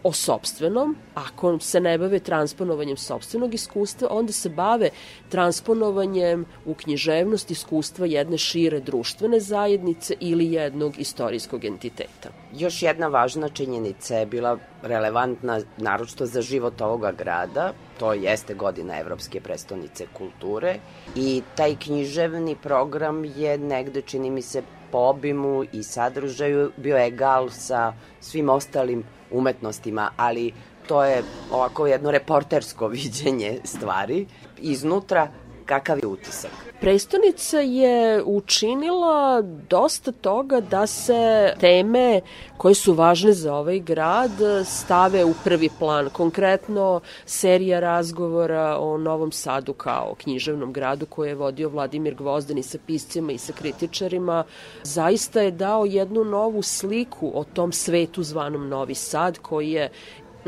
o 0.04 0.12
sobstvenom, 0.12 0.96
ako 1.14 1.60
se 1.60 1.80
ne 1.80 1.98
bave 1.98 2.20
transponovanjem 2.20 2.98
sobstvenog 2.98 3.54
iskustva, 3.54 4.08
onda 4.12 4.32
se 4.34 4.50
bave 4.50 4.90
transponovanjem 5.30 6.46
u 6.66 6.74
književnost 6.74 7.52
iskustva 7.52 8.06
jedne 8.06 8.38
šire 8.38 8.80
društvene 8.80 9.40
zajednice 9.40 10.16
ili 10.20 10.52
jednog 10.52 11.00
istorijskog 11.00 11.66
entiteta. 11.66 12.30
Još 12.54 12.82
jedna 12.84 13.08
važna 13.08 13.50
činjenica 13.50 14.16
je 14.16 14.26
bila 14.26 14.58
relevantna 14.82 15.62
naročito 15.78 16.26
za 16.26 16.42
život 16.42 16.82
ovoga 16.82 17.12
grada, 17.12 17.74
to 18.00 18.14
jeste 18.14 18.54
godina 18.54 19.00
Evropske 19.00 19.42
prestonice 19.42 20.06
kulture 20.14 20.76
i 21.16 21.42
taj 21.56 21.76
književni 21.76 22.56
program 22.56 23.26
je 23.26 23.58
negde, 23.58 24.02
čini 24.02 24.32
mi 24.32 24.42
se, 24.42 24.64
po 24.92 24.98
obimu 24.98 25.64
i 25.72 25.84
sadržaju 25.84 26.72
bio 26.78 26.98
egal 27.06 27.50
sa 27.50 27.94
svim 28.20 28.50
ostalim 28.50 29.04
umetnostima, 29.34 30.10
ali 30.18 30.54
to 30.88 31.04
je 31.04 31.24
ovako 31.52 31.88
jedno 31.88 32.12
reportersko 32.12 32.88
viđenje 32.96 33.60
stvari. 33.64 34.26
Iznutra 34.58 35.28
kakav 35.66 36.00
je 36.00 36.08
utisak? 36.08 36.73
Prestonica 36.84 37.60
je 37.60 38.24
učinila 38.26 39.42
dosta 39.70 40.12
toga 40.12 40.60
da 40.60 40.88
se 40.88 41.54
teme 41.60 42.22
koje 42.58 42.76
su 42.76 42.94
važne 42.94 43.34
za 43.34 43.56
ovaj 43.56 43.80
grad 43.80 44.32
stave 44.66 45.26
u 45.26 45.34
prvi 45.44 45.70
plan. 45.80 46.10
Konkretno 46.10 47.02
serija 47.26 47.80
razgovora 47.80 48.78
o 48.80 48.98
Novom 48.98 49.32
Sadu 49.32 49.74
kao 49.74 50.16
književnom 50.18 50.74
gradu 50.74 51.06
koje 51.06 51.30
je 51.30 51.36
vodio 51.36 51.70
Vladimir 51.70 52.16
Gvozden 52.16 52.58
i 52.58 52.64
sa 52.64 52.78
piscima 52.88 53.32
i 53.32 53.38
sa 53.38 53.54
kritičarima 53.54 54.44
zaista 54.84 55.42
je 55.42 55.52
dao 55.52 55.86
jednu 55.86 56.24
novu 56.24 56.62
sliku 56.62 57.32
o 57.36 57.44
tom 57.44 57.72
svetu 57.72 58.24
zvanom 58.24 58.70
Novi 58.70 58.96
Sad 58.96 59.40
koji 59.40 59.72
je 59.72 59.90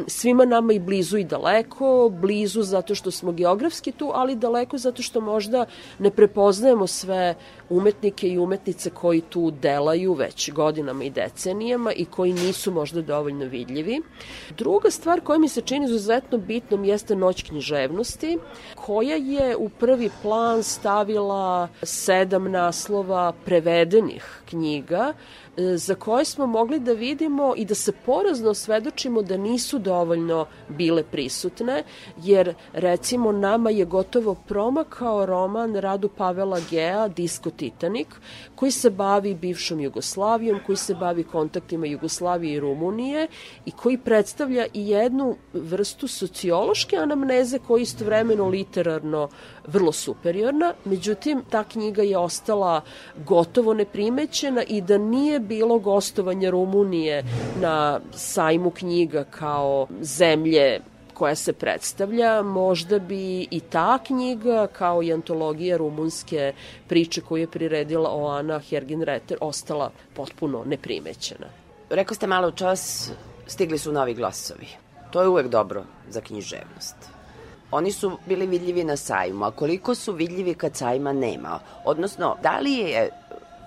svima 0.08 0.46
nama 0.46 0.74
i 0.74 0.80
blizu 0.80 1.18
i 1.18 1.24
daleko, 1.24 2.12
blizu 2.22 2.64
zato 2.64 2.96
što 2.96 3.12
smo 3.12 3.32
geografski 3.32 3.92
tu, 3.92 4.12
ali 4.14 4.36
daleko 4.36 4.78
zato 4.78 5.02
što 5.02 5.22
možda 5.22 5.66
ne 6.00 6.12
prepoznajemo 6.12 6.88
sve 6.88 7.36
umetnike 7.70 8.28
i 8.28 8.40
umetnice 8.40 8.90
koji 8.90 9.22
tu 9.22 9.52
delaju 9.52 10.14
već 10.14 10.52
godinama 10.52 11.04
i 11.04 11.10
decenijama 11.10 11.94
i 11.94 12.06
koji 12.06 12.34
nisu 12.34 12.72
možda 12.72 13.02
dovoljno 13.02 13.46
vidljivi. 13.46 14.02
Druga 14.58 14.92
stvar 14.92 15.22
koja 15.22 15.40
mi 15.40 15.50
se 15.50 15.62
čini 15.62 15.86
izuzetno 15.86 16.38
bitnom 16.38 16.86
jeste 16.86 17.16
Noć 17.16 17.44
književnosti, 17.44 18.38
koja 18.76 19.16
je 19.16 19.56
u 19.56 19.70
prvi 19.70 20.10
plan 20.22 20.64
stavila 20.64 21.68
sedam 21.84 22.52
naslova 22.52 23.34
prevedenih 23.46 24.42
knjiga 24.46 25.14
za 25.58 25.96
koje 25.96 26.26
smo 26.26 26.48
mogli 26.48 26.80
da 26.80 26.94
vidimo 26.94 27.54
i 27.58 27.66
da 27.66 27.76
se 27.76 27.92
porazno 27.92 28.54
svedočimo 28.54 29.22
da 29.22 29.38
nisu 29.38 29.80
dovoljno 29.80 30.46
bile 30.70 31.04
prisutne, 31.04 31.84
jer 32.24 32.54
recimo 32.74 33.32
nama 33.32 33.70
je 33.70 33.86
gotovo 33.86 34.36
promakao 34.48 35.26
roman 35.26 35.76
Radu 35.76 36.10
Pavela 36.10 36.60
Gea 36.70 37.08
Disko 37.08 37.50
Titanik, 37.58 38.08
koji 38.56 38.72
se 38.72 38.90
bavi 38.90 39.34
bivšom 39.34 39.80
Jugoslavijom, 39.80 40.60
koji 40.66 40.78
se 40.78 40.96
bavi 40.96 41.24
kontaktima 41.24 41.86
Jugoslavije 41.86 42.54
i 42.54 42.60
Rumunije 42.60 43.28
i 43.66 43.72
koji 43.72 43.98
predstavlja 43.98 44.66
i 44.74 44.90
jednu 44.90 45.36
vrstu 45.54 46.08
sociološke 46.08 46.98
anamneze 46.98 47.60
koja 47.60 47.80
je 47.80 47.84
istovremeno 47.84 48.48
literarno 48.48 49.30
vrlo 49.68 49.92
superiorna, 49.92 50.74
međutim 50.86 51.44
ta 51.50 51.64
knjiga 51.64 52.02
je 52.02 52.18
ostala 52.18 52.82
gotovo 53.26 53.74
neprimećena 53.74 54.64
i 54.64 54.82
da 54.82 54.98
nije 54.98 55.40
bilo 55.40 55.80
gostovanja 55.80 56.50
Rumunije 56.50 57.24
na 57.62 58.00
sajmu 58.12 58.72
knjiga 58.72 59.24
kao 59.24 59.88
zemlje 60.02 60.82
koja 61.16 61.36
se 61.36 61.54
predstavlja, 61.54 62.42
možda 62.42 63.00
bi 63.00 63.48
i 63.52 63.60
ta 63.60 63.98
knjiga 64.06 64.68
kao 64.68 65.04
i 65.04 65.14
antologija 65.14 65.78
rumunske 65.78 66.54
priče 66.88 67.22
koju 67.22 67.42
je 67.42 67.48
priredila 67.48 68.10
Oana 68.10 68.60
Hergenreter 68.60 69.38
ostala 69.42 69.92
potpuno 70.14 70.64
neprimećena. 70.66 71.48
Rekao 71.90 72.16
ste 72.16 72.28
malo 72.28 72.52
čas, 72.52 73.12
stigli 73.48 73.78
su 73.78 73.92
novi 73.92 74.14
glasovi. 74.14 74.68
To 75.12 75.22
je 75.22 75.28
uvek 75.28 75.48
dobro 75.48 75.84
za 76.10 76.22
književnost. 76.22 76.96
Oni 77.72 77.92
su 77.92 78.12
bili 78.26 78.48
vidljivi 78.48 78.84
na 78.84 78.98
sajmu, 78.98 79.46
a 79.46 79.52
koliko 79.52 79.96
su 79.96 80.14
vidljivi 80.14 80.54
kad 80.54 80.76
sajma 80.76 81.14
nema? 81.14 81.60
Odnosno, 81.86 82.36
da 82.44 82.60
li 82.60 82.74
je 82.74 83.10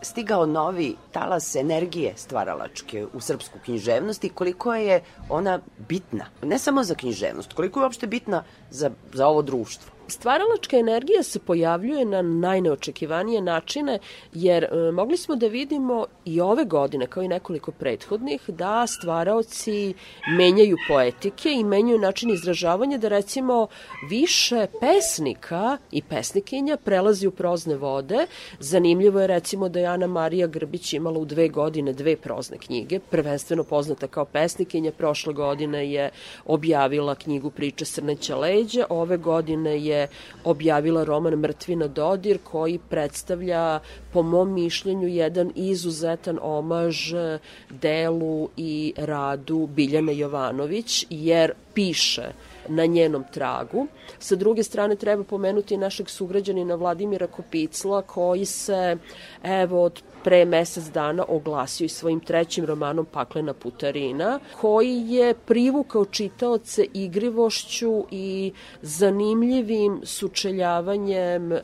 stigao 0.03 0.47
novi 0.47 0.97
talas 1.13 1.55
energije 1.55 2.13
stvaralačke 2.17 3.07
u 3.13 3.21
srpsku 3.21 3.59
književnost 3.65 4.25
i 4.25 4.29
koliko 4.29 4.75
je 4.75 5.03
ona 5.29 5.61
bitna, 5.89 6.27
ne 6.43 6.59
samo 6.59 6.85
za 6.85 6.95
književnost, 6.95 7.53
koliko 7.53 7.81
je 7.81 7.85
uopšte 7.85 8.07
bitna 8.07 8.45
za, 8.71 8.91
za 9.13 9.27
ovo 9.27 9.43
društvo. 9.43 9.98
Stvaralačka 10.11 10.77
energija 10.77 11.23
se 11.23 11.39
pojavljuje 11.39 12.05
na 12.05 12.23
najneočekivanije 12.23 13.41
načine, 13.41 13.99
jer 14.33 14.65
e, 14.65 14.93
mogli 14.93 15.17
smo 15.17 15.37
da 15.37 15.47
vidimo 15.47 16.07
i 16.25 16.41
ove 16.41 16.65
godine, 16.65 17.07
kao 17.07 17.23
i 17.23 17.29
nekoliko 17.29 17.73
prethodnih, 17.73 18.43
da 18.49 18.87
stvaraoci 18.87 19.95
menjaju 20.39 20.77
poetike 20.89 21.53
i 21.53 21.65
menjaju 21.65 21.99
način 21.99 22.31
izražavanja, 22.31 22.99
da 22.99 23.09
recimo 23.09 23.67
više 24.11 24.67
pesnika 24.81 25.77
i 25.91 26.03
pesnikinja 26.03 26.77
prelazi 26.77 27.27
u 27.27 27.31
prozne 27.31 27.77
vode. 27.77 28.27
Zanimljivo 28.59 29.21
je 29.21 29.27
recimo 29.27 29.69
da 29.69 29.81
je 29.81 29.87
Ana 29.87 30.07
Marija 30.07 30.47
Grbić 30.47 30.93
imala 30.93 31.19
u 31.19 31.25
dve 31.25 31.49
godine 31.49 31.93
dve 31.93 32.17
prozne 32.17 32.59
knjige, 32.59 32.99
prvenstveno 32.99 33.65
poznata 33.65 34.07
kao 34.07 34.25
pesnikinja, 34.25 34.93
prošle 34.93 35.33
godine 35.33 35.93
je 35.93 36.11
objavila 36.47 37.15
knjigu 37.15 37.51
Priče 37.51 37.85
Srneća 37.85 38.37
leđa, 38.37 38.87
ove 38.89 39.17
godine 39.17 39.85
je 39.85 39.98
objavila 40.45 41.05
roman 41.05 41.35
Mrtvina 41.35 41.87
Dodir 41.87 42.39
koji 42.45 42.79
predstavlja 42.89 43.81
po 44.13 44.23
mom 44.23 44.55
mišljenju 44.55 45.09
jedan 45.09 45.53
izuzetan 45.55 46.39
omaž 46.43 47.13
delu 47.71 48.49
i 48.57 48.95
radu 48.97 49.67
Biljane 49.67 50.19
Jovanović 50.19 51.07
jer 51.11 51.53
piše 51.75 52.33
na 52.69 52.87
njenom 52.87 53.25
tragu. 53.33 53.87
Sa 54.19 54.37
druge 54.37 54.63
strane 54.63 54.97
treba 54.97 55.25
pomenuti 55.25 55.77
našeg 55.77 56.09
sugrađanina 56.11 56.75
Vladimira 56.75 57.27
Kopicla 57.27 58.03
koji 58.03 58.45
se 58.45 58.97
evo 59.43 59.83
od 59.83 60.03
pre 60.25 60.45
mesec 60.45 60.85
dana 60.85 61.25
oglasio 61.29 61.85
i 61.85 61.89
svojim 61.89 62.21
trećim 62.21 62.65
romanom 62.65 63.07
Paklena 63.07 63.55
putarina, 63.55 64.41
koji 64.61 65.05
je 65.09 65.35
privukao 65.35 66.05
čitaoce 66.05 66.87
igrivošću 66.95 68.05
i 68.11 68.53
zanimljivim 68.83 70.01
sučeljavanjem 70.05 71.53
e, 71.53 71.61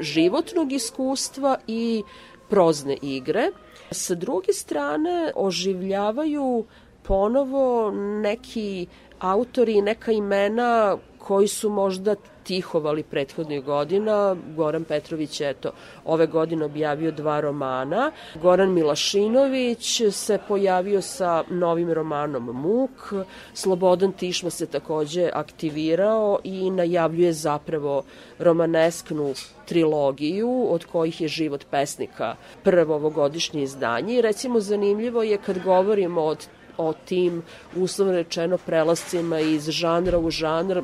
životnog 0.00 0.72
iskustva 0.72 1.56
i 1.66 2.02
prozne 2.48 2.96
igre. 3.02 3.50
Sa 3.90 4.14
druge 4.14 4.52
strane, 4.52 5.32
oživljavaju 5.36 6.64
ponovo 7.02 7.90
neki 8.22 8.86
autori 9.18 9.82
neka 9.82 10.12
imena 10.12 10.98
koji 11.26 11.48
su 11.48 11.70
možda 11.70 12.14
tihovali 12.44 13.02
prethodnih 13.02 13.64
godina. 13.64 14.36
Goran 14.56 14.84
Petrović 14.84 15.40
je 15.40 15.50
eto, 15.50 15.70
ove 16.04 16.26
godine 16.26 16.64
objavio 16.64 17.10
dva 17.10 17.40
romana. 17.40 18.10
Goran 18.42 18.72
Milašinović 18.72 20.02
se 20.10 20.38
pojavio 20.48 21.02
sa 21.02 21.44
novim 21.50 21.92
romanom 21.92 22.44
Muk. 22.44 23.12
Slobodan 23.54 24.12
Tišma 24.12 24.50
se 24.50 24.66
takođe 24.66 25.30
aktivirao 25.32 26.38
i 26.44 26.70
najavljuje 26.70 27.32
zapravo 27.32 28.02
romanesknu 28.38 29.34
trilogiju 29.66 30.66
od 30.70 30.84
kojih 30.84 31.20
je 31.20 31.28
život 31.28 31.64
pesnika 31.70 32.36
prvo 32.62 32.94
ovogodišnje 32.94 33.62
izdanje. 33.62 34.14
I 34.14 34.22
recimo 34.22 34.60
zanimljivo 34.60 35.22
je 35.22 35.38
kad 35.38 35.62
govorimo 35.64 36.22
od 36.22 36.46
o 36.78 36.92
tim 36.92 37.42
uslovno 37.76 38.12
rečeno 38.12 38.58
prelascima 38.58 39.40
iz 39.40 39.68
žanra 39.68 40.18
u 40.18 40.30
žanr 40.30 40.82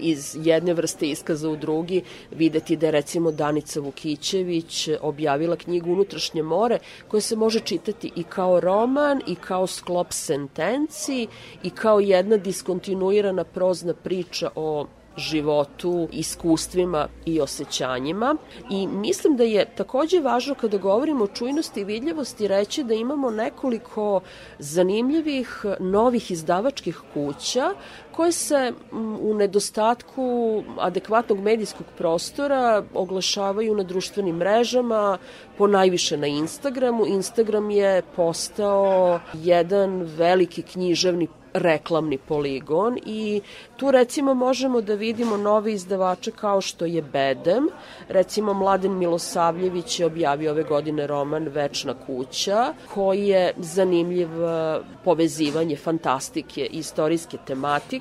iz 0.00 0.36
jedne 0.40 0.74
vrste 0.74 1.06
iskaza 1.10 1.48
u 1.48 1.56
drugi 1.56 2.02
videti 2.30 2.76
da 2.76 2.86
je 2.86 2.92
recimo 2.92 3.30
Danica 3.30 3.80
Vukićević 3.80 4.88
objavila 5.00 5.56
knjigu 5.56 5.92
Unutrašnje 5.92 6.42
more 6.42 6.78
koja 7.08 7.20
se 7.20 7.36
može 7.36 7.60
čitati 7.60 8.12
i 8.16 8.22
kao 8.22 8.60
roman 8.60 9.20
i 9.26 9.34
kao 9.34 9.66
sklop 9.66 10.12
sentenci 10.12 11.26
i 11.62 11.70
kao 11.70 12.00
jedna 12.00 12.36
diskontinuirana 12.36 13.44
prozna 13.44 13.94
priča 13.94 14.50
o 14.54 14.86
životu, 15.16 16.08
iskustvima 16.12 17.08
i 17.26 17.40
osjećanjima. 17.40 18.36
I 18.70 18.86
mislim 18.86 19.36
da 19.36 19.44
je 19.44 19.74
takođe 19.74 20.20
važno 20.20 20.54
kada 20.54 20.78
govorimo 20.78 21.24
o 21.24 21.34
čujnosti 21.34 21.80
i 21.80 21.84
vidljivosti 21.84 22.48
reći 22.48 22.84
da 22.84 22.94
imamo 22.94 23.30
nekoliko 23.30 24.20
zanimljivih 24.58 25.64
novih 25.80 26.30
izdavačkih 26.30 27.00
kuća 27.14 27.74
koje 28.12 28.32
se 28.32 28.72
u 29.20 29.34
nedostatku 29.34 30.62
adekvatnog 30.78 31.40
medijskog 31.40 31.86
prostora 31.98 32.84
oglašavaju 32.94 33.74
na 33.74 33.82
društvenim 33.82 34.36
mrežama, 34.36 35.18
po 35.58 35.66
najviše 35.66 36.16
na 36.16 36.26
Instagramu. 36.26 37.06
Instagram 37.06 37.70
je 37.70 38.02
postao 38.16 39.20
jedan 39.34 40.02
veliki 40.02 40.62
književni 40.62 41.28
reklamni 41.52 42.18
poligon 42.18 42.98
i 43.06 43.40
tu 43.76 43.90
recimo 43.90 44.34
možemo 44.34 44.80
da 44.80 44.94
vidimo 44.94 45.36
nove 45.36 45.72
izdavače 45.72 46.30
kao 46.30 46.60
što 46.60 46.84
je 46.84 47.02
Bedem, 47.02 47.68
recimo 48.08 48.54
Mladen 48.54 48.98
Milosavljević 48.98 50.00
je 50.00 50.06
objavio 50.06 50.50
ove 50.50 50.62
godine 50.62 51.06
roman 51.06 51.48
Večna 51.48 51.94
kuća, 52.06 52.74
koji 52.94 53.26
je 53.26 53.52
zanimljiv 53.58 54.44
e, 54.44 54.80
povezivanje 55.04 55.76
fantastike 55.76 56.66
i 56.66 56.78
istorijske 56.78 57.38
tematike. 57.46 57.99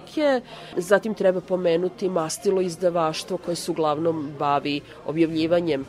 Zatim 0.77 1.13
treba 1.13 1.41
pomenuti 1.41 2.09
Mastilo 2.09 2.61
izdavaštvo 2.61 3.37
koje 3.37 3.55
se 3.55 3.71
uglavnom 3.71 4.33
bavi 4.39 4.81
objavljivanjem 5.05 5.85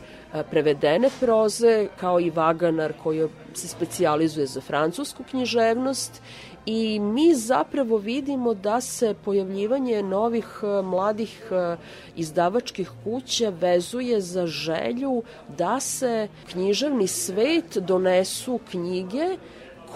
prevedene 0.51 1.11
proze, 1.21 1.89
kao 2.01 2.21
i 2.21 2.31
Vaganar 2.31 2.93
koji 3.03 3.29
se 3.55 3.69
specijalizuje 3.69 4.47
za 4.47 4.61
francusku 4.61 5.25
književnost. 5.31 6.23
I 6.67 7.01
mi 7.01 7.35
zapravo 7.35 7.97
vidimo 7.97 8.55
da 8.55 8.81
se 8.81 9.15
pojavljivanje 9.25 10.03
novih 10.03 10.47
mladih 10.85 11.53
izdavačkih 12.17 12.91
kuća 13.05 13.49
vezuje 13.49 14.21
za 14.21 14.47
želju 14.47 15.23
da 15.59 15.81
se 15.81 16.29
književni 16.51 17.07
svet 17.07 17.77
donesu 17.77 18.61
knjige 18.71 19.37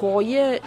koje 0.00 0.54
e, 0.54 0.58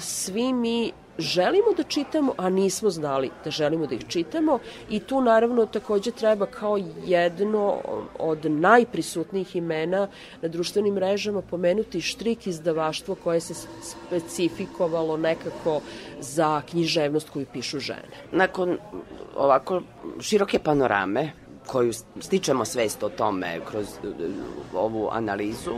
svi 0.00 0.52
mi 0.52 0.92
želimo 1.18 1.72
da 1.76 1.82
čitamo, 1.82 2.32
a 2.36 2.50
nismo 2.50 2.90
znali 2.90 3.30
da 3.44 3.50
želimo 3.50 3.86
da 3.86 3.94
ih 3.94 4.04
čitamo 4.08 4.58
i 4.90 5.00
tu 5.00 5.20
naravno 5.20 5.66
takođe 5.66 6.10
treba 6.10 6.46
kao 6.46 6.78
jedno 7.04 7.78
od 8.18 8.50
najprisutnijih 8.50 9.56
imena 9.56 10.08
na 10.42 10.48
društvenim 10.48 10.94
mrežama 10.94 11.42
pomenuti 11.42 12.00
štrik 12.00 12.46
izdavaštvo 12.46 13.14
koje 13.14 13.40
se 13.40 13.54
specifikovalo 13.82 15.16
nekako 15.16 15.80
za 16.20 16.62
književnost 16.70 17.30
koju 17.30 17.46
pišu 17.52 17.78
žene. 17.78 18.08
Nakon 18.32 18.78
ovako 19.36 19.82
široke 20.20 20.58
panorame 20.58 21.32
koju 21.66 21.92
stičemo 22.20 22.64
svest 22.64 23.02
o 23.02 23.08
tome 23.08 23.60
kroz 23.70 23.86
e, 23.86 24.08
ovu 24.74 25.08
analizu, 25.12 25.74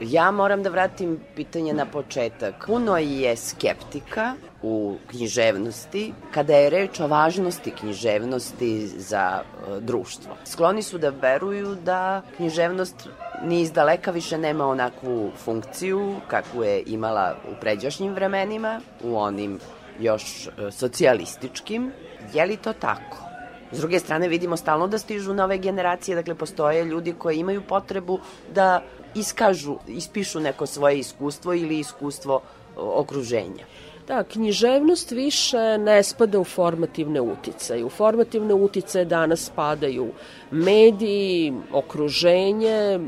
Ja 0.00 0.30
moram 0.30 0.62
da 0.62 0.70
vratim 0.70 1.20
pitanje 1.36 1.72
na 1.74 1.86
početak. 1.86 2.54
Puno 2.66 2.98
je 2.98 3.36
skeptika 3.36 4.34
u 4.62 4.96
književnosti 5.10 6.12
kada 6.34 6.56
je 6.56 6.70
reč 6.70 7.00
o 7.00 7.06
važnosti 7.06 7.70
književnosti 7.70 8.86
za 8.86 9.42
e, 9.42 9.80
društvo. 9.80 10.36
Skloni 10.44 10.82
su 10.82 10.98
da 10.98 11.08
veruju 11.08 11.74
da 11.74 12.22
književnost 12.36 13.08
ni 13.42 13.60
iz 13.60 13.72
daleka 13.72 14.10
više 14.10 14.38
nema 14.38 14.66
onakvu 14.66 15.30
funkciju 15.36 16.14
kakvu 16.28 16.64
je 16.64 16.82
imala 16.86 17.36
u 17.52 17.60
pređašnjim 17.60 18.14
vremenima, 18.14 18.80
u 19.02 19.16
onim 19.16 19.58
još 20.00 20.46
e, 20.46 20.70
socijalističkim. 20.70 21.92
Je 22.32 22.46
li 22.46 22.56
to 22.56 22.72
tako? 22.72 23.28
S 23.72 23.78
druge 23.78 23.98
strane 23.98 24.28
vidimo 24.28 24.56
stalno 24.56 24.86
da 24.86 24.98
stižu 24.98 25.34
nove 25.34 25.58
generacije, 25.58 26.14
dakle 26.14 26.34
postoje 26.34 26.84
ljudi 26.84 27.12
koji 27.18 27.38
imaju 27.38 27.62
potrebu 27.62 28.20
da 28.54 28.82
iskažu, 29.18 29.76
ispišu 29.86 30.40
neko 30.40 30.66
svoje 30.66 30.98
iskustvo 30.98 31.54
ili 31.54 31.78
iskustvo 31.78 32.40
okruženja. 32.76 33.64
Da, 34.08 34.22
književnost 34.24 35.10
više 35.10 35.78
ne 35.78 36.02
spada 36.02 36.38
u 36.40 36.44
formativne 36.44 37.20
uticaje. 37.20 37.84
U 37.84 37.88
formativne 37.88 38.54
uticaje 38.54 39.04
danas 39.04 39.44
spadaju 39.46 40.06
mediji, 40.50 41.52
okruženje, 41.72 43.00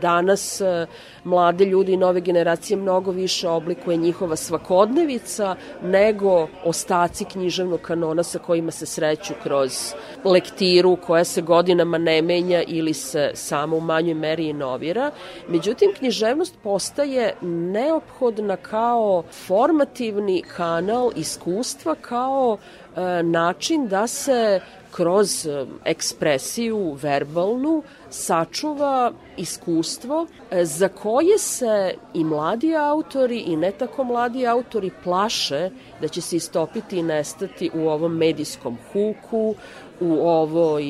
danas 0.00 0.60
e, 0.60 0.86
mlade 1.24 1.64
ljudi 1.64 1.92
i 1.92 1.96
nove 1.96 2.20
generacije 2.20 2.76
mnogo 2.76 3.10
više 3.10 3.48
oblikuje 3.48 3.96
njihova 3.96 4.36
svakodnevica 4.36 5.56
nego 5.82 6.48
ostaci 6.64 7.24
književnog 7.24 7.80
kanona 7.80 8.22
sa 8.22 8.38
kojima 8.38 8.70
se 8.70 8.86
sreću 8.86 9.34
kroz 9.42 9.94
lektiru 10.24 10.96
koja 11.06 11.24
se 11.24 11.42
godinama 11.42 11.98
ne 11.98 12.22
menja 12.22 12.62
ili 12.66 12.94
se 12.94 13.30
samo 13.34 13.76
u 13.76 13.80
manjoj 13.80 14.14
meri 14.14 14.48
inovira. 14.48 15.10
Međutim, 15.48 15.92
književnost 15.98 16.54
postaje 16.62 17.34
neophodna 17.42 18.56
kao 18.56 19.24
formativni 20.28 20.42
kanal 20.42 21.12
iskustva, 21.16 21.94
kao 21.94 22.58
e, 22.96 23.22
način 23.22 23.88
da 23.88 24.06
se 24.06 24.60
kroz 24.90 25.46
e, 25.46 25.66
ekspresiju 25.84 26.96
verbalnu 27.02 27.82
sačuva 28.10 29.12
iskustvo 29.36 30.26
e, 30.50 30.64
za 30.64 30.88
koje 30.88 31.38
se 31.38 31.94
i 32.14 32.24
mladi 32.24 32.76
autori 32.76 33.38
i 33.38 33.56
ne 33.56 33.70
tako 33.70 34.04
mladi 34.04 34.46
autori 34.46 34.90
plaše 35.04 35.70
da 36.00 36.08
će 36.08 36.20
se 36.20 36.36
istopiti 36.36 36.98
i 36.98 37.02
nestati 37.02 37.70
u 37.74 37.88
ovom 37.88 38.16
medijskom 38.16 38.78
huku, 38.92 39.54
u 40.00 40.28
ovoj 40.28 40.84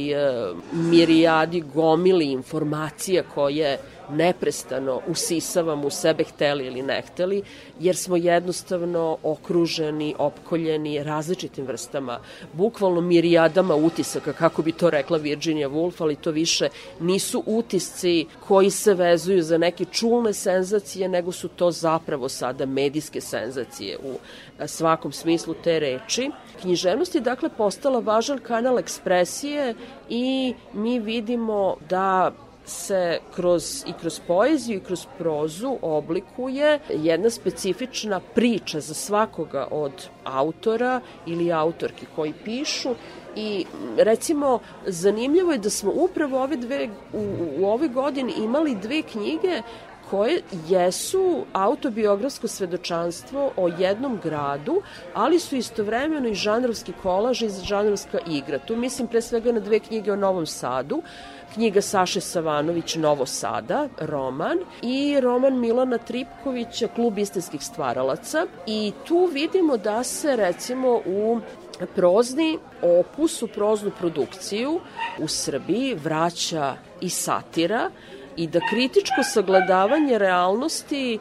mirijadi 0.73 1.61
gomili 1.61 2.33
informacija 2.33 3.23
koje 3.35 3.79
neprestano 4.11 5.01
usisavamo 5.07 5.87
u 5.87 5.91
sebe 5.91 6.25
hteli 6.25 6.67
ili 6.67 6.83
ne 6.83 7.03
hteli, 7.03 7.43
jer 7.81 7.97
smo 7.97 8.17
jednostavno 8.17 9.19
okruženi, 9.23 10.15
opkoljeni 10.19 11.03
različitim 11.03 11.67
vrstama, 11.67 12.21
bukvalno 12.53 13.01
mirijadama 13.01 13.75
utisaka, 13.75 14.33
kako 14.33 14.63
bi 14.63 14.73
to 14.73 14.91
rekla 14.91 15.19
Virginia 15.19 15.69
Woolf, 15.69 15.93
ali 15.99 16.17
to 16.17 16.31
više 16.31 16.69
nisu 17.01 17.43
utisci 17.47 18.27
koji 18.47 18.71
se 18.71 18.95
vezuju 18.95 19.43
za 19.43 19.59
neke 19.59 19.85
čulne 19.85 20.33
senzacije, 20.33 21.09
nego 21.09 21.33
su 21.33 21.49
to 21.49 21.71
zapravo 21.71 22.29
sada 22.29 22.67
medijske 22.67 23.21
senzacije 23.21 23.99
u 23.99 24.19
svakom 24.67 25.13
smislu 25.13 25.55
te 25.65 25.79
reči. 25.79 26.31
Književnost 26.61 27.15
je 27.15 27.21
dakle 27.21 27.49
postala 27.49 28.01
važan 28.01 28.39
kanal 28.39 28.79
ekspresije 28.79 29.75
i 30.09 30.55
mi 30.73 31.01
vidimo 31.01 31.77
da 31.89 32.33
se 32.69 33.19
kroz, 33.35 33.85
i 33.87 33.93
kroz 34.01 34.21
poeziju 34.27 34.77
i 34.79 34.85
kroz 34.85 35.07
prozu 35.19 35.77
oblikuje 35.83 36.79
jedna 36.89 37.31
specifična 37.31 38.21
priča 38.35 38.81
za 38.81 38.95
svakoga 38.95 39.69
od 39.71 40.09
autora 40.25 41.01
ili 41.27 41.53
autorki 41.53 42.07
koji 42.17 42.33
pišu 42.45 42.95
i 43.37 43.67
recimo 43.97 44.59
zanimljivo 44.87 45.53
je 45.53 45.59
da 45.59 45.71
smo 45.71 45.93
upravo 45.95 46.43
ove 46.43 46.57
dve, 46.57 46.89
u, 47.13 47.25
u 47.59 47.67
ovoj 47.67 47.89
godini 47.89 48.33
imali 48.39 48.75
dve 48.75 49.03
knjige 49.03 49.63
koje 50.11 50.43
jesu 50.69 51.45
autobiografsko 51.53 52.49
svedočanstvo 52.49 53.51
o 53.57 53.69
jednom 53.79 54.19
gradu, 54.23 54.83
ali 55.15 55.39
su 55.39 55.57
istovremeno 55.57 56.29
i 56.29 56.35
žanrovski 56.35 56.93
kolaž 57.03 57.43
i 57.43 57.49
žanrovska 57.65 58.19
igra. 58.27 58.59
Tu 58.59 58.77
mislim 58.77 59.09
pre 59.09 59.23
svega 59.23 59.53
na 59.53 59.61
dve 59.61 59.79
knjige 59.79 60.13
o 60.13 60.17
Novom 60.17 60.47
Sadu, 60.47 61.03
knjiga 61.55 61.83
Saše 61.83 62.21
Savanović 62.21 62.95
Novo 62.97 63.27
Sada, 63.27 63.89
roman, 63.99 64.59
i 64.83 65.21
roman 65.21 65.59
Milana 65.61 65.99
Tripkovića 65.99 66.89
Klub 66.95 67.19
istinskih 67.19 67.65
stvaralaca. 67.65 68.47
I 68.67 68.93
tu 69.05 69.29
vidimo 69.33 69.77
da 69.77 70.05
se 70.05 70.37
recimo 70.37 71.01
u 71.07 71.41
prozni 71.95 72.59
opus, 72.83 73.43
u 73.43 73.47
proznu 73.47 73.91
produkciju 73.99 74.81
u 75.19 75.29
Srbiji 75.29 75.95
vraća 75.95 76.75
i 77.01 77.11
satira 77.11 77.91
i 78.37 78.47
da 78.47 78.61
kritičko 78.71 79.23
sagledavanje 79.23 80.19
realnosti 80.19 81.19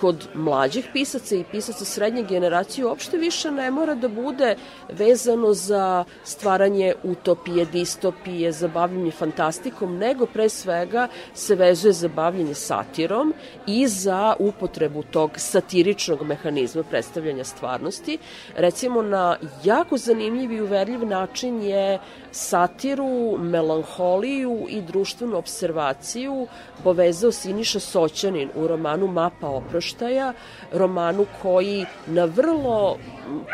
kod 0.00 0.28
mlađih 0.34 0.88
pisaca 0.92 1.36
i 1.36 1.44
pisaca 1.50 1.84
srednje 1.84 2.22
generacije 2.22 2.86
uopšte 2.86 3.16
više 3.16 3.50
ne 3.50 3.70
mora 3.70 3.94
da 3.94 4.08
bude 4.08 4.56
vezano 4.88 5.54
za 5.54 6.04
stvaranje 6.24 6.94
utopije, 7.02 7.64
distopije, 7.64 8.52
za 8.52 8.68
bavljanje 8.68 9.10
fantastikom, 9.10 9.96
nego 9.96 10.26
pre 10.26 10.48
svega 10.48 11.08
se 11.34 11.54
vezuje 11.54 11.92
za 11.92 12.08
bavljanje 12.08 12.54
satirom 12.54 13.34
i 13.66 13.86
za 13.88 14.34
upotrebu 14.38 15.02
tog 15.02 15.30
satiričnog 15.36 16.22
mehanizma 16.22 16.82
predstavljanja 16.82 17.44
stvarnosti. 17.44 18.18
Recimo 18.56 19.02
na 19.02 19.36
jako 19.64 19.96
zanimljiv 19.96 20.52
i 20.52 20.60
uverljiv 20.60 21.06
način 21.06 21.62
je 21.62 21.98
satiru, 22.32 23.38
melanholiju 23.38 24.66
i 24.68 24.82
društvenu 24.82 25.36
observaciju 25.36 26.46
povezao 26.84 27.32
Siniša 27.32 27.80
Soćanin 27.80 28.50
u 28.54 28.66
romanu 28.66 29.06
Mapa 29.06 29.46
oproštaja, 29.90 30.32
romanu 30.72 31.26
koji 31.42 31.86
na 32.06 32.24
vrlo 32.24 32.98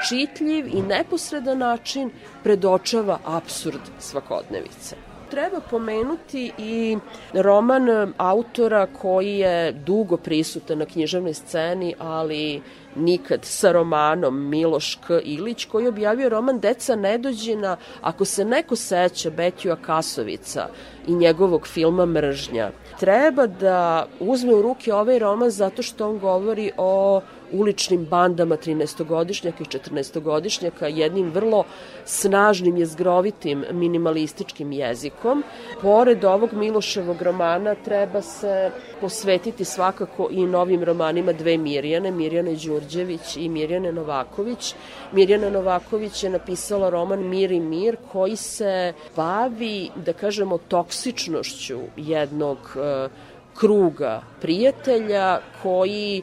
čitljiv 0.08 0.66
i 0.66 0.82
neposredan 0.82 1.58
način 1.58 2.10
predočava 2.42 3.18
absurd 3.24 3.80
svakodnevice. 3.98 4.96
Treba 5.30 5.60
pomenuti 5.70 6.52
i 6.58 6.98
roman 7.34 8.12
autora 8.16 8.86
koji 8.86 9.38
je 9.38 9.72
dugo 9.72 10.16
prisutan 10.16 10.78
na 10.78 10.84
književnoj 10.84 11.34
sceni, 11.34 11.94
ali 11.98 12.62
nikad 12.96 13.40
sa 13.42 13.72
romanom 13.72 14.48
Miloš 14.48 14.94
K. 14.94 15.20
Ilić 15.24 15.64
koji 15.64 15.84
je 15.84 15.88
objavio 15.88 16.28
roman 16.28 16.60
Deca 16.60 16.96
nedođena, 16.96 17.76
ako 18.02 18.24
se 18.24 18.44
neko 18.44 18.76
seća 18.76 19.30
Betju 19.30 19.76
Kasovica 19.82 20.68
i 21.06 21.14
njegovog 21.14 21.66
filma 21.66 22.06
Mržnja, 22.06 22.70
treba 23.00 23.46
da 23.46 24.06
uzme 24.20 24.54
u 24.54 24.62
ruke 24.62 24.94
ovaj 24.94 25.18
roman 25.18 25.50
zato 25.50 25.82
što 25.82 26.08
on 26.08 26.18
govori 26.18 26.70
o 26.76 27.20
uličnim 27.52 28.04
bandama 28.04 28.56
13-godišnjaka 28.56 29.62
i 29.62 29.78
14-godišnjaka 29.78 30.86
jednim 30.86 31.30
vrlo 31.30 31.64
snažnim, 32.04 32.76
jezgrovitim, 32.76 33.64
minimalističkim 33.72 34.72
jezikom. 34.72 35.44
Pored 35.82 36.24
ovog 36.24 36.52
Miloševog 36.52 37.22
romana 37.22 37.74
treba 37.74 38.22
se 38.22 38.70
posvetiti 39.00 39.64
svakako 39.64 40.28
i 40.30 40.46
novim 40.46 40.84
romanima 40.84 41.32
dve 41.32 41.58
Mirjane, 41.58 42.10
Mirjane 42.10 42.54
Đurđević 42.54 43.36
i 43.36 43.48
Mirjane 43.48 43.92
Novaković. 43.92 44.74
Mirjana 45.12 45.50
Novaković 45.50 46.24
je 46.24 46.30
napisala 46.30 46.90
roman 46.90 47.28
Mir 47.28 47.52
i 47.52 47.60
mir 47.60 47.96
koji 48.12 48.36
se 48.36 48.92
bavi, 49.16 49.90
da 50.06 50.12
kažemo, 50.12 50.58
toksičnošću 50.58 51.78
jednog 51.96 52.58
uh, 52.58 53.10
kruga 53.54 54.22
prijatelja 54.40 55.40
koji 55.62 56.22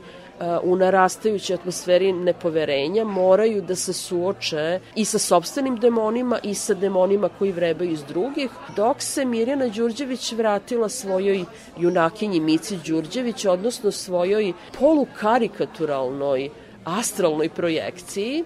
u 0.63 0.75
narastajućoj 0.75 1.53
atmosferi 1.53 2.11
nepoverenja 2.13 3.03
moraju 3.03 3.61
da 3.61 3.75
se 3.75 3.93
suoče 3.93 4.79
i 4.95 5.05
sa 5.05 5.19
sobstvenim 5.19 5.75
demonima 5.75 6.39
i 6.43 6.53
sa 6.55 6.73
demonima 6.73 7.29
koji 7.39 7.51
vrebaju 7.51 7.91
iz 7.91 8.03
drugih, 8.03 8.49
dok 8.75 9.01
se 9.01 9.25
Mirjana 9.25 9.67
Đurđević 9.67 10.31
vratila 10.31 10.89
svojoj 10.89 11.45
junakinji 11.77 12.39
Mici 12.39 12.77
Đurđević, 12.85 13.45
odnosno 13.45 13.91
svojoj 13.91 14.53
polukarikaturalnoj 14.79 16.49
astralnoj 16.85 17.49
projekciji 17.49 18.43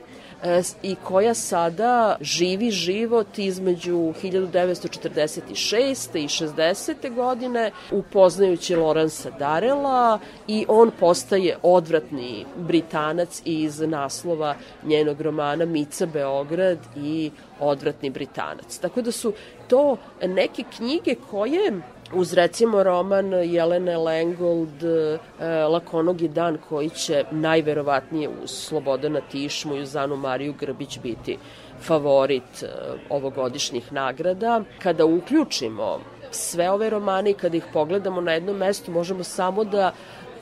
i 0.84 0.96
koja 1.04 1.34
sada 1.34 2.18
živi 2.22 2.72
život 2.72 3.38
između 3.38 3.98
1946. 3.98 6.18
i 6.18 6.28
60. 6.28 7.16
godine 7.16 7.72
upoznajući 7.92 8.76
Lorensa 8.76 9.30
Darela 9.30 10.20
i 10.48 10.66
on 10.68 10.92
postaje 11.00 11.58
odvratni 11.64 12.46
Britanac 12.56 13.42
iz 13.46 13.80
naslova 13.80 14.56
njenog 14.84 15.22
romana 15.22 15.66
Mica 15.66 16.06
Beograd 16.06 16.80
i 16.96 17.32
odvratni 17.60 18.10
Britanac. 18.10 18.78
Tako 18.78 19.02
da 19.02 19.12
su 19.12 19.34
to 19.68 19.98
neke 20.26 20.64
knjige 20.78 21.16
koje 21.32 21.82
uz 22.14 22.34
recimo 22.34 22.84
roman 22.84 23.34
Jelene 23.34 23.98
Lengold 23.98 24.84
e, 24.84 25.18
Lakonogi 25.66 26.28
dan 26.28 26.58
koji 26.70 26.90
će 26.90 27.24
najverovatnije 27.32 28.30
uz 28.44 28.52
Slobodana 28.52 29.22
Tišmu 29.32 29.76
i 29.76 29.82
uz 29.82 29.96
Anu 29.96 30.16
Mariju 30.16 30.54
Grbić 30.60 31.00
biti 31.00 31.38
favorit 31.82 32.64
e, 32.64 32.68
ovogodišnjih 33.10 33.94
nagrada. 33.94 34.62
Kada 34.80 35.06
uključimo 35.06 36.00
sve 36.32 36.70
ove 36.70 36.90
romane 36.90 37.32
i 37.32 37.34
kada 37.34 37.58
ih 37.58 37.66
pogledamo 37.74 38.22
na 38.22 38.32
jednom 38.34 38.58
mestu 38.58 38.92
možemo 38.92 39.24
samo 39.24 39.64
da 39.64 39.92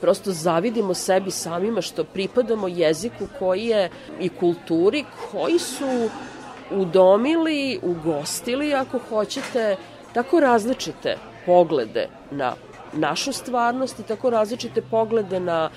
prosto 0.00 0.32
zavidimo 0.32 0.94
sebi 0.94 1.30
samima 1.30 1.82
što 1.82 2.04
pripadamo 2.04 2.68
jeziku 2.68 3.26
koji 3.38 3.66
je 3.66 3.90
i 4.20 4.28
kulturi 4.28 5.04
koji 5.30 5.58
su 5.58 6.08
udomili, 6.70 7.80
ugostili 7.82 8.74
ako 8.74 8.98
hoćete 8.98 9.76
tako 10.12 10.40
različite 10.40 11.16
poglede 11.46 12.08
na 12.30 12.54
našu 12.92 13.32
stvarnost 13.32 13.98
i 13.98 14.02
tako 14.02 14.30
različite 14.30 14.82
poglede 14.82 15.40
na 15.40 15.70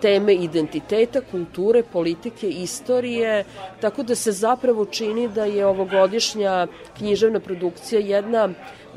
teme 0.00 0.34
identiteta, 0.34 1.20
kulture, 1.30 1.82
politike, 1.82 2.48
istorije, 2.48 3.44
tako 3.80 4.02
da 4.02 4.14
se 4.14 4.32
zapravo 4.32 4.84
čini 4.84 5.28
da 5.28 5.44
je 5.44 5.66
ovogodišnja 5.66 6.66
književna 6.98 7.40
produkcija 7.40 8.00
jedna 8.00 8.48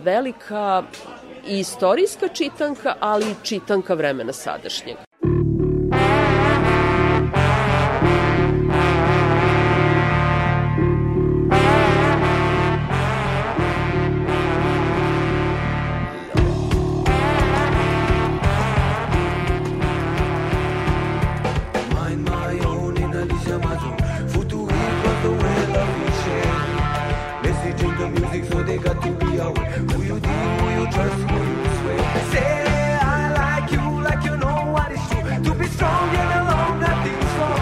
velika 0.03 0.83
i 1.47 1.59
istorijska 1.59 2.27
čitanka, 2.27 2.95
ali 2.99 3.31
i 3.31 3.35
čitanka 3.43 3.93
vremena 3.93 4.33
sadašnjeg. 4.33 5.06
be 35.57 35.67
strong 35.67 36.09
and 36.15 36.31
alone, 36.39 36.79
nothing's 36.79 37.33
wrong. 37.39 37.59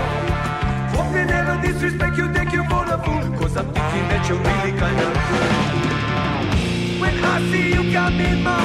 Hope 0.95 1.13
they 1.13 1.25
never 1.25 1.55
disrespect 1.61 2.17
you, 2.17 2.31
take 2.33 2.51
you 2.51 2.63
for 2.69 2.83
a 2.83 2.97
fool. 3.03 3.25
Cause 3.39 3.55
I'm 3.57 3.65
thinking 3.73 4.07
that 4.11 4.27
you're 4.27 4.43
really 4.49 4.73
kinda 4.81 5.07
cool. 5.27 5.49
When 7.01 7.15
I 7.23 7.35
see 7.51 7.73
you 7.73 7.93
got 7.93 8.11
me 8.13 8.29
mad. 8.43 8.64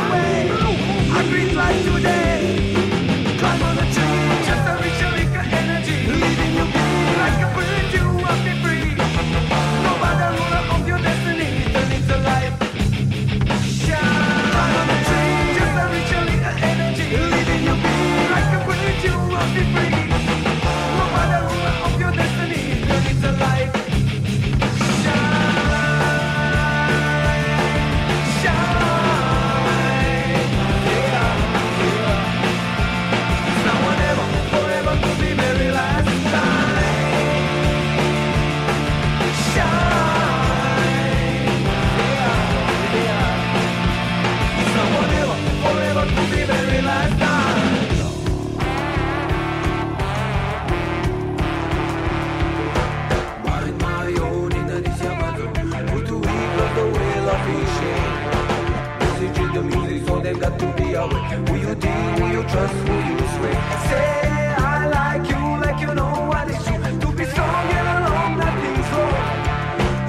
that 60.40 60.58
to 60.58 60.66
be 60.76 60.94
a 60.94 61.04
wicked. 61.06 61.48
Who 61.48 61.54
you 61.56 61.74
deal, 61.74 62.14
Will 62.18 62.32
you 62.36 62.42
trust, 62.50 62.74
Will 62.88 63.04
you 63.10 63.18
sway. 63.36 63.56
Say 63.88 64.54
I 64.56 64.88
like 64.98 65.28
you, 65.32 65.42
like 65.64 65.80
you 65.84 65.94
know 65.94 66.12
what 66.30 66.48
is 66.50 66.60
true. 66.64 66.80
To 67.02 67.08
be 67.18 67.24
strong 67.32 67.66
and 67.78 67.88
alone, 67.96 68.32
nothing's 68.40 68.88
wrong. 68.96 69.26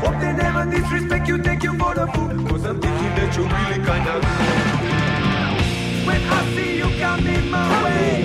Hope 0.03 0.17
they 0.23 0.33
never 0.43 0.63
disrespect 0.71 1.27
you, 1.27 1.37
take 1.37 1.63
you 1.63 1.73
for 1.77 1.93
the 1.93 2.07
fool. 2.13 2.31
Cause 2.47 2.65
I'm 2.65 2.79
thinking 2.79 3.13
that 3.17 3.35
you're 3.35 3.51
really 3.55 3.79
kinda. 3.87 4.13
When 6.07 6.21
I 6.37 6.41
see 6.55 6.77
you 6.81 6.89
coming 7.03 7.45
my 7.51 7.83
way, 7.83 8.23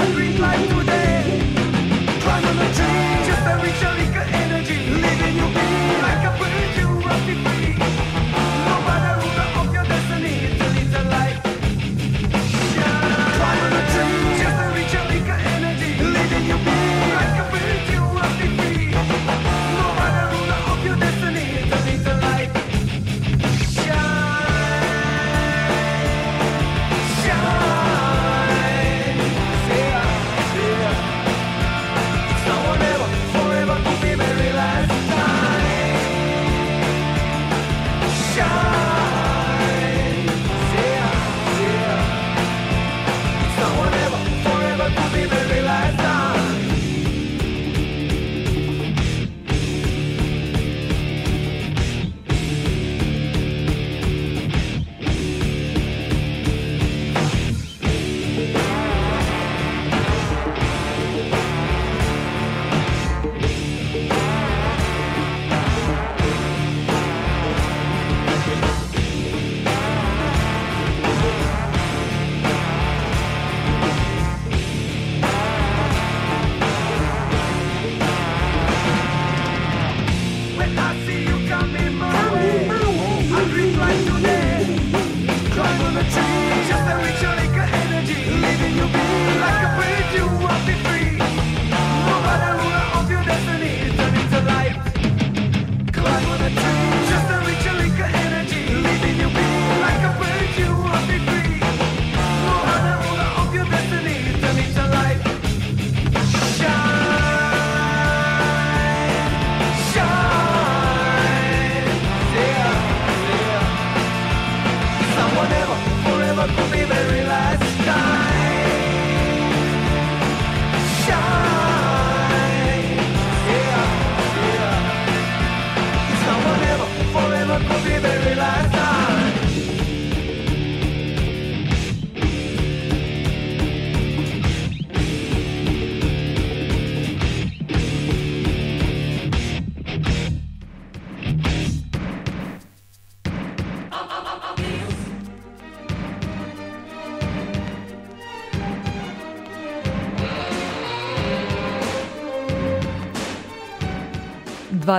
I 0.00 0.04
dream 0.12 0.36
like 0.44 0.64
today. 0.68 1.22
Trying 2.24 2.44
to 2.60 2.66
change, 2.76 3.26
just 3.28 3.46
a 3.52 3.54
ritual. 3.64 4.09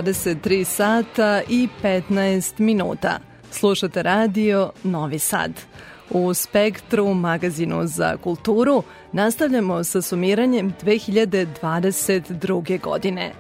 23 0.02 0.64
sata 0.64 1.42
i 1.50 1.68
15 1.84 2.60
minuta. 2.60 3.20
Slušate 3.52 4.04
radio 4.04 4.72
Novi 4.84 5.20
Sad. 5.20 5.52
U 6.10 6.34
Spektru, 6.34 7.14
magazinu 7.14 7.88
za 7.88 8.18
kulturu, 8.18 8.84
nastavljamo 9.12 9.84
sa 9.84 10.02
sumiranjem 10.02 10.74
2022. 10.84 12.82
godine. 12.82 13.32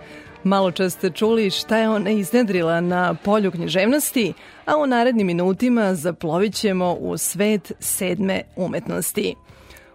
Malo 0.43 0.72
čas 0.72 0.93
ste 0.93 1.09
čuli 1.09 1.49
šta 1.49 1.78
je 1.78 1.89
ona 1.89 2.09
iznedrila 2.09 2.82
na 2.82 3.14
polju 3.14 3.51
književnosti, 3.51 4.34
a 4.66 4.78
u 4.78 4.88
narednim 4.88 5.28
minutima 5.28 5.95
zaplovit 5.95 6.53
ćemo 6.53 6.93
u 6.93 7.18
svet 7.18 7.72
sedme 7.80 8.41
umetnosti. 8.55 9.36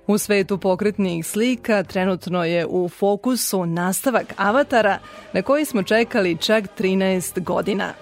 U 0.06 0.18
svetu 0.18 0.58
pokretnih 0.58 1.26
slika 1.26 1.82
trenutno 1.82 2.44
je 2.44 2.66
u 2.66 2.88
fokusu 2.88 3.66
nastavak 3.66 4.34
Avatara 4.36 4.98
na 5.32 5.42
koji 5.42 5.64
smo 5.64 5.82
čekali 5.82 6.36
čak 6.36 6.64
13 6.78 7.42
godina. 7.42 7.92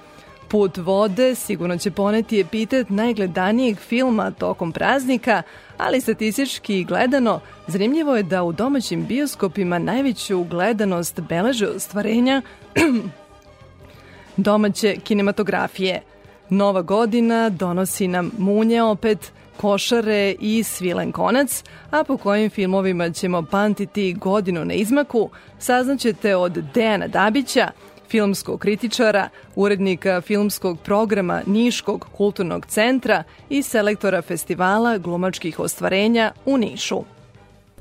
Put 0.49 0.77
vode 0.77 1.35
sigurno 1.35 1.79
će 1.79 1.91
poneti 1.91 2.41
epitet 2.41 2.91
najgledanijeg 2.91 3.79
filma 3.79 4.31
tokom 4.31 4.73
praznika, 4.73 5.43
ali 5.79 6.01
statistički 6.01 6.85
gledano, 6.85 7.41
zanimljivo 7.67 8.17
je 8.17 8.23
da 8.23 8.43
u 8.43 8.53
domaćim 8.53 9.07
bioskopima 9.07 9.79
najveću 9.79 10.45
gledanost 10.45 11.21
beleže 11.21 11.69
ostvarenja 11.69 12.43
domaće 14.37 14.97
kinematografije. 15.05 16.03
Nova 16.49 16.83
godina 16.83 17.51
donosi 17.51 18.09
nam 18.09 18.31
munje 18.39 18.83
opet, 18.83 19.33
košare 19.57 20.35
i 20.41 20.63
svilen 20.63 21.13
konac, 21.13 21.65
a 21.91 22.05
po 22.05 22.17
kojim 22.17 22.51
filmovima 22.51 23.11
ćemo 23.11 23.43
pamtiti 23.51 24.13
godinu 24.13 24.65
na 24.65 24.75
izmaku, 24.75 25.31
saznaćete 25.59 26.37
od 26.37 26.53
Dejana 26.75 27.09
Dabića, 27.09 27.71
filmskog 28.09 28.61
kritičara, 28.61 29.29
urednika 29.57 30.21
filmskog 30.21 30.81
programa 30.81 31.43
Niškog 31.47 32.07
kulturnog 32.17 32.67
centra 32.67 33.25
i 33.49 33.63
selektora 33.63 34.23
festivala 34.23 34.99
glumačkih 34.99 35.61
ostvarenja 35.61 36.33
u 36.47 36.57
Nišu. 36.57 37.05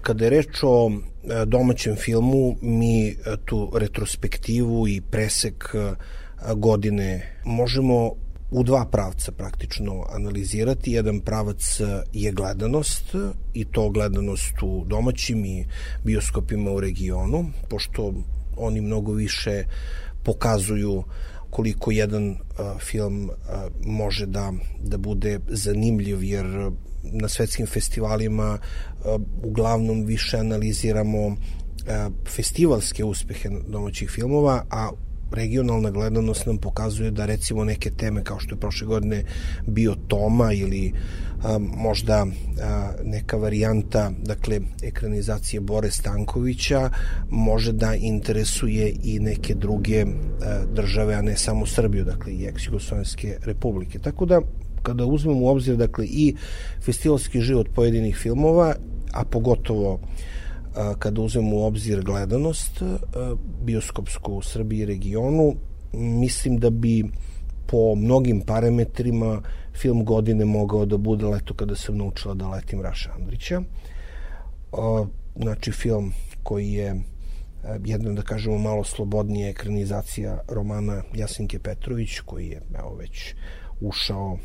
Kada 0.01 0.23
je 0.23 0.29
reč 0.29 0.63
o 0.63 0.91
e, 0.91 1.45
domaćem 1.45 1.95
filmu, 1.95 2.55
mi 2.61 3.07
e, 3.07 3.13
tu 3.45 3.71
retrospektivu 3.75 4.87
i 4.87 5.01
presek 5.11 5.75
e, 5.75 5.95
godine 6.55 7.39
možemo 7.45 8.11
u 8.53 8.63
dva 8.63 8.85
pravca 8.85 9.31
praktično 9.31 10.05
analizirati. 10.09 10.91
Jedan 10.91 11.19
pravac 11.19 11.79
je 12.13 12.31
gledanost 12.31 13.15
i 13.53 13.65
to 13.65 13.89
gledanost 13.89 14.53
u 14.61 14.85
domaćim 14.87 15.45
i 15.45 15.65
bioskopima 16.03 16.71
u 16.71 16.79
regionu, 16.79 17.45
pošto 17.69 18.13
oni 18.57 18.81
mnogo 18.81 19.13
više 19.13 19.63
pokazuju 20.23 21.03
koliko 21.49 21.91
jedan 21.91 22.29
uh, 22.29 22.37
film 22.81 23.29
uh, 23.29 23.35
može 23.85 24.25
da, 24.25 24.53
da 24.83 24.97
bude 24.97 25.39
zanimljiv, 25.47 26.23
jer 26.23 26.45
na 27.03 27.27
svetskim 27.27 27.67
festivalima 27.67 28.57
uh, 28.59 29.21
uglavnom 29.43 30.05
više 30.05 30.37
analiziramo 30.37 31.35
festivalske 32.35 33.03
uspehe 33.03 33.49
domaćih 33.67 34.09
filmova, 34.09 34.65
a 34.69 34.89
regionalna 35.33 35.91
gledanost 35.91 36.45
nam 36.45 36.57
pokazuje 36.57 37.11
da 37.11 37.25
recimo 37.25 37.63
neke 37.63 37.91
teme 37.91 38.23
kao 38.23 38.39
što 38.39 38.55
je 38.55 38.59
prošle 38.59 38.87
godine 38.87 39.23
bio 39.67 39.95
Toma 40.07 40.53
ili 40.53 40.93
a, 41.43 41.57
možda 41.59 42.25
a, 42.61 42.91
neka 43.03 43.37
varijanta 43.37 44.11
dakle 44.21 44.59
ekranizacije 44.83 45.59
Bore 45.59 45.91
Stankovića 45.91 46.89
može 47.29 47.71
da 47.71 47.95
interesuje 47.95 48.93
i 49.03 49.19
neke 49.19 49.55
druge 49.55 50.05
a, 50.05 50.65
države 50.73 51.15
a 51.15 51.21
ne 51.21 51.37
samo 51.37 51.65
Srbiju 51.65 52.05
dakle 52.05 52.33
i 52.33 52.47
ex-Jugoslovenske 52.47 53.37
republike. 53.45 53.99
Tako 53.99 54.25
da 54.25 54.41
kada 54.83 55.05
uzmemo 55.05 55.39
u 55.39 55.47
obzir 55.47 55.75
dakle 55.75 56.05
i 56.05 56.35
festivalski 56.81 57.41
život 57.41 57.67
pojedinih 57.75 58.15
filmova 58.15 58.75
a 59.13 59.23
pogotovo 59.25 59.99
kada 60.99 61.21
uzmemo 61.21 61.55
u 61.55 61.63
obzir 61.63 62.03
gledanost 62.03 62.81
bioskopsku 63.63 64.33
u 64.33 64.41
Srbiji 64.41 64.79
i 64.79 64.85
regionu, 64.85 65.55
mislim 65.93 66.57
da 66.57 66.69
bi 66.69 67.03
po 67.67 67.95
mnogim 67.95 68.41
parametrima 68.41 69.41
film 69.73 70.05
godine 70.05 70.45
mogao 70.45 70.85
da 70.85 70.97
bude 70.97 71.25
leto 71.25 71.53
kada 71.53 71.75
sam 71.75 71.97
naučila 71.97 72.33
da 72.33 72.49
letim 72.49 72.81
Raša 72.81 73.11
Andrića. 73.19 73.61
Znači 75.35 75.71
film 75.71 76.13
koji 76.43 76.71
je 76.71 76.95
jedna, 77.85 78.13
da 78.13 78.21
kažemo, 78.21 78.57
malo 78.57 78.83
slobodnija 78.83 79.49
ekranizacija 79.49 80.41
romana 80.47 81.03
Jasinke 81.13 81.59
Petrović, 81.59 82.19
koji 82.19 82.47
je 82.47 82.61
evo, 82.79 82.95
već 82.95 83.35
ušao 83.81 84.37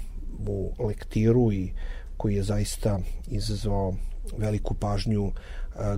u 0.49 0.73
lektiru 0.79 1.53
i 1.53 1.73
koji 2.17 2.35
je 2.35 2.43
zaista 2.43 2.99
izazvao 3.31 3.95
veliku 4.39 4.75
pažnju 4.75 5.33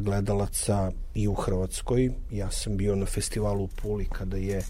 gledalaca 0.01 0.93
i 1.15 1.29
u 1.29 1.35
Hrvatskoj. 1.35 2.11
Ja 2.31 2.51
sam 2.51 2.77
bio 2.77 2.97
na 2.97 3.07
festivalu 3.07 3.65
u 3.65 3.69
Puli 3.69 4.05
kada 4.13 4.37
je 4.37 4.63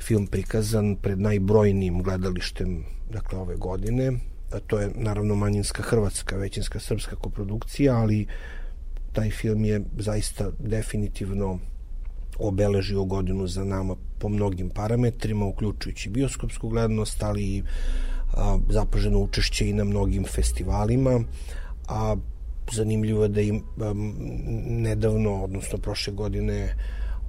film 0.00 0.26
prikazan 0.26 0.96
pred 0.96 1.20
najbrojnijim 1.20 2.02
gledalištem 2.02 2.84
dakle 3.10 3.38
ove 3.38 3.56
godine. 3.56 4.12
A 4.52 4.60
to 4.66 4.78
je 4.78 4.90
naravno 4.94 5.34
manjinska 5.34 5.82
hrvatska, 5.82 6.36
većinska 6.36 6.80
srpska 6.80 7.16
koprodukcija, 7.16 7.96
ali 7.96 8.26
taj 9.12 9.30
film 9.30 9.64
je 9.64 9.82
zaista 9.98 10.50
definitivno 10.58 11.58
obeležio 12.38 13.04
godinu 13.04 13.46
za 13.46 13.64
nama 13.64 13.96
po 14.18 14.28
mnogim 14.28 14.70
parametrima, 14.70 15.46
uključujući 15.46 16.10
bioskopsku 16.10 16.68
gledanost, 16.68 17.22
ali 17.22 17.42
i 17.42 17.62
zapaženo 18.70 19.18
učešće 19.18 19.68
i 19.68 19.72
na 19.72 19.84
mnogim 19.84 20.24
festivalima, 20.24 21.20
a 21.88 22.16
zanimljivo 22.72 23.28
da 23.28 23.40
im 23.40 23.56
um, 23.56 24.14
nedavno, 24.66 25.44
odnosno 25.44 25.78
prošle 25.78 26.12
godine, 26.12 26.74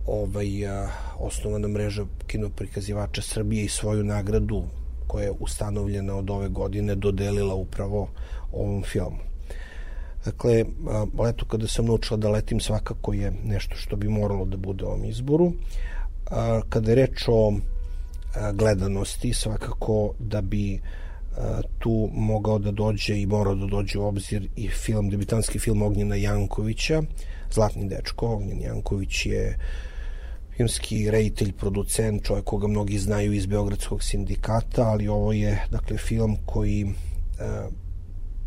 ovaj, 0.07 0.67
a, 0.67 0.87
osnovana 1.19 1.67
mreža 1.67 2.05
kinoprikazivača 2.27 3.21
Srbije 3.21 3.65
i 3.65 3.69
svoju 3.69 4.03
nagradu 4.03 4.63
koja 5.07 5.23
je 5.23 5.33
ustanovljena 5.39 6.15
od 6.15 6.29
ove 6.29 6.49
godine 6.49 6.95
dodelila 6.95 7.55
upravo 7.55 8.09
ovom 8.51 8.83
filmu. 8.83 9.17
Dakle, 10.25 10.65
leto 11.19 11.45
kada 11.45 11.67
sam 11.67 11.85
naučila 11.85 12.17
da 12.17 12.29
letim 12.29 12.59
svakako 12.59 13.13
je 13.13 13.31
nešto 13.45 13.75
što 13.75 13.95
bi 13.95 14.07
moralo 14.07 14.45
da 14.45 14.57
bude 14.57 14.85
u 14.85 14.87
ovom 14.87 15.05
izboru. 15.05 15.53
Kada 16.69 16.91
je 16.91 16.95
reč 16.95 17.27
o 17.27 17.53
gledanosti, 18.53 19.33
svakako 19.33 20.13
da 20.19 20.41
bi 20.41 20.81
tu 21.79 22.09
mogao 22.13 22.59
da 22.59 22.71
dođe 22.71 23.21
i 23.21 23.25
morao 23.25 23.55
da 23.55 23.65
dođe 23.65 23.99
u 23.99 24.05
obzir 24.05 24.49
i 24.55 24.69
film, 24.69 25.09
debitanski 25.09 25.59
film 25.59 25.81
Ognjena 25.81 26.15
Jankovića, 26.15 27.01
Zlatni 27.51 27.89
dečko. 27.89 28.27
Ognjen 28.27 28.61
Janković 28.61 29.25
je 29.25 29.57
filmski 30.57 31.11
rejitelj, 31.11 31.53
producent, 31.53 32.23
čovjek 32.23 32.45
koga 32.45 32.67
mnogi 32.67 32.97
znaju 32.97 33.33
iz 33.33 33.45
Beogradskog 33.45 34.03
sindikata, 34.03 34.83
ali 34.83 35.07
ovo 35.07 35.33
je 35.33 35.65
dakle 35.71 35.97
film 35.97 36.37
koji 36.45 36.81
e, 36.81 36.89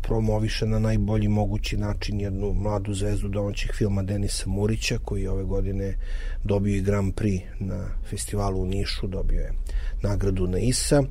promoviše 0.01 0.65
na 0.65 0.79
najbolji 0.79 1.27
mogući 1.27 1.77
način 1.77 2.21
jednu 2.21 2.53
mladu 2.53 2.93
zvezdu 2.93 3.27
domaćih 3.27 3.71
filma 3.73 4.03
Denisa 4.03 4.49
Murića, 4.49 4.97
koji 5.03 5.21
je 5.21 5.31
ove 5.31 5.43
godine 5.43 5.95
dobio 6.43 6.75
i 6.75 6.81
Grand 6.81 7.13
Prix 7.13 7.41
na 7.59 7.87
festivalu 8.09 8.61
u 8.61 8.65
Nišu, 8.65 9.07
dobio 9.07 9.39
je 9.39 9.53
nagradu 10.01 10.47
na 10.47 10.59
ISA 10.59 11.03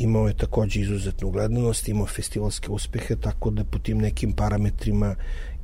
imao 0.00 0.28
je 0.28 0.36
takođe 0.36 0.80
izuzetnu 0.80 1.30
gledanost, 1.30 1.88
imao 1.88 2.06
festivalske 2.06 2.70
uspehe, 2.70 3.16
tako 3.16 3.50
da 3.50 3.64
po 3.64 3.78
tim 3.78 3.98
nekim 3.98 4.32
parametrima 4.32 5.14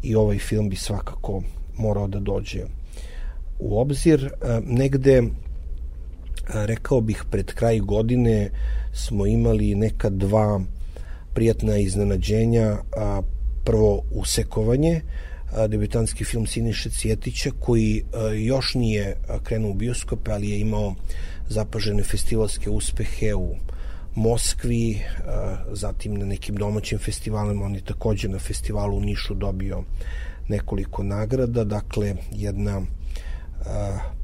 i 0.02 0.14
ovaj 0.14 0.38
film 0.38 0.68
bi 0.68 0.76
svakako 0.76 1.42
morao 1.78 2.08
da 2.08 2.20
dođe 2.20 2.64
u 3.58 3.80
obzir. 3.80 4.24
E, 4.24 4.60
negde, 4.66 5.16
e, 5.16 5.22
rekao 6.52 7.00
bih, 7.00 7.24
pred 7.30 7.54
kraj 7.54 7.80
godine 7.80 8.50
smo 8.92 9.26
imali 9.26 9.74
neka 9.74 10.10
dva 10.10 10.60
prijatna 11.34 11.78
iznenađenja. 11.78 12.76
Prvo, 13.64 14.02
usekovanje, 14.10 15.00
debitanski 15.68 16.24
film 16.24 16.46
Siniše 16.46 16.90
Cjetića, 16.90 17.50
koji 17.60 17.98
e, 17.98 18.36
još 18.36 18.74
nije 18.74 19.16
krenuo 19.42 19.70
u 19.70 19.74
bioskope, 19.74 20.32
ali 20.32 20.50
je 20.50 20.60
imao 20.60 20.94
zapažene 21.48 22.02
festivalske 22.02 22.70
uspehe 22.70 23.34
u 23.34 23.54
Moskvi, 24.16 25.00
zatim 25.72 26.14
na 26.14 26.26
nekim 26.26 26.56
domaćim 26.56 26.98
festivalima, 26.98 27.64
on 27.64 27.74
je 27.74 27.84
takođe 27.84 28.28
na 28.28 28.38
festivalu 28.38 28.96
u 28.96 29.00
Nišu 29.00 29.34
dobio 29.34 29.82
nekoliko 30.48 31.02
nagrada, 31.02 31.64
dakle 31.64 32.14
jedna 32.32 32.82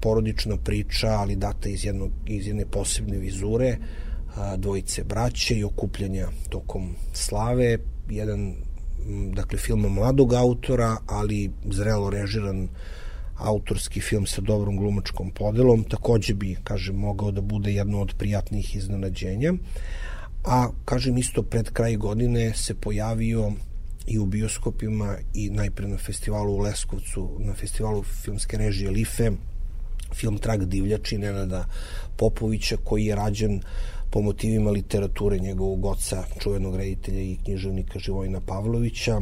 porodična 0.01 0.57
priča, 0.57 1.09
ali 1.09 1.37
data 1.37 1.69
iz, 1.69 1.85
jednog, 1.85 2.11
iz 2.27 2.47
jedne 2.47 2.67
posebne 2.67 3.19
vizure, 3.19 3.77
dvojice 4.57 5.05
braće 5.05 5.55
i 5.55 5.65
okupljanja 5.65 6.29
tokom 6.49 6.95
slave, 7.13 7.79
jedan 8.09 8.55
dakle 9.33 9.59
film 9.59 9.81
mladog 9.81 10.33
autora, 10.33 10.97
ali 11.07 11.51
zrelo 11.71 12.11
režiran 12.11 12.69
autorski 13.45 14.01
film 14.01 14.27
sa 14.27 14.41
dobrom 14.41 14.77
glumačkom 14.77 15.31
podelom, 15.31 15.85
takođe 15.85 16.35
bi, 16.35 16.57
kažem, 16.65 16.97
mogao 16.97 17.31
da 17.31 17.41
bude 17.41 17.73
jedno 17.73 18.01
od 18.01 18.15
prijatnih 18.19 18.77
iznenađenja. 18.77 19.53
A, 20.45 20.69
kažem, 20.85 21.19
isto 21.19 21.43
pred 21.43 21.71
kraj 21.71 21.97
godine 21.97 22.53
se 22.55 22.75
pojavio 22.75 23.53
i 24.07 24.19
u 24.19 24.27
bioskopima 24.27 25.17
i 25.35 25.51
najpre 25.51 25.89
na 25.89 25.97
festivalu 25.97 26.55
u 26.55 26.59
Leskovcu, 26.59 27.37
na 27.39 27.55
festivalu 27.55 28.03
filmske 28.03 28.57
režije 28.57 28.91
Life, 28.91 29.31
film 30.15 30.39
Trag 30.39 30.65
divljači 30.65 31.19
Nenada 31.19 31.65
Popovića 32.17 32.77
koji 32.85 33.05
je 33.05 33.17
rađen 33.17 33.61
po 34.11 34.21
motivima 34.21 34.71
literature 34.71 35.39
njegovog 35.39 35.85
oca, 35.85 36.25
čuvenog 36.39 36.77
reditelja 36.77 37.21
i 37.21 37.37
književnika 37.45 37.99
Živojina 37.99 38.41
Pavlovića, 38.41 39.21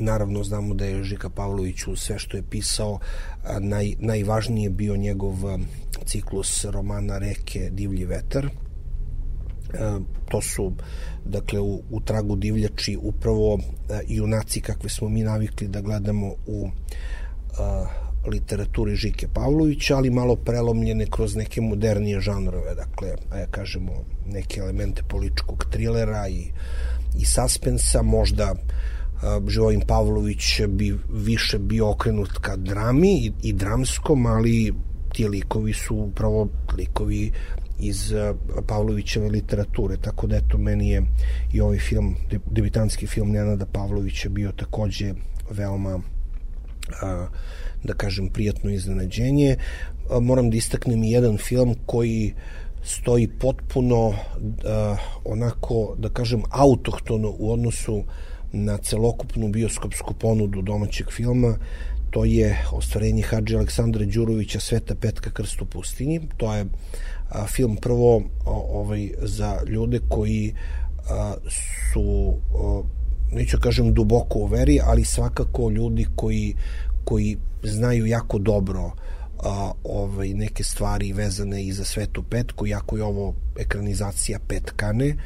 Naravno, 0.00 0.44
znamo 0.44 0.74
da 0.74 0.84
je 0.84 1.04
Žika 1.04 1.30
Pavlović 1.30 1.86
u 1.86 1.96
sve 1.96 2.18
što 2.18 2.36
je 2.36 2.42
pisao 2.50 2.98
naj, 3.60 3.94
najvažnije 3.98 4.70
bio 4.70 4.96
njegov 4.96 5.34
ciklus 6.04 6.64
romana 6.64 7.18
Reke 7.18 7.70
Divlji 7.70 8.04
vetar. 8.04 8.48
To 10.28 10.42
su, 10.42 10.72
dakle, 11.24 11.60
u, 11.60 11.82
u 11.90 12.00
tragu 12.00 12.36
divljači 12.36 12.98
upravo 13.02 13.58
junaci 14.08 14.60
kakve 14.60 14.90
smo 14.90 15.08
mi 15.08 15.22
navikli 15.22 15.68
da 15.68 15.80
gledamo 15.80 16.34
u 16.46 16.68
literaturi 18.26 18.96
Žike 18.96 19.28
Pavlovića, 19.34 19.96
ali 19.96 20.10
malo 20.10 20.36
prelomljene 20.36 21.06
kroz 21.10 21.36
neke 21.36 21.60
modernije 21.60 22.20
žanrove, 22.20 22.74
dakle, 22.74 23.08
ja 23.38 23.46
kažemo, 23.50 23.92
neke 24.26 24.60
elemente 24.60 25.02
političkog 25.08 25.64
trilera 25.70 26.28
i, 26.28 26.50
i 27.18 27.24
suspensa, 27.24 28.02
možda 28.02 28.52
uh, 28.52 28.58
Živojin 29.48 29.80
Pavlović 29.86 30.60
bi 30.68 30.98
više 31.12 31.58
bio 31.58 31.90
okrenut 31.90 32.30
ka 32.40 32.56
drami 32.56 33.12
i, 33.12 33.32
i 33.42 33.52
dramskom, 33.52 34.26
ali 34.26 34.74
ti 35.12 35.28
likovi 35.28 35.72
su 35.72 35.96
upravo 35.96 36.48
likovi 36.76 37.32
iz 37.78 38.12
Pavlovićeve 38.66 39.28
literature, 39.28 39.96
tako 39.96 40.26
da 40.26 40.36
eto 40.36 40.58
meni 40.58 40.90
je 40.90 41.02
i 41.52 41.60
ovaj 41.60 41.78
film, 41.78 42.16
debitanski 42.50 43.06
film 43.06 43.30
Nenada 43.30 43.66
Pavlovića 43.66 44.28
bio 44.28 44.52
takođe 44.52 45.14
veoma 45.50 46.00
da 47.84 47.94
kažem 47.94 48.28
prijatno 48.28 48.70
iznenađenje. 48.70 49.56
Moram 50.20 50.50
da 50.50 50.56
istaknem 50.56 51.04
i 51.04 51.10
jedan 51.10 51.36
film 51.36 51.74
koji 51.86 52.34
stoji 52.82 53.28
potpuno 53.28 54.14
onako, 55.24 55.94
da 55.98 56.08
kažem, 56.08 56.42
autohtono 56.50 57.34
u 57.38 57.52
odnosu 57.52 58.04
na 58.52 58.76
celokupnu 58.76 59.48
bioskopsku 59.48 60.14
ponudu 60.14 60.62
domaćeg 60.62 61.10
filma, 61.10 61.56
to 62.10 62.24
je 62.24 62.64
ostvarenje 62.72 63.22
Hadži 63.22 63.56
Aleksandra 63.56 64.04
Đurovića 64.04 64.60
Sveta 64.60 64.94
petka 64.94 65.30
krst 65.30 65.62
u 65.62 65.66
pustinji. 65.66 66.20
To 66.36 66.54
je 66.54 66.66
a, 67.28 67.46
film 67.46 67.76
prvo 67.76 68.16
o, 68.16 68.80
ovaj 68.80 69.10
za 69.18 69.60
ljude 69.66 70.00
koji 70.08 70.54
a, 71.10 71.34
su 71.92 72.34
a, 72.54 72.82
neću 73.32 73.58
kažem 73.60 73.94
duboko 73.94 74.38
u 74.38 74.46
veri, 74.46 74.80
ali 74.84 75.04
svakako 75.04 75.70
ljudi 75.70 76.06
koji 76.16 76.54
koji 77.04 77.36
znaju 77.62 78.06
jako 78.06 78.38
dobro 78.38 78.92
a, 79.38 79.72
ovaj, 79.84 80.28
neke 80.28 80.64
stvari 80.64 81.12
vezane 81.12 81.64
i 81.64 81.72
za 81.72 81.84
Svetu 81.84 82.22
petku, 82.22 82.66
jako 82.66 82.96
je 82.96 83.04
ovo 83.04 83.34
ekranizacija 83.58 84.38
petkane, 84.48 85.16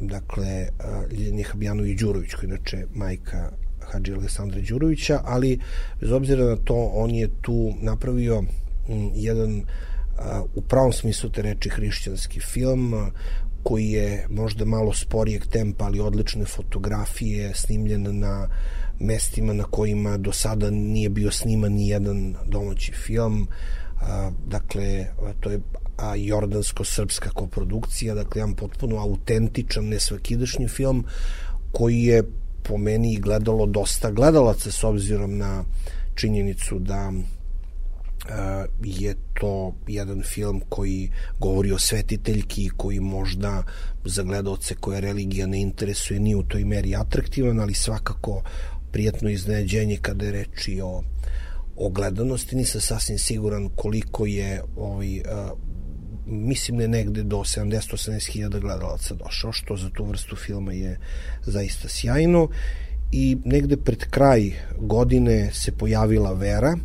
dakle, 0.00 0.46
e, 0.46 0.70
Ljeljani 1.12 1.42
Habjanović 1.42 2.00
Đurović, 2.00 2.34
koji 2.34 2.48
inače 2.48 2.86
majka 2.94 3.50
Hadži 3.80 4.12
Aleksandra 4.12 4.60
Đurovića, 4.68 5.20
ali 5.24 5.60
bez 6.00 6.12
obzira 6.12 6.44
na 6.44 6.56
to, 6.56 6.90
on 6.94 7.10
je 7.10 7.28
tu 7.40 7.72
napravio 7.80 8.42
jedan 9.14 9.62
u 10.54 10.62
pravom 10.62 10.92
smislu 10.92 11.30
te 11.30 11.42
reči 11.42 11.68
hrišćanski 11.68 12.40
film 12.40 13.10
koji 13.62 13.90
je 13.90 14.26
možda 14.30 14.64
malo 14.64 14.92
sporijeg 14.92 15.46
tempa, 15.46 15.84
ali 15.84 16.00
odlične 16.00 16.44
fotografije, 16.44 17.54
snimljen 17.54 18.18
na 18.18 18.48
mestima 18.98 19.52
na 19.52 19.64
kojima 19.64 20.16
do 20.16 20.32
sada 20.32 20.70
nije 20.70 21.08
bio 21.08 21.30
sniman 21.30 21.72
ni 21.72 21.88
jedan 21.88 22.34
domaći 22.46 22.92
film, 22.92 23.48
dakle, 24.46 25.06
to 25.40 25.50
je 25.50 25.60
a 26.00 26.16
jordansko-srpska 26.16 27.30
koprodukcija, 27.30 28.14
dakle 28.14 28.40
jedan 28.40 28.54
potpuno 28.54 28.96
autentičan, 28.96 29.88
nesvakidašnji 29.88 30.68
film 30.68 31.04
koji 31.72 32.02
je 32.02 32.22
po 32.62 32.78
meni 32.78 33.20
gledalo 33.20 33.66
dosta 33.66 34.10
gledalaca 34.10 34.70
s 34.70 34.84
obzirom 34.84 35.38
na 35.38 35.64
činjenicu 36.14 36.78
da 36.78 37.12
je 38.84 39.14
to 39.40 39.74
jedan 39.88 40.22
film 40.22 40.60
koji 40.68 41.10
govori 41.38 41.72
o 41.72 41.78
svetiteljki 41.78 42.68
koji 42.76 43.00
možda 43.00 43.62
za 44.04 44.22
gledalce 44.22 44.74
koje 44.74 45.00
religija 45.00 45.46
ne 45.46 45.60
interesuje 45.60 46.20
ni 46.20 46.34
u 46.34 46.42
toj 46.42 46.64
meri 46.64 46.96
atraktivan, 46.96 47.60
ali 47.60 47.74
svakako 47.74 48.42
prijatno 48.92 49.30
iznenađenje 49.30 49.96
kada 50.02 50.24
je 50.24 50.32
reči 50.32 50.80
o 50.84 51.02
o 51.76 51.88
gledanosti, 51.88 52.56
nisam 52.56 52.80
sasvim 52.80 53.18
siguran 53.18 53.68
koliko 53.76 54.26
je 54.26 54.62
ovaj, 54.76 55.22
mislim 56.30 56.76
ne 56.76 56.88
negde 56.88 57.22
do 57.22 57.36
70-80 57.36 58.32
hiljada 58.32 58.58
gledalaca 58.58 59.14
došao, 59.14 59.52
što 59.52 59.76
za 59.76 59.90
tu 59.90 60.04
vrstu 60.04 60.36
filma 60.36 60.72
je 60.72 60.98
zaista 61.42 61.88
sjajno 61.88 62.48
i 63.12 63.36
negde 63.44 63.76
pred 63.76 64.04
kraj 64.10 64.52
godine 64.78 65.50
se 65.52 65.72
pojavila 65.72 66.32
Vera, 66.32 66.76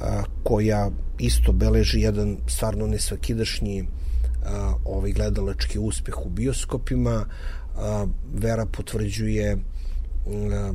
a, 0.00 0.22
koja 0.42 0.90
isto 1.18 1.52
beleži 1.52 2.00
jedan 2.00 2.36
stvarno 2.46 2.86
nesvakidašnji 2.86 3.84
a, 4.44 4.74
ovaj 4.84 5.12
gledalački 5.12 5.78
uspeh 5.78 6.26
u 6.26 6.28
bioskopima. 6.28 7.24
A, 7.76 8.06
Vera 8.34 8.66
potvrđuje 8.66 9.56
a, 9.56 10.72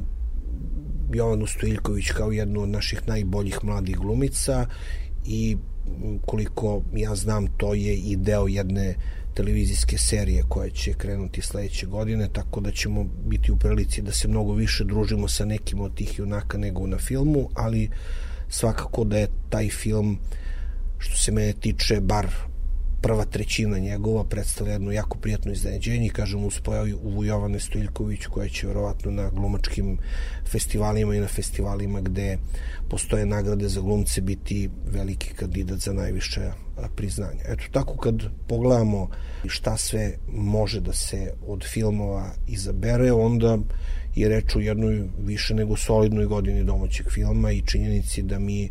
Jovanu 1.14 1.48
Stojiljković 1.48 2.12
kao 2.12 2.32
jednu 2.32 2.62
od 2.62 2.70
naših 2.70 3.08
najboljih 3.08 3.60
mladih 3.64 3.98
glumica 3.98 4.66
i 5.26 5.58
koliko 6.26 6.82
ja 6.96 7.16
znam 7.16 7.48
to 7.58 7.74
je 7.74 7.96
i 7.96 8.16
deo 8.16 8.48
jedne 8.48 8.96
televizijske 9.34 9.98
serije 9.98 10.44
koja 10.50 10.70
će 10.70 10.94
krenuti 10.94 11.42
sledeće 11.42 11.86
godine, 11.86 12.30
tako 12.34 12.62
da 12.62 12.72
ćemo 12.72 13.04
biti 13.26 13.52
u 13.52 13.58
prilici 13.58 14.02
da 14.02 14.12
se 14.12 14.28
mnogo 14.28 14.54
više 14.54 14.84
družimo 14.84 15.28
sa 15.28 15.46
nekim 15.46 15.80
od 15.80 15.96
tih 15.96 16.20
junaka 16.20 16.58
nego 16.58 16.88
na 16.88 16.98
filmu, 16.98 17.50
ali 17.54 17.90
svakako 18.50 19.04
da 19.04 19.18
je 19.18 19.28
taj 19.50 19.70
film 19.70 20.18
što 20.98 21.18
se 21.18 21.32
mene 21.32 21.54
tiče 21.54 22.02
bar 22.02 22.28
prva 23.04 23.26
trećina 23.26 23.80
njegova 23.80 24.24
predstavlja 24.24 24.74
jedno 24.74 24.92
jako 24.92 25.18
prijatno 25.18 25.52
iznenađenje 25.52 26.06
i 26.06 26.10
kažem 26.10 26.46
uz 26.46 26.60
pojavu 26.60 27.24
Jovane 27.24 27.60
Stojiljković 27.60 28.26
koja 28.26 28.50
će 28.50 28.68
verovatno 28.68 29.12
na 29.12 29.30
glumačkim 29.30 29.98
festivalima 30.52 31.16
i 31.16 31.20
na 31.20 31.28
festivalima 31.28 32.02
gde 32.02 32.38
postoje 32.90 33.26
nagrade 33.26 33.70
za 33.70 33.82
glumce 33.82 34.22
biti 34.22 34.70
veliki 34.86 35.34
kandidat 35.34 35.80
za 35.80 35.94
najviše 35.94 36.52
priznanja. 36.96 37.44
Eto 37.48 37.64
tako 37.72 37.98
kad 37.98 38.16
pogledamo 38.48 39.10
šta 39.48 39.78
sve 39.78 40.18
može 40.32 40.80
da 40.80 40.94
se 40.94 41.34
od 41.48 41.66
filmova 41.74 42.32
izabere, 42.48 43.12
onda 43.12 43.58
je 44.16 44.30
reč 44.30 44.56
o 44.56 44.60
jednoj 44.60 45.04
više 45.20 45.54
nego 45.54 45.78
solidnoj 45.78 46.26
godini 46.26 46.64
domaćeg 46.64 47.10
filma 47.10 47.52
i 47.52 47.62
činjenici 47.62 48.22
da 48.22 48.40
mi 48.40 48.70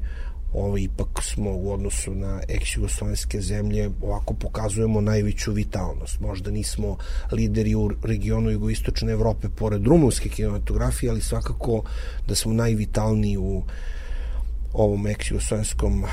ovo, 0.52 0.78
ipak 0.78 1.22
smo 1.22 1.50
u 1.50 1.72
odnosu 1.72 2.14
na 2.14 2.40
ex-jugoslovenske 2.48 3.40
zemlje 3.40 3.90
ovako 4.02 4.34
pokazujemo 4.34 5.00
najveću 5.00 5.52
vitalnost. 5.52 6.20
Možda 6.20 6.50
nismo 6.50 6.96
lideri 7.32 7.74
u 7.74 7.90
regionu 8.02 8.50
jugoistočne 8.50 9.12
Evrope 9.12 9.48
pored 9.48 9.86
rumunske 9.86 10.28
kinematografije, 10.28 11.10
ali 11.10 11.20
svakako 11.20 11.82
da 12.28 12.34
smo 12.34 12.52
najvitalniji 12.52 13.36
u 13.36 13.62
ovom 14.72 15.06
ex-jugoslovenskom 15.06 16.04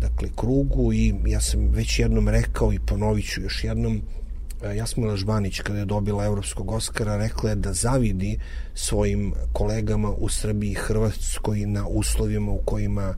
dakle, 0.00 0.28
krugu 0.36 0.92
i 0.92 1.14
ja 1.26 1.40
sam 1.40 1.68
već 1.68 1.98
jednom 1.98 2.28
rekao 2.28 2.72
i 2.72 2.78
ponovit 2.78 3.24
ću 3.26 3.40
još 3.40 3.64
jednom 3.64 4.02
Jasmila 4.72 5.16
Žbanić 5.16 5.60
kada 5.60 5.78
je 5.78 5.84
dobila 5.84 6.24
Evropskog 6.24 6.70
Oscara 6.70 7.16
rekla 7.16 7.50
je 7.50 7.56
da 7.56 7.72
zavidi 7.72 8.38
svojim 8.74 9.32
kolegama 9.52 10.10
u 10.10 10.28
Srbiji 10.28 10.70
i 10.70 10.74
Hrvatskoj 10.74 11.66
na 11.66 11.86
uslovima 11.88 12.52
u 12.52 12.58
kojima 12.64 13.14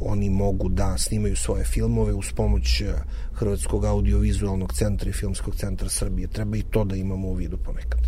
oni 0.00 0.30
mogu 0.30 0.68
da 0.68 0.98
snimaju 0.98 1.36
svoje 1.36 1.64
filmove 1.64 2.12
uz 2.12 2.32
pomoć 2.32 2.80
e, 2.80 2.94
Hrvatskog 3.32 3.84
audiovizualnog 3.84 4.72
centra 4.72 5.10
i 5.10 5.12
Filmskog 5.12 5.56
centra 5.56 5.88
Srbije. 5.88 6.28
Treba 6.28 6.56
i 6.56 6.62
to 6.62 6.84
da 6.84 6.96
imamo 6.96 7.28
u 7.28 7.34
vidu 7.34 7.56
ponekad. 7.56 8.00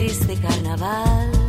actriz 0.00 0.26
de 0.26 0.36
carnaval. 0.36 1.39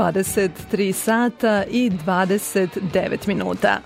23 0.00 0.92
sata 0.92 1.64
i 1.70 1.90
29 1.90 3.28
minuta. 3.28 3.78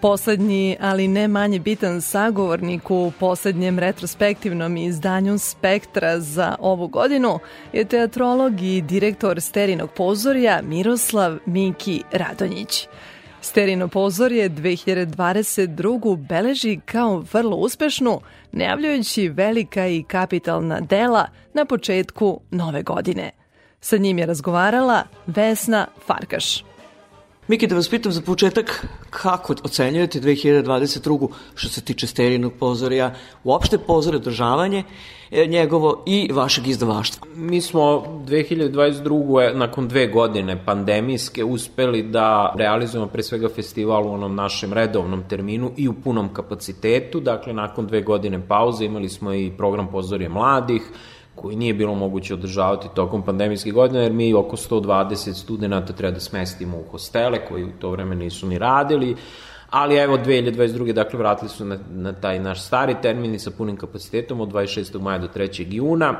Poslednji, 0.00 0.76
ali 0.80 1.08
ne 1.08 1.28
manje 1.28 1.58
bitan 1.58 2.00
sagovornik 2.00 2.90
u 2.90 3.12
poslednjem 3.20 3.78
retrospektivnom 3.78 4.76
izdanju 4.76 5.38
Spektra 5.38 6.20
za 6.20 6.56
ovu 6.60 6.88
godinu 6.88 7.38
je 7.72 7.84
teatrolog 7.84 8.60
i 8.60 8.82
direktor 8.82 9.40
Sterinog 9.40 9.90
pozorja 9.96 10.60
Miroslav 10.62 11.38
Miki 11.46 12.02
Radonjić. 12.12 12.88
Sterino 13.40 13.88
pozorje 13.88 14.50
2022. 14.50 16.16
beleži 16.16 16.80
kao 16.84 17.24
vrlo 17.32 17.56
uspešnu, 17.56 18.20
najavljujući 18.52 19.28
velika 19.28 19.86
i 19.86 20.02
kapitalna 20.02 20.80
dela 20.80 21.26
na 21.54 21.64
početku 21.64 22.40
nove 22.50 22.82
godine. 22.82 23.41
Sa 23.84 23.96
njim 23.96 24.18
je 24.18 24.26
razgovarala 24.26 25.02
Vesna 25.26 25.86
Farkaš. 26.06 26.64
Miki, 27.48 27.66
da 27.66 27.74
vas 27.74 27.88
pitam 27.88 28.12
za 28.12 28.20
početak, 28.20 28.86
kako 29.10 29.54
ocenjujete 29.64 30.20
2022. 30.20 31.28
što 31.54 31.68
se 31.68 31.80
tiče 31.80 32.06
sterinog 32.06 32.52
pozorja, 32.60 33.14
uopšte 33.44 33.78
pozor 33.78 34.16
održavanje 34.16 34.84
e, 35.30 35.46
njegovo 35.46 36.02
i 36.06 36.30
vašeg 36.32 36.66
izdavaštva? 36.66 37.26
Mi 37.34 37.60
smo 37.60 37.82
2022. 38.26 39.54
nakon 39.54 39.88
dve 39.88 40.06
godine 40.06 40.64
pandemijske 40.64 41.44
uspeli 41.44 42.02
da 42.02 42.54
realizujemo 42.58 43.06
pre 43.06 43.22
svega 43.22 43.48
festival 43.48 44.06
u 44.06 44.12
onom 44.12 44.34
našem 44.34 44.72
redovnom 44.72 45.22
terminu 45.28 45.72
i 45.76 45.88
u 45.88 45.92
punom 45.92 46.34
kapacitetu, 46.34 47.20
dakle 47.20 47.52
nakon 47.52 47.86
dve 47.86 48.02
godine 48.02 48.46
pauze 48.48 48.84
imali 48.84 49.08
smo 49.08 49.34
i 49.34 49.52
program 49.56 49.88
pozorje 49.90 50.28
mladih, 50.28 50.82
koji 51.34 51.56
nije 51.56 51.74
bilo 51.74 51.94
moguće 51.94 52.34
održavati 52.34 52.88
tokom 52.94 53.22
pandemijske 53.22 53.70
godine, 53.70 54.02
jer 54.02 54.12
mi 54.12 54.34
oko 54.34 54.56
120 54.56 55.32
studenta 55.32 55.92
treba 55.92 56.14
da 56.14 56.20
smestimo 56.20 56.78
u 56.78 56.90
hostele, 56.90 57.46
koji 57.48 57.64
u 57.64 57.72
to 57.78 57.90
vreme 57.90 58.14
nisu 58.14 58.46
ni 58.46 58.58
radili, 58.58 59.16
ali 59.70 59.96
evo 59.96 60.18
2022. 60.18 60.92
dakle 60.92 61.18
vratili 61.18 61.48
su 61.48 61.64
na, 61.64 61.78
na 61.90 62.12
taj 62.12 62.38
naš 62.38 62.62
stari 62.62 62.96
termin 63.02 63.34
i 63.34 63.38
sa 63.38 63.50
punim 63.50 63.76
kapacitetom 63.76 64.40
od 64.40 64.48
26. 64.48 65.00
maja 65.00 65.18
do 65.18 65.28
3. 65.34 65.66
juna. 65.74 66.14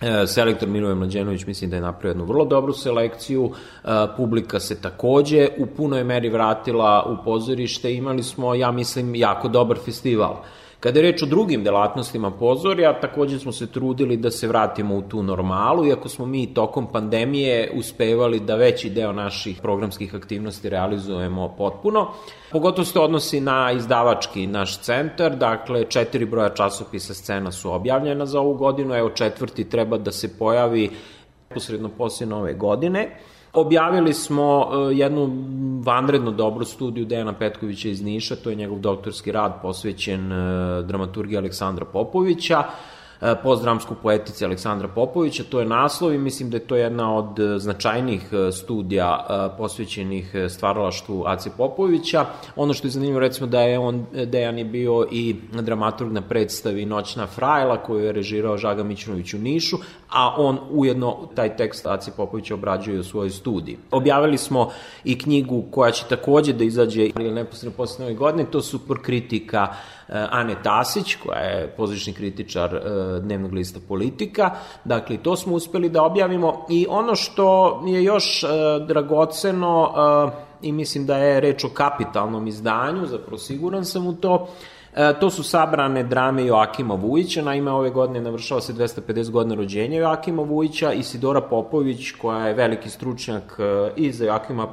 E, 0.00 0.26
selektor 0.26 0.68
Miloje 0.68 0.94
Mlađenović 0.94 1.46
mislim 1.46 1.70
da 1.70 1.76
je 1.76 1.82
napravio 1.82 2.10
jednu 2.10 2.24
vrlo 2.24 2.44
dobru 2.44 2.72
selekciju, 2.72 3.50
e, 3.84 3.88
publika 4.16 4.60
se 4.60 4.80
takođe 4.80 5.48
u 5.58 5.66
punoj 5.66 6.04
meri 6.04 6.28
vratila 6.28 7.04
u 7.06 7.24
pozorište, 7.24 7.94
imali 7.94 8.22
smo, 8.22 8.54
ja 8.54 8.70
mislim, 8.70 9.14
jako 9.14 9.48
dobar 9.48 9.78
festival. 9.84 10.36
Kada 10.82 10.98
je 10.98 11.02
reč 11.02 11.22
o 11.22 11.26
drugim 11.26 11.62
delatnostima 11.64 12.30
pozorja, 12.30 13.00
takođe 13.00 13.38
smo 13.38 13.52
se 13.52 13.66
trudili 13.72 14.16
da 14.16 14.30
se 14.30 14.48
vratimo 14.48 14.96
u 14.96 15.02
tu 15.02 15.22
normalu, 15.22 15.86
iako 15.86 16.08
smo 16.08 16.26
mi 16.26 16.54
tokom 16.54 16.86
pandemije 16.92 17.70
uspevali 17.74 18.40
da 18.40 18.56
veći 18.56 18.90
deo 18.90 19.12
naših 19.12 19.60
programskih 19.62 20.14
aktivnosti 20.14 20.68
realizujemo 20.68 21.54
potpuno. 21.58 22.08
Pogotovo 22.52 22.84
se 22.84 22.98
odnosi 22.98 23.40
na 23.40 23.72
izdavački 23.72 24.46
naš 24.46 24.80
centar, 24.80 25.36
dakle 25.36 25.84
četiri 25.84 26.24
broja 26.24 26.48
časopisa 26.48 27.14
scena 27.14 27.52
su 27.52 27.72
objavljena 27.72 28.26
za 28.26 28.40
ovu 28.40 28.54
godinu, 28.54 28.94
evo 28.94 29.10
četvrti 29.10 29.68
treba 29.68 29.98
da 29.98 30.12
se 30.12 30.38
pojavi 30.38 30.90
posredno 31.54 31.88
poslije 31.88 32.26
nove 32.26 32.54
godine. 32.54 33.08
Objavili 33.52 34.14
smo 34.14 34.68
e, 34.72 34.94
jednu 34.94 35.30
vanredno 35.84 36.30
dobru 36.30 36.64
studiju 36.64 37.06
Dejana 37.06 37.32
Petkovića 37.32 37.88
iz 37.88 38.02
Niša, 38.02 38.36
to 38.36 38.50
je 38.50 38.56
njegov 38.56 38.78
doktorski 38.78 39.32
rad 39.32 39.62
posvećen 39.62 40.32
e, 40.32 40.82
dramaturgiji 40.82 41.38
Aleksandra 41.38 41.84
Popovića. 41.84 42.62
E, 43.22 43.34
postdramsku 43.42 43.94
poetici 44.02 44.44
Aleksandra 44.44 44.88
Popovića, 44.88 45.44
to 45.44 45.60
je 45.60 45.66
naslov 45.66 46.14
i 46.14 46.18
mislim 46.18 46.50
da 46.50 46.56
je 46.56 46.66
to 46.66 46.76
jedna 46.76 47.16
od 47.16 47.38
e, 47.38 47.58
značajnih 47.58 48.32
e, 48.32 48.52
studija 48.52 49.26
posvećenih 49.58 50.34
stvaralaštvu 50.48 51.24
Ace 51.26 51.50
Popovića. 51.56 52.26
Ono 52.56 52.74
što 52.74 52.86
je 52.86 52.90
zanimljivo 52.90 53.20
recimo 53.20 53.46
da 53.46 53.60
je 53.60 53.78
on, 53.78 54.06
Dejan 54.26 54.58
je 54.58 54.64
bio 54.64 55.06
i 55.10 55.36
dramaturg 55.52 56.12
na 56.12 56.20
predstavi 56.20 56.86
Noćna 56.86 57.26
frajla 57.26 57.82
koju 57.82 58.04
je 58.04 58.12
režirao 58.12 58.56
Žaga 58.56 58.82
Mićunović 58.82 59.34
u 59.34 59.38
Nišu, 59.38 59.76
a 60.10 60.34
on 60.38 60.58
ujedno 60.70 61.28
taj 61.34 61.56
tekst 61.56 61.86
Ace 61.86 62.10
Popovića 62.16 62.54
obrađuje 62.54 63.00
u 63.00 63.04
svojoj 63.04 63.30
studiji. 63.30 63.78
Objavili 63.90 64.38
smo 64.38 64.70
i 65.04 65.18
knjigu 65.18 65.64
koja 65.70 65.90
će 65.90 66.04
takođe 66.08 66.52
da 66.52 66.64
izađe 66.64 67.06
ili 67.06 67.30
neposredno 67.30 67.76
posle 67.76 68.02
nove 68.04 68.14
godine, 68.14 68.50
to 68.50 68.62
su 68.62 68.80
kritika 69.02 69.74
Ane 70.08 70.56
Tasić, 70.62 71.16
koja 71.16 71.38
je 71.38 71.74
pozorišni 71.76 72.12
kritičar 72.12 72.74
eh, 72.74 72.80
dnevnog 73.20 73.52
lista 73.52 73.80
Politika. 73.88 74.50
Dakle, 74.84 75.16
to 75.16 75.36
smo 75.36 75.54
uspeli 75.54 75.88
da 75.88 76.02
objavimo 76.02 76.66
i 76.70 76.86
ono 76.90 77.14
što 77.14 77.82
je 77.86 78.04
još 78.04 78.44
eh, 78.44 78.48
dragoceno 78.88 79.92
i 80.62 80.72
mislim 80.72 81.06
da 81.06 81.16
je 81.16 81.40
reč 81.40 81.64
o 81.64 81.68
kapitalnom 81.68 82.46
izdanju, 82.46 83.06
zapravo 83.06 83.38
siguran 83.38 83.84
sam 83.84 84.06
u 84.06 84.12
to, 84.12 84.48
E, 84.96 85.14
to 85.20 85.30
su 85.30 85.42
sabrane 85.42 86.02
drame 86.02 86.46
Joakima 86.46 86.94
Vujića, 86.94 87.42
naime 87.42 87.70
ove 87.70 87.90
godine 87.90 88.20
navršava 88.20 88.60
se 88.60 88.72
250 88.72 89.30
godina 89.30 89.54
rođenja 89.54 89.98
Joakima 89.98 90.42
Vujića 90.42 90.92
i 90.92 91.02
Sidora 91.02 91.40
Popović, 91.40 92.10
koja 92.10 92.46
je 92.46 92.54
veliki 92.54 92.90
stručnjak 92.90 93.58
e, 93.58 93.90
i 93.96 94.12
za 94.12 94.24
Joakima 94.24 94.68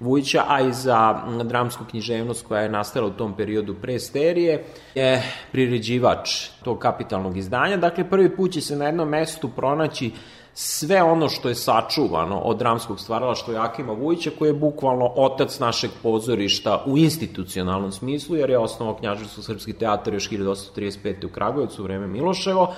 Vujića, 0.00 0.44
a 0.48 0.60
i 0.60 0.72
za 0.72 1.22
dramsku 1.44 1.84
književnost 1.90 2.46
koja 2.46 2.60
je 2.60 2.68
nastala 2.68 3.06
u 3.06 3.10
tom 3.10 3.36
periodu 3.36 3.74
pre 3.74 3.98
sterije, 3.98 4.64
je 4.94 5.22
priređivač 5.52 6.48
tog 6.64 6.78
kapitalnog 6.78 7.36
izdanja. 7.36 7.76
Dakle, 7.76 8.10
prvi 8.10 8.36
put 8.36 8.52
će 8.52 8.60
se 8.60 8.76
na 8.76 8.84
jednom 8.84 9.08
mestu 9.08 9.48
pronaći 9.48 10.10
sve 10.54 11.02
ono 11.02 11.28
što 11.28 11.48
je 11.48 11.54
sačuvano 11.54 12.38
od 12.38 12.58
dramskog 12.58 13.00
stvaralaštva 13.00 13.54
Jakima 13.54 13.92
Vujića, 13.92 14.30
koji 14.38 14.48
je 14.48 14.52
bukvalno 14.52 15.12
otac 15.16 15.58
našeg 15.58 15.90
pozorišta 16.02 16.84
u 16.86 16.98
institucionalnom 16.98 17.92
smislu, 17.92 18.36
jer 18.36 18.50
je 18.50 18.58
osnovao 18.58 18.96
Knjažarstvo 18.96 19.42
Srpski 19.42 19.72
teatar 19.72 20.14
još 20.14 20.30
1835. 20.30 21.26
u 21.26 21.28
Kragujevcu 21.28 21.82
u 21.82 21.84
vreme 21.84 22.06
Miloševo. 22.06 22.74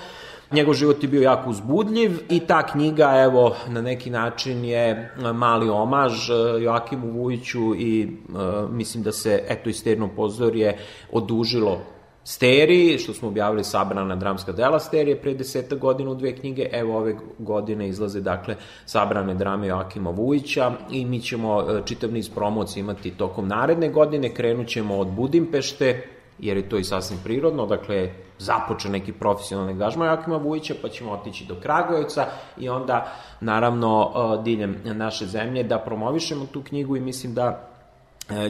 Njegov 0.52 0.74
život 0.74 1.02
je 1.02 1.08
bio 1.08 1.22
jako 1.22 1.50
uzbudljiv 1.50 2.18
i 2.28 2.40
ta 2.40 2.66
knjiga, 2.66 3.12
evo, 3.16 3.56
na 3.68 3.82
neki 3.82 4.10
način 4.10 4.64
je 4.64 5.14
mali 5.34 5.68
omaž 5.68 6.30
e, 6.30 6.34
Joakimu 6.62 7.12
Vujiću 7.12 7.74
i 7.74 8.06
uh, 8.28 8.70
mislim 8.70 9.02
da 9.02 9.12
se, 9.12 9.44
eto, 9.48 9.70
isterno 9.70 10.08
pozorje 10.16 10.78
odužilo 11.12 11.80
Steri, 12.28 12.98
što 12.98 13.14
smo 13.14 13.28
objavili 13.28 13.64
sabrana 13.64 14.16
dramska 14.16 14.52
dela 14.52 14.80
Sterije 14.80 15.20
pre 15.20 15.34
deseta 15.34 15.76
godina 15.76 16.10
u 16.10 16.14
dve 16.14 16.36
knjige, 16.36 16.68
evo 16.72 16.96
ove 16.98 17.14
godine 17.38 17.88
izlaze 17.88 18.20
dakle 18.20 18.56
sabrane 18.86 19.34
drame 19.34 19.66
Joakima 19.66 20.10
Vujića 20.10 20.72
i 20.90 21.04
mi 21.04 21.20
ćemo 21.20 21.60
e, 21.60 21.82
čitav 21.84 22.12
niz 22.12 22.30
promocija 22.30 22.80
imati 22.80 23.10
tokom 23.10 23.48
naredne 23.48 23.88
godine, 23.88 24.34
krenut 24.34 24.68
ćemo 24.68 24.96
od 24.96 25.06
Budimpešte, 25.06 26.08
jer 26.38 26.56
je 26.56 26.68
to 26.68 26.78
i 26.78 26.84
sasvim 26.84 27.18
prirodno, 27.24 27.66
dakle 27.66 28.10
započe 28.38 28.88
neki 28.88 29.12
profesionalni 29.12 29.74
gažma 29.74 30.06
Joakima 30.06 30.36
Vujića, 30.36 30.74
pa 30.82 30.88
ćemo 30.88 31.12
otići 31.12 31.44
do 31.44 31.54
Kragujevca 31.62 32.26
i 32.58 32.68
onda 32.68 33.12
naravno 33.40 34.12
e, 34.14 34.42
diljem 34.42 34.76
naše 34.84 35.26
zemlje 35.26 35.62
da 35.62 35.78
promovišemo 35.78 36.46
tu 36.46 36.62
knjigu 36.62 36.96
i 36.96 37.00
mislim 37.00 37.34
da 37.34 37.75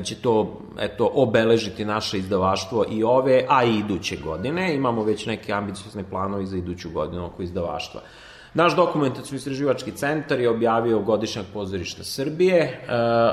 će 0.05 0.15
to 0.15 0.61
eto, 0.79 1.11
obeležiti 1.15 1.85
naše 1.85 2.19
izdavaštvo 2.19 2.85
i 2.91 3.05
ove, 3.05 3.45
a 3.49 3.65
i 3.65 3.79
iduće 3.79 4.17
godine. 4.17 4.75
Imamo 4.75 5.05
već 5.05 5.27
neke 5.27 5.53
ambiciozne 5.53 6.05
planovi 6.11 6.47
za 6.47 6.57
iduću 6.57 6.91
godinu 6.91 7.27
oko 7.27 7.43
izdavaštva. 7.43 8.01
Naš 8.55 8.77
dokumentacijno 8.77 9.37
istraživački 9.37 9.93
centar 9.93 10.41
je 10.41 10.51
objavio 10.51 11.01
godišnjak 11.01 11.47
pozorišta 11.53 12.05
Srbije. 12.05 12.59
E, 12.59 12.79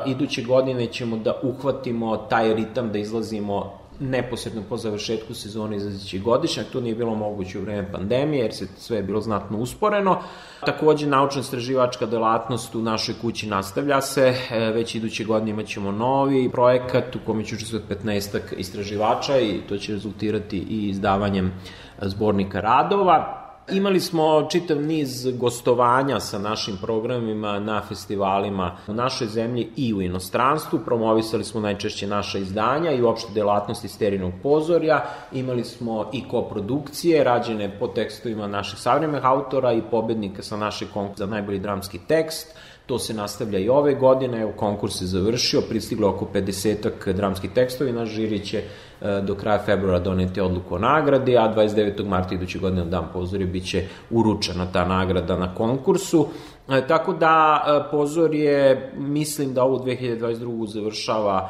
iduće 0.05 0.43
godine 0.43 0.87
ćemo 0.87 1.17
da 1.17 1.39
uhvatimo 1.43 2.17
taj 2.17 2.53
ritam 2.53 2.91
da 2.91 2.99
izlazimo 2.99 3.82
neposredno 4.09 4.61
po 4.69 4.77
završetku 4.77 5.33
sezone 5.33 5.75
izlazeći 5.75 6.19
godišnjak. 6.19 6.67
To 6.71 6.81
nije 6.81 6.95
bilo 6.95 7.15
moguće 7.15 7.59
u 7.59 7.61
vreme 7.61 7.91
pandemije 7.91 8.41
jer 8.41 8.53
se 8.53 8.67
sve 8.77 8.97
je 8.97 9.03
bilo 9.03 9.21
znatno 9.21 9.57
usporeno. 9.57 10.21
Takođe, 10.65 11.07
naučno-istraživačka 11.07 12.05
delatnost 12.05 12.75
u 12.75 12.81
našoj 12.81 13.15
kući 13.21 13.47
nastavlja 13.47 14.01
se. 14.01 14.35
E, 14.51 14.59
već 14.59 14.95
iduće 14.95 15.23
godine 15.23 15.51
imaćemo 15.51 15.91
novi 15.91 16.49
projekat 16.51 17.15
u 17.15 17.19
kome 17.25 17.45
će 17.45 17.55
učestvati 17.55 17.85
15 18.05 18.39
istraživača 18.57 19.39
i 19.39 19.61
to 19.69 19.77
će 19.77 19.93
rezultirati 19.93 20.57
i 20.57 20.89
izdavanjem 20.89 21.53
zbornika 22.01 22.59
radova. 22.59 23.42
Imali 23.71 23.99
smo 23.99 24.47
čitav 24.49 24.81
niz 24.81 25.27
gostovanja 25.37 26.19
sa 26.19 26.39
našim 26.39 26.77
programima 26.81 27.59
na 27.59 27.81
festivalima 27.81 28.77
u 28.87 28.93
našoj 28.93 29.27
zemlji 29.27 29.69
i 29.75 29.93
u 29.93 30.01
inostranstvu. 30.01 30.79
Promovisali 30.85 31.43
smo 31.43 31.61
najčešće 31.61 32.07
naša 32.07 32.37
izdanja 32.37 32.91
i 32.91 33.01
uopšte 33.01 33.33
delatnosti 33.33 33.87
sterinog 33.87 34.33
pozorja. 34.43 35.05
Imali 35.31 35.63
smo 35.63 36.09
i 36.13 36.27
koprodukcije 36.27 37.23
rađene 37.23 37.79
po 37.79 37.87
tekstovima 37.87 38.47
naših 38.47 38.79
savremenih 38.79 39.25
autora 39.25 39.73
i 39.73 39.81
pobednika 39.91 40.43
sa 40.43 40.57
našeg 40.57 40.87
konkursa 40.93 41.25
za 41.25 41.31
najbolji 41.31 41.59
dramski 41.59 41.99
tekst. 42.07 42.55
To 42.85 42.99
se 42.99 43.13
nastavlja 43.13 43.59
i 43.59 43.69
ove 43.69 43.93
godine, 43.95 44.41
evo 44.41 44.51
konkurs 44.55 44.99
se 44.99 45.05
završio, 45.05 45.61
pristiglo 45.69 46.09
oko 46.09 46.27
50 46.33 47.13
dramskih 47.13 47.51
tekstovi, 47.51 47.91
naš 47.91 48.09
žiri 48.09 48.39
će 48.45 48.57
e, 48.57 49.21
do 49.21 49.35
kraja 49.35 49.59
februara 49.65 49.99
doneti 49.99 50.41
odluku 50.41 50.75
o 50.75 50.79
nagradi, 50.79 51.37
a 51.37 51.53
29. 51.55 52.07
marta 52.07 52.35
iduće 52.35 52.59
godine 52.59 52.83
na 52.83 52.89
dan 52.89 53.05
pozorja 53.13 53.47
biće 53.47 53.87
uručena 54.11 54.65
ta 54.73 54.85
nagrada 54.85 55.37
na 55.37 55.55
konkursu. 55.55 56.27
E, 56.69 56.87
tako 56.87 57.13
da 57.13 57.63
e, 57.67 57.91
pozor 57.91 58.35
je, 58.35 58.91
mislim 58.97 59.53
da 59.53 59.63
ovu 59.63 59.79
2022. 59.79 60.67
završava 60.67 61.49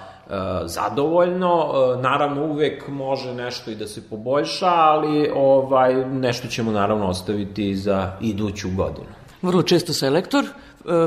zadovoljno. 0.66 1.74
Naravno 2.02 2.46
uvek 2.46 2.88
može 2.88 3.34
nešto 3.34 3.72
i 3.72 3.76
da 3.76 3.88
se 3.88 4.10
poboljša, 4.10 4.70
ali 4.70 5.32
ovaj 5.36 6.06
nešto 6.06 6.48
ćemo 6.48 6.72
naravno 6.72 7.08
ostaviti 7.08 7.76
za 7.76 8.18
iduću 8.22 8.70
godinu. 8.76 9.08
Vrlo 9.42 9.64
često 9.64 9.94
selektor 9.94 10.46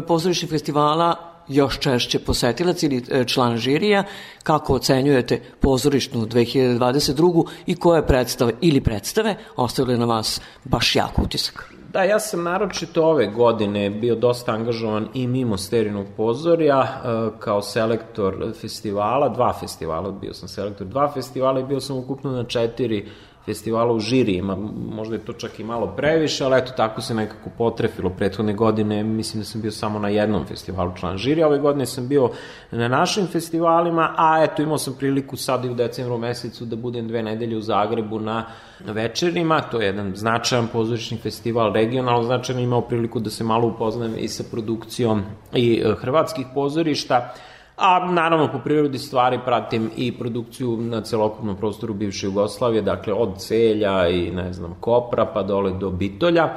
pozorišnih 0.06 0.50
festivala 0.50 1.36
još 1.48 1.78
češće 1.78 2.18
posetilac 2.18 2.82
ili 2.82 3.04
e, 3.10 3.24
član 3.24 3.56
žirija, 3.56 4.04
kako 4.42 4.74
ocenjujete 4.74 5.40
pozorišnu 5.60 6.26
2022. 6.26 7.46
i 7.66 7.76
koje 7.76 8.06
predstave 8.06 8.52
ili 8.60 8.80
predstave 8.80 9.36
ostavile 9.56 9.98
na 9.98 10.04
vas 10.04 10.40
baš 10.64 10.96
jak 10.96 11.18
utisak? 11.18 11.72
Da, 11.92 12.02
ja 12.02 12.20
sam 12.20 12.42
naročito 12.42 13.04
ove 13.04 13.26
godine 13.26 13.90
bio 13.90 14.14
dosta 14.14 14.52
angažovan 14.52 15.08
i 15.14 15.26
mimo 15.26 15.56
sterinog 15.56 16.06
pozorja 16.16 16.82
e, 16.82 16.98
kao 17.38 17.62
selektor 17.62 18.52
festivala, 18.60 19.28
dva 19.28 19.52
festivala, 19.60 20.10
bio 20.10 20.34
sam 20.34 20.48
selektor 20.48 20.86
dva 20.86 21.12
festivala 21.12 21.60
i 21.60 21.64
bio 21.64 21.80
sam 21.80 21.96
ukupno 21.96 22.30
na 22.30 22.44
četiri 22.44 23.08
festivala 23.46 23.92
u 23.92 24.00
žirijima, 24.00 24.56
možda 24.90 25.14
je 25.14 25.24
to 25.24 25.32
čak 25.32 25.60
i 25.60 25.64
malo 25.64 25.86
previše, 25.96 26.44
ali 26.44 26.58
eto, 26.58 26.72
tako 26.76 27.00
se 27.00 27.14
nekako 27.14 27.50
potrefilo 27.58 28.10
prethodne 28.10 28.54
godine, 28.54 29.04
mislim 29.04 29.40
da 29.40 29.44
sam 29.44 29.60
bio 29.60 29.70
samo 29.70 29.98
na 29.98 30.08
jednom 30.08 30.46
festivalu 30.46 30.92
član 30.96 31.16
žirija, 31.16 31.46
ove 31.46 31.58
godine 31.58 31.86
sam 31.86 32.08
bio 32.08 32.30
na 32.70 32.88
našim 32.88 33.26
festivalima, 33.26 34.14
a 34.16 34.44
eto, 34.44 34.62
imao 34.62 34.78
sam 34.78 34.94
priliku 34.98 35.36
sad 35.36 35.64
i 35.64 35.70
u 35.70 35.74
decembru 35.74 36.18
mesecu 36.18 36.64
da 36.64 36.76
budem 36.76 37.08
dve 37.08 37.22
nedelje 37.22 37.56
u 37.56 37.60
Zagrebu 37.60 38.20
na 38.20 38.46
večerima, 38.80 39.60
to 39.60 39.80
je 39.80 39.86
jedan 39.86 40.16
značajan 40.16 40.68
pozorišni 40.72 41.18
festival, 41.18 41.72
regionalno 41.72 42.22
značajan, 42.22 42.62
imao 42.62 42.80
priliku 42.80 43.20
da 43.20 43.30
se 43.30 43.44
malo 43.44 43.68
upoznam 43.68 44.14
i 44.18 44.28
sa 44.28 44.44
produkcijom 44.50 45.22
i 45.54 45.82
e, 45.84 45.94
hrvatskih 45.94 46.46
pozorišta, 46.54 47.34
A 47.76 48.12
naravno 48.12 48.52
po 48.52 48.58
prirodi 48.58 48.98
stvari 48.98 49.38
pratim 49.44 49.90
i 49.96 50.18
produkciju 50.18 50.76
na 50.76 51.00
celokupnom 51.00 51.56
prostoru 51.56 51.94
bivše 51.94 52.26
Jugoslavije, 52.26 52.82
dakle 52.82 53.12
od 53.12 53.38
Celja 53.38 54.08
i 54.08 54.30
ne 54.30 54.52
znam 54.52 54.76
Kopra 54.80 55.26
pa 55.26 55.42
dole 55.42 55.72
do 55.72 55.90
Bitolja 55.90 56.54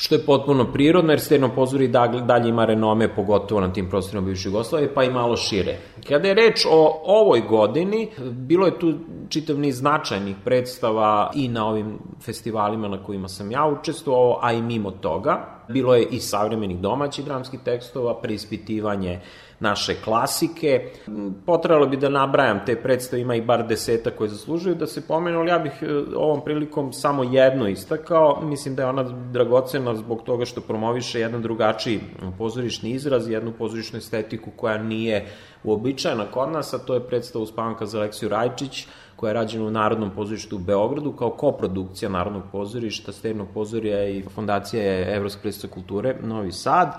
što 0.00 0.14
je 0.14 0.24
potpuno 0.26 0.72
prirodno, 0.72 1.12
jer 1.12 1.20
Sterno 1.20 1.48
pozori 1.54 1.88
dalje 2.26 2.48
ima 2.48 2.64
renome, 2.64 3.14
pogotovo 3.14 3.60
na 3.60 3.72
tim 3.72 3.90
prostorima 3.90 4.26
bivše 4.26 4.48
Jugoslavije, 4.48 4.94
pa 4.94 5.04
i 5.04 5.10
malo 5.10 5.36
šire. 5.36 5.76
Kada 6.08 6.28
je 6.28 6.34
reč 6.34 6.66
o 6.70 7.02
ovoj 7.04 7.40
godini, 7.40 8.08
bilo 8.30 8.66
je 8.66 8.78
tu 8.78 8.94
čitav 9.28 9.58
niz 9.58 9.78
značajnih 9.78 10.36
predstava 10.44 11.30
i 11.34 11.48
na 11.48 11.66
ovim 11.66 11.98
festivalima 12.24 12.88
na 12.88 13.02
kojima 13.02 13.28
sam 13.28 13.50
ja 13.50 13.66
učestvovao, 13.80 14.38
a 14.42 14.52
i 14.52 14.62
mimo 14.62 14.90
toga. 14.90 15.58
Bilo 15.68 15.94
je 15.94 16.06
i 16.10 16.20
savremenih 16.20 16.78
domaćih 16.78 17.24
dramskih 17.24 17.60
tekstova, 17.64 18.20
preispitivanje 18.20 19.20
naše 19.60 19.94
klasike. 20.04 20.90
Potrebalo 21.46 21.86
bi 21.86 21.96
da 21.96 22.08
nabrajam 22.08 22.60
te 22.66 22.76
predstave, 22.76 23.22
ima 23.22 23.34
i 23.34 23.42
bar 23.42 23.66
deseta 23.66 24.10
koje 24.10 24.28
zaslužuju 24.28 24.74
da 24.74 24.86
se 24.86 25.06
pomenu, 25.06 25.38
ali 25.38 25.50
ja 25.50 25.58
bih 25.58 25.72
e, 25.82 25.86
ovom 26.16 26.44
prilikom 26.44 26.92
samo 26.92 27.24
jedno 27.24 27.68
istakao. 27.68 28.40
Mislim 28.42 28.74
da 28.74 28.82
je 28.82 28.88
ona 28.88 29.02
dragocena 29.32 29.94
zbog 29.94 30.22
toga 30.22 30.44
što 30.44 30.60
promoviše 30.60 31.20
jedan 31.20 31.42
drugačiji 31.42 32.00
pozorišni 32.38 32.90
izraz, 32.90 33.28
jednu 33.28 33.52
pozorišnu 33.58 33.98
estetiku 33.98 34.50
koja 34.56 34.78
nije 34.78 35.26
uobičajena 35.64 36.24
kod 36.30 36.52
nas, 36.52 36.74
a 36.74 36.78
to 36.78 36.94
je 36.94 37.06
predstava 37.08 37.42
Uspavanka 37.42 37.86
za 37.86 37.98
Aleksiju 37.98 38.28
Rajčić, 38.28 38.86
koja 39.16 39.30
je 39.30 39.34
rađena 39.34 39.64
u 39.64 39.70
Narodnom 39.70 40.10
pozorištu 40.10 40.56
u 40.56 40.58
Beogradu 40.58 41.12
kao 41.12 41.30
koprodukcija 41.30 42.08
Narodnog 42.08 42.42
pozorišta, 42.52 43.12
Sternog 43.12 43.48
pozorija 43.54 44.08
i 44.08 44.22
Fondacija 44.22 44.82
je 44.82 45.16
Evropske 45.16 45.42
predstava 45.42 45.74
kulture 45.74 46.16
Novi 46.22 46.52
Sad. 46.52 46.92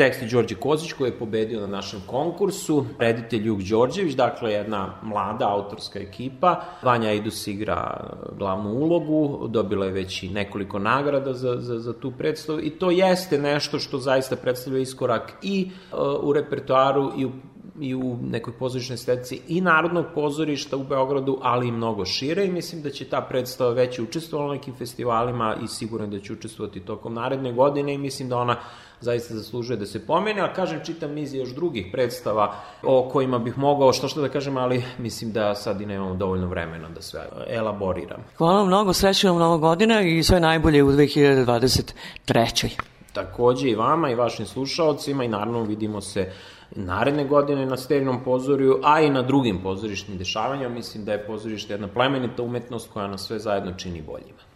Tekst 0.00 0.22
je 0.22 0.28
Đorđe 0.28 0.54
Kozić 0.54 0.92
koji 0.92 1.08
je 1.08 1.18
pobedio 1.18 1.60
na 1.60 1.66
našem 1.66 2.00
konkursu, 2.06 2.86
reditelj 2.98 3.46
Juk 3.46 3.60
Đorđević, 3.60 4.14
dakle 4.14 4.52
jedna 4.52 4.94
mlada 5.02 5.48
autorska 5.48 5.98
ekipa. 5.98 6.60
Vanja 6.82 7.12
Idus 7.12 7.46
igra 7.46 8.08
glavnu 8.38 8.70
ulogu, 8.70 9.48
dobila 9.48 9.86
je 9.86 9.92
već 9.92 10.22
i 10.22 10.28
nekoliko 10.28 10.78
nagrada 10.78 11.34
za, 11.34 11.56
za, 11.60 11.78
za 11.78 11.92
tu 11.92 12.12
predstavu 12.18 12.60
i 12.60 12.70
to 12.70 12.90
jeste 12.90 13.38
nešto 13.38 13.78
što 13.78 13.98
zaista 13.98 14.36
predstavlja 14.36 14.80
iskorak 14.80 15.32
i 15.42 15.70
uh, 15.92 15.98
u 16.22 16.32
repertoaru 16.32 17.12
i 17.16 17.24
u 17.24 17.30
i 17.80 17.94
u 17.94 18.18
nekoj 18.22 18.52
pozorišnoj 18.58 18.94
estetici 18.94 19.40
i 19.48 19.60
Narodnog 19.60 20.06
pozorišta 20.14 20.76
u 20.76 20.84
Beogradu, 20.84 21.38
ali 21.42 21.68
i 21.68 21.72
mnogo 21.72 22.04
šire 22.04 22.44
i 22.46 22.50
mislim 22.50 22.82
da 22.82 22.90
će 22.90 23.04
ta 23.04 23.20
predstava 23.20 23.70
već 23.70 23.98
učestvovala 23.98 24.48
na 24.48 24.54
nekim 24.54 24.74
festivalima 24.74 25.56
i 25.64 25.68
sigurno 25.68 26.06
da 26.06 26.20
će 26.20 26.32
učestvovati 26.32 26.80
tokom 26.80 27.14
naredne 27.14 27.52
godine 27.52 27.94
i 27.94 27.98
mislim 27.98 28.28
da 28.28 28.38
ona 28.38 28.56
zaista 29.00 29.34
zaslužuje 29.34 29.76
da 29.76 29.86
se 29.86 30.06
pomene, 30.06 30.40
a 30.40 30.52
kažem, 30.52 30.80
čitam 30.84 31.12
niz 31.12 31.34
još 31.34 31.48
drugih 31.54 31.86
predstava 31.92 32.54
o 32.82 33.08
kojima 33.12 33.38
bih 33.38 33.58
mogao 33.58 33.92
što 33.92 34.08
što 34.08 34.20
da 34.20 34.28
kažem, 34.28 34.56
ali 34.56 34.84
mislim 34.98 35.32
da 35.32 35.54
sad 35.54 35.80
i 35.80 35.86
nemamo 35.86 36.14
dovoljno 36.14 36.46
vremena 36.46 36.88
da 36.88 37.02
sve 37.02 37.28
elaboriram. 37.48 38.24
Hvala 38.36 38.58
vam 38.58 38.66
mnogo, 38.66 38.92
srećno 38.92 39.34
mnogo 39.34 39.58
godina 39.58 40.00
i 40.00 40.22
sve 40.22 40.40
najbolje 40.40 40.82
u 40.82 40.92
2023. 40.92 42.89
Takođe 43.12 43.68
i 43.68 43.74
vama 43.74 44.10
i 44.10 44.14
vašim 44.14 44.46
slušalcima 44.46 45.24
i 45.24 45.28
naravno 45.28 45.62
vidimo 45.62 46.00
se 46.00 46.32
naredne 46.70 47.24
godine 47.24 47.66
na 47.66 47.76
sterinom 47.76 48.24
pozorju, 48.24 48.80
a 48.82 49.00
i 49.00 49.10
na 49.10 49.22
drugim 49.22 49.62
pozorišnim 49.62 50.18
dešavanjima. 50.18 50.68
Mislim 50.68 51.04
da 51.04 51.12
je 51.12 51.26
pozorište 51.26 51.72
jedna 51.72 51.88
plemenita 51.88 52.42
umetnost 52.42 52.92
koja 52.92 53.06
nas 53.06 53.26
sve 53.26 53.38
zajedno 53.38 53.72
čini 53.72 54.02
boljima. 54.02 54.49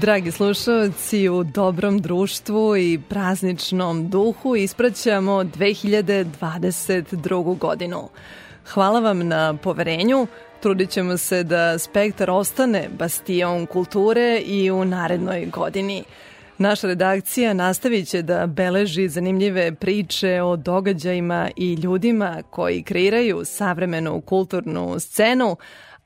Dragi 0.00 0.30
slušalci, 0.30 1.28
u 1.28 1.44
dobrom 1.44 1.98
društvu 1.98 2.76
i 2.76 3.00
prazničnom 3.08 4.08
duhu 4.08 4.56
ispraćamo 4.56 5.32
2022. 5.32 7.58
godinu. 7.58 8.08
Hvala 8.66 9.00
vam 9.00 9.28
na 9.28 9.56
poverenju, 9.56 10.26
trudit 10.60 10.90
ćemo 10.90 11.16
se 11.16 11.44
da 11.44 11.78
Spektar 11.78 12.30
ostane 12.30 12.88
bastion 12.98 13.66
kulture 13.66 14.42
i 14.46 14.70
u 14.70 14.84
narednoj 14.84 15.46
godini. 15.46 16.04
Naša 16.58 16.86
redakcija 16.86 17.54
nastavit 17.54 18.08
će 18.08 18.22
da 18.22 18.46
beleži 18.46 19.08
zanimljive 19.08 19.74
priče 19.74 20.42
o 20.42 20.56
događajima 20.56 21.50
i 21.56 21.74
ljudima 21.74 22.42
koji 22.50 22.82
kreiraju 22.82 23.42
savremenu 23.44 24.20
kulturnu 24.20 25.00
scenu, 25.00 25.56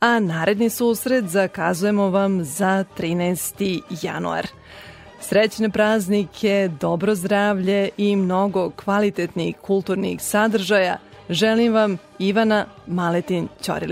a 0.05 0.21
naredni 0.21 0.71
susret 0.71 1.25
zakazujemo 1.25 2.11
vam 2.11 2.45
za 2.45 2.85
13. 2.99 3.81
januar. 4.03 4.47
Srećne 5.21 5.71
praznike, 5.71 6.71
dobro 6.81 7.15
zdravlje 7.15 7.89
i 7.97 8.17
mnogo 8.17 8.71
kvalitetnih 8.71 9.57
kulturnih 9.57 10.23
sadržaja 10.23 10.97
želim 11.29 11.73
vam 11.73 11.97
Ivana 12.19 12.67
Maletin 12.87 13.49
Ćorilić. 13.63 13.83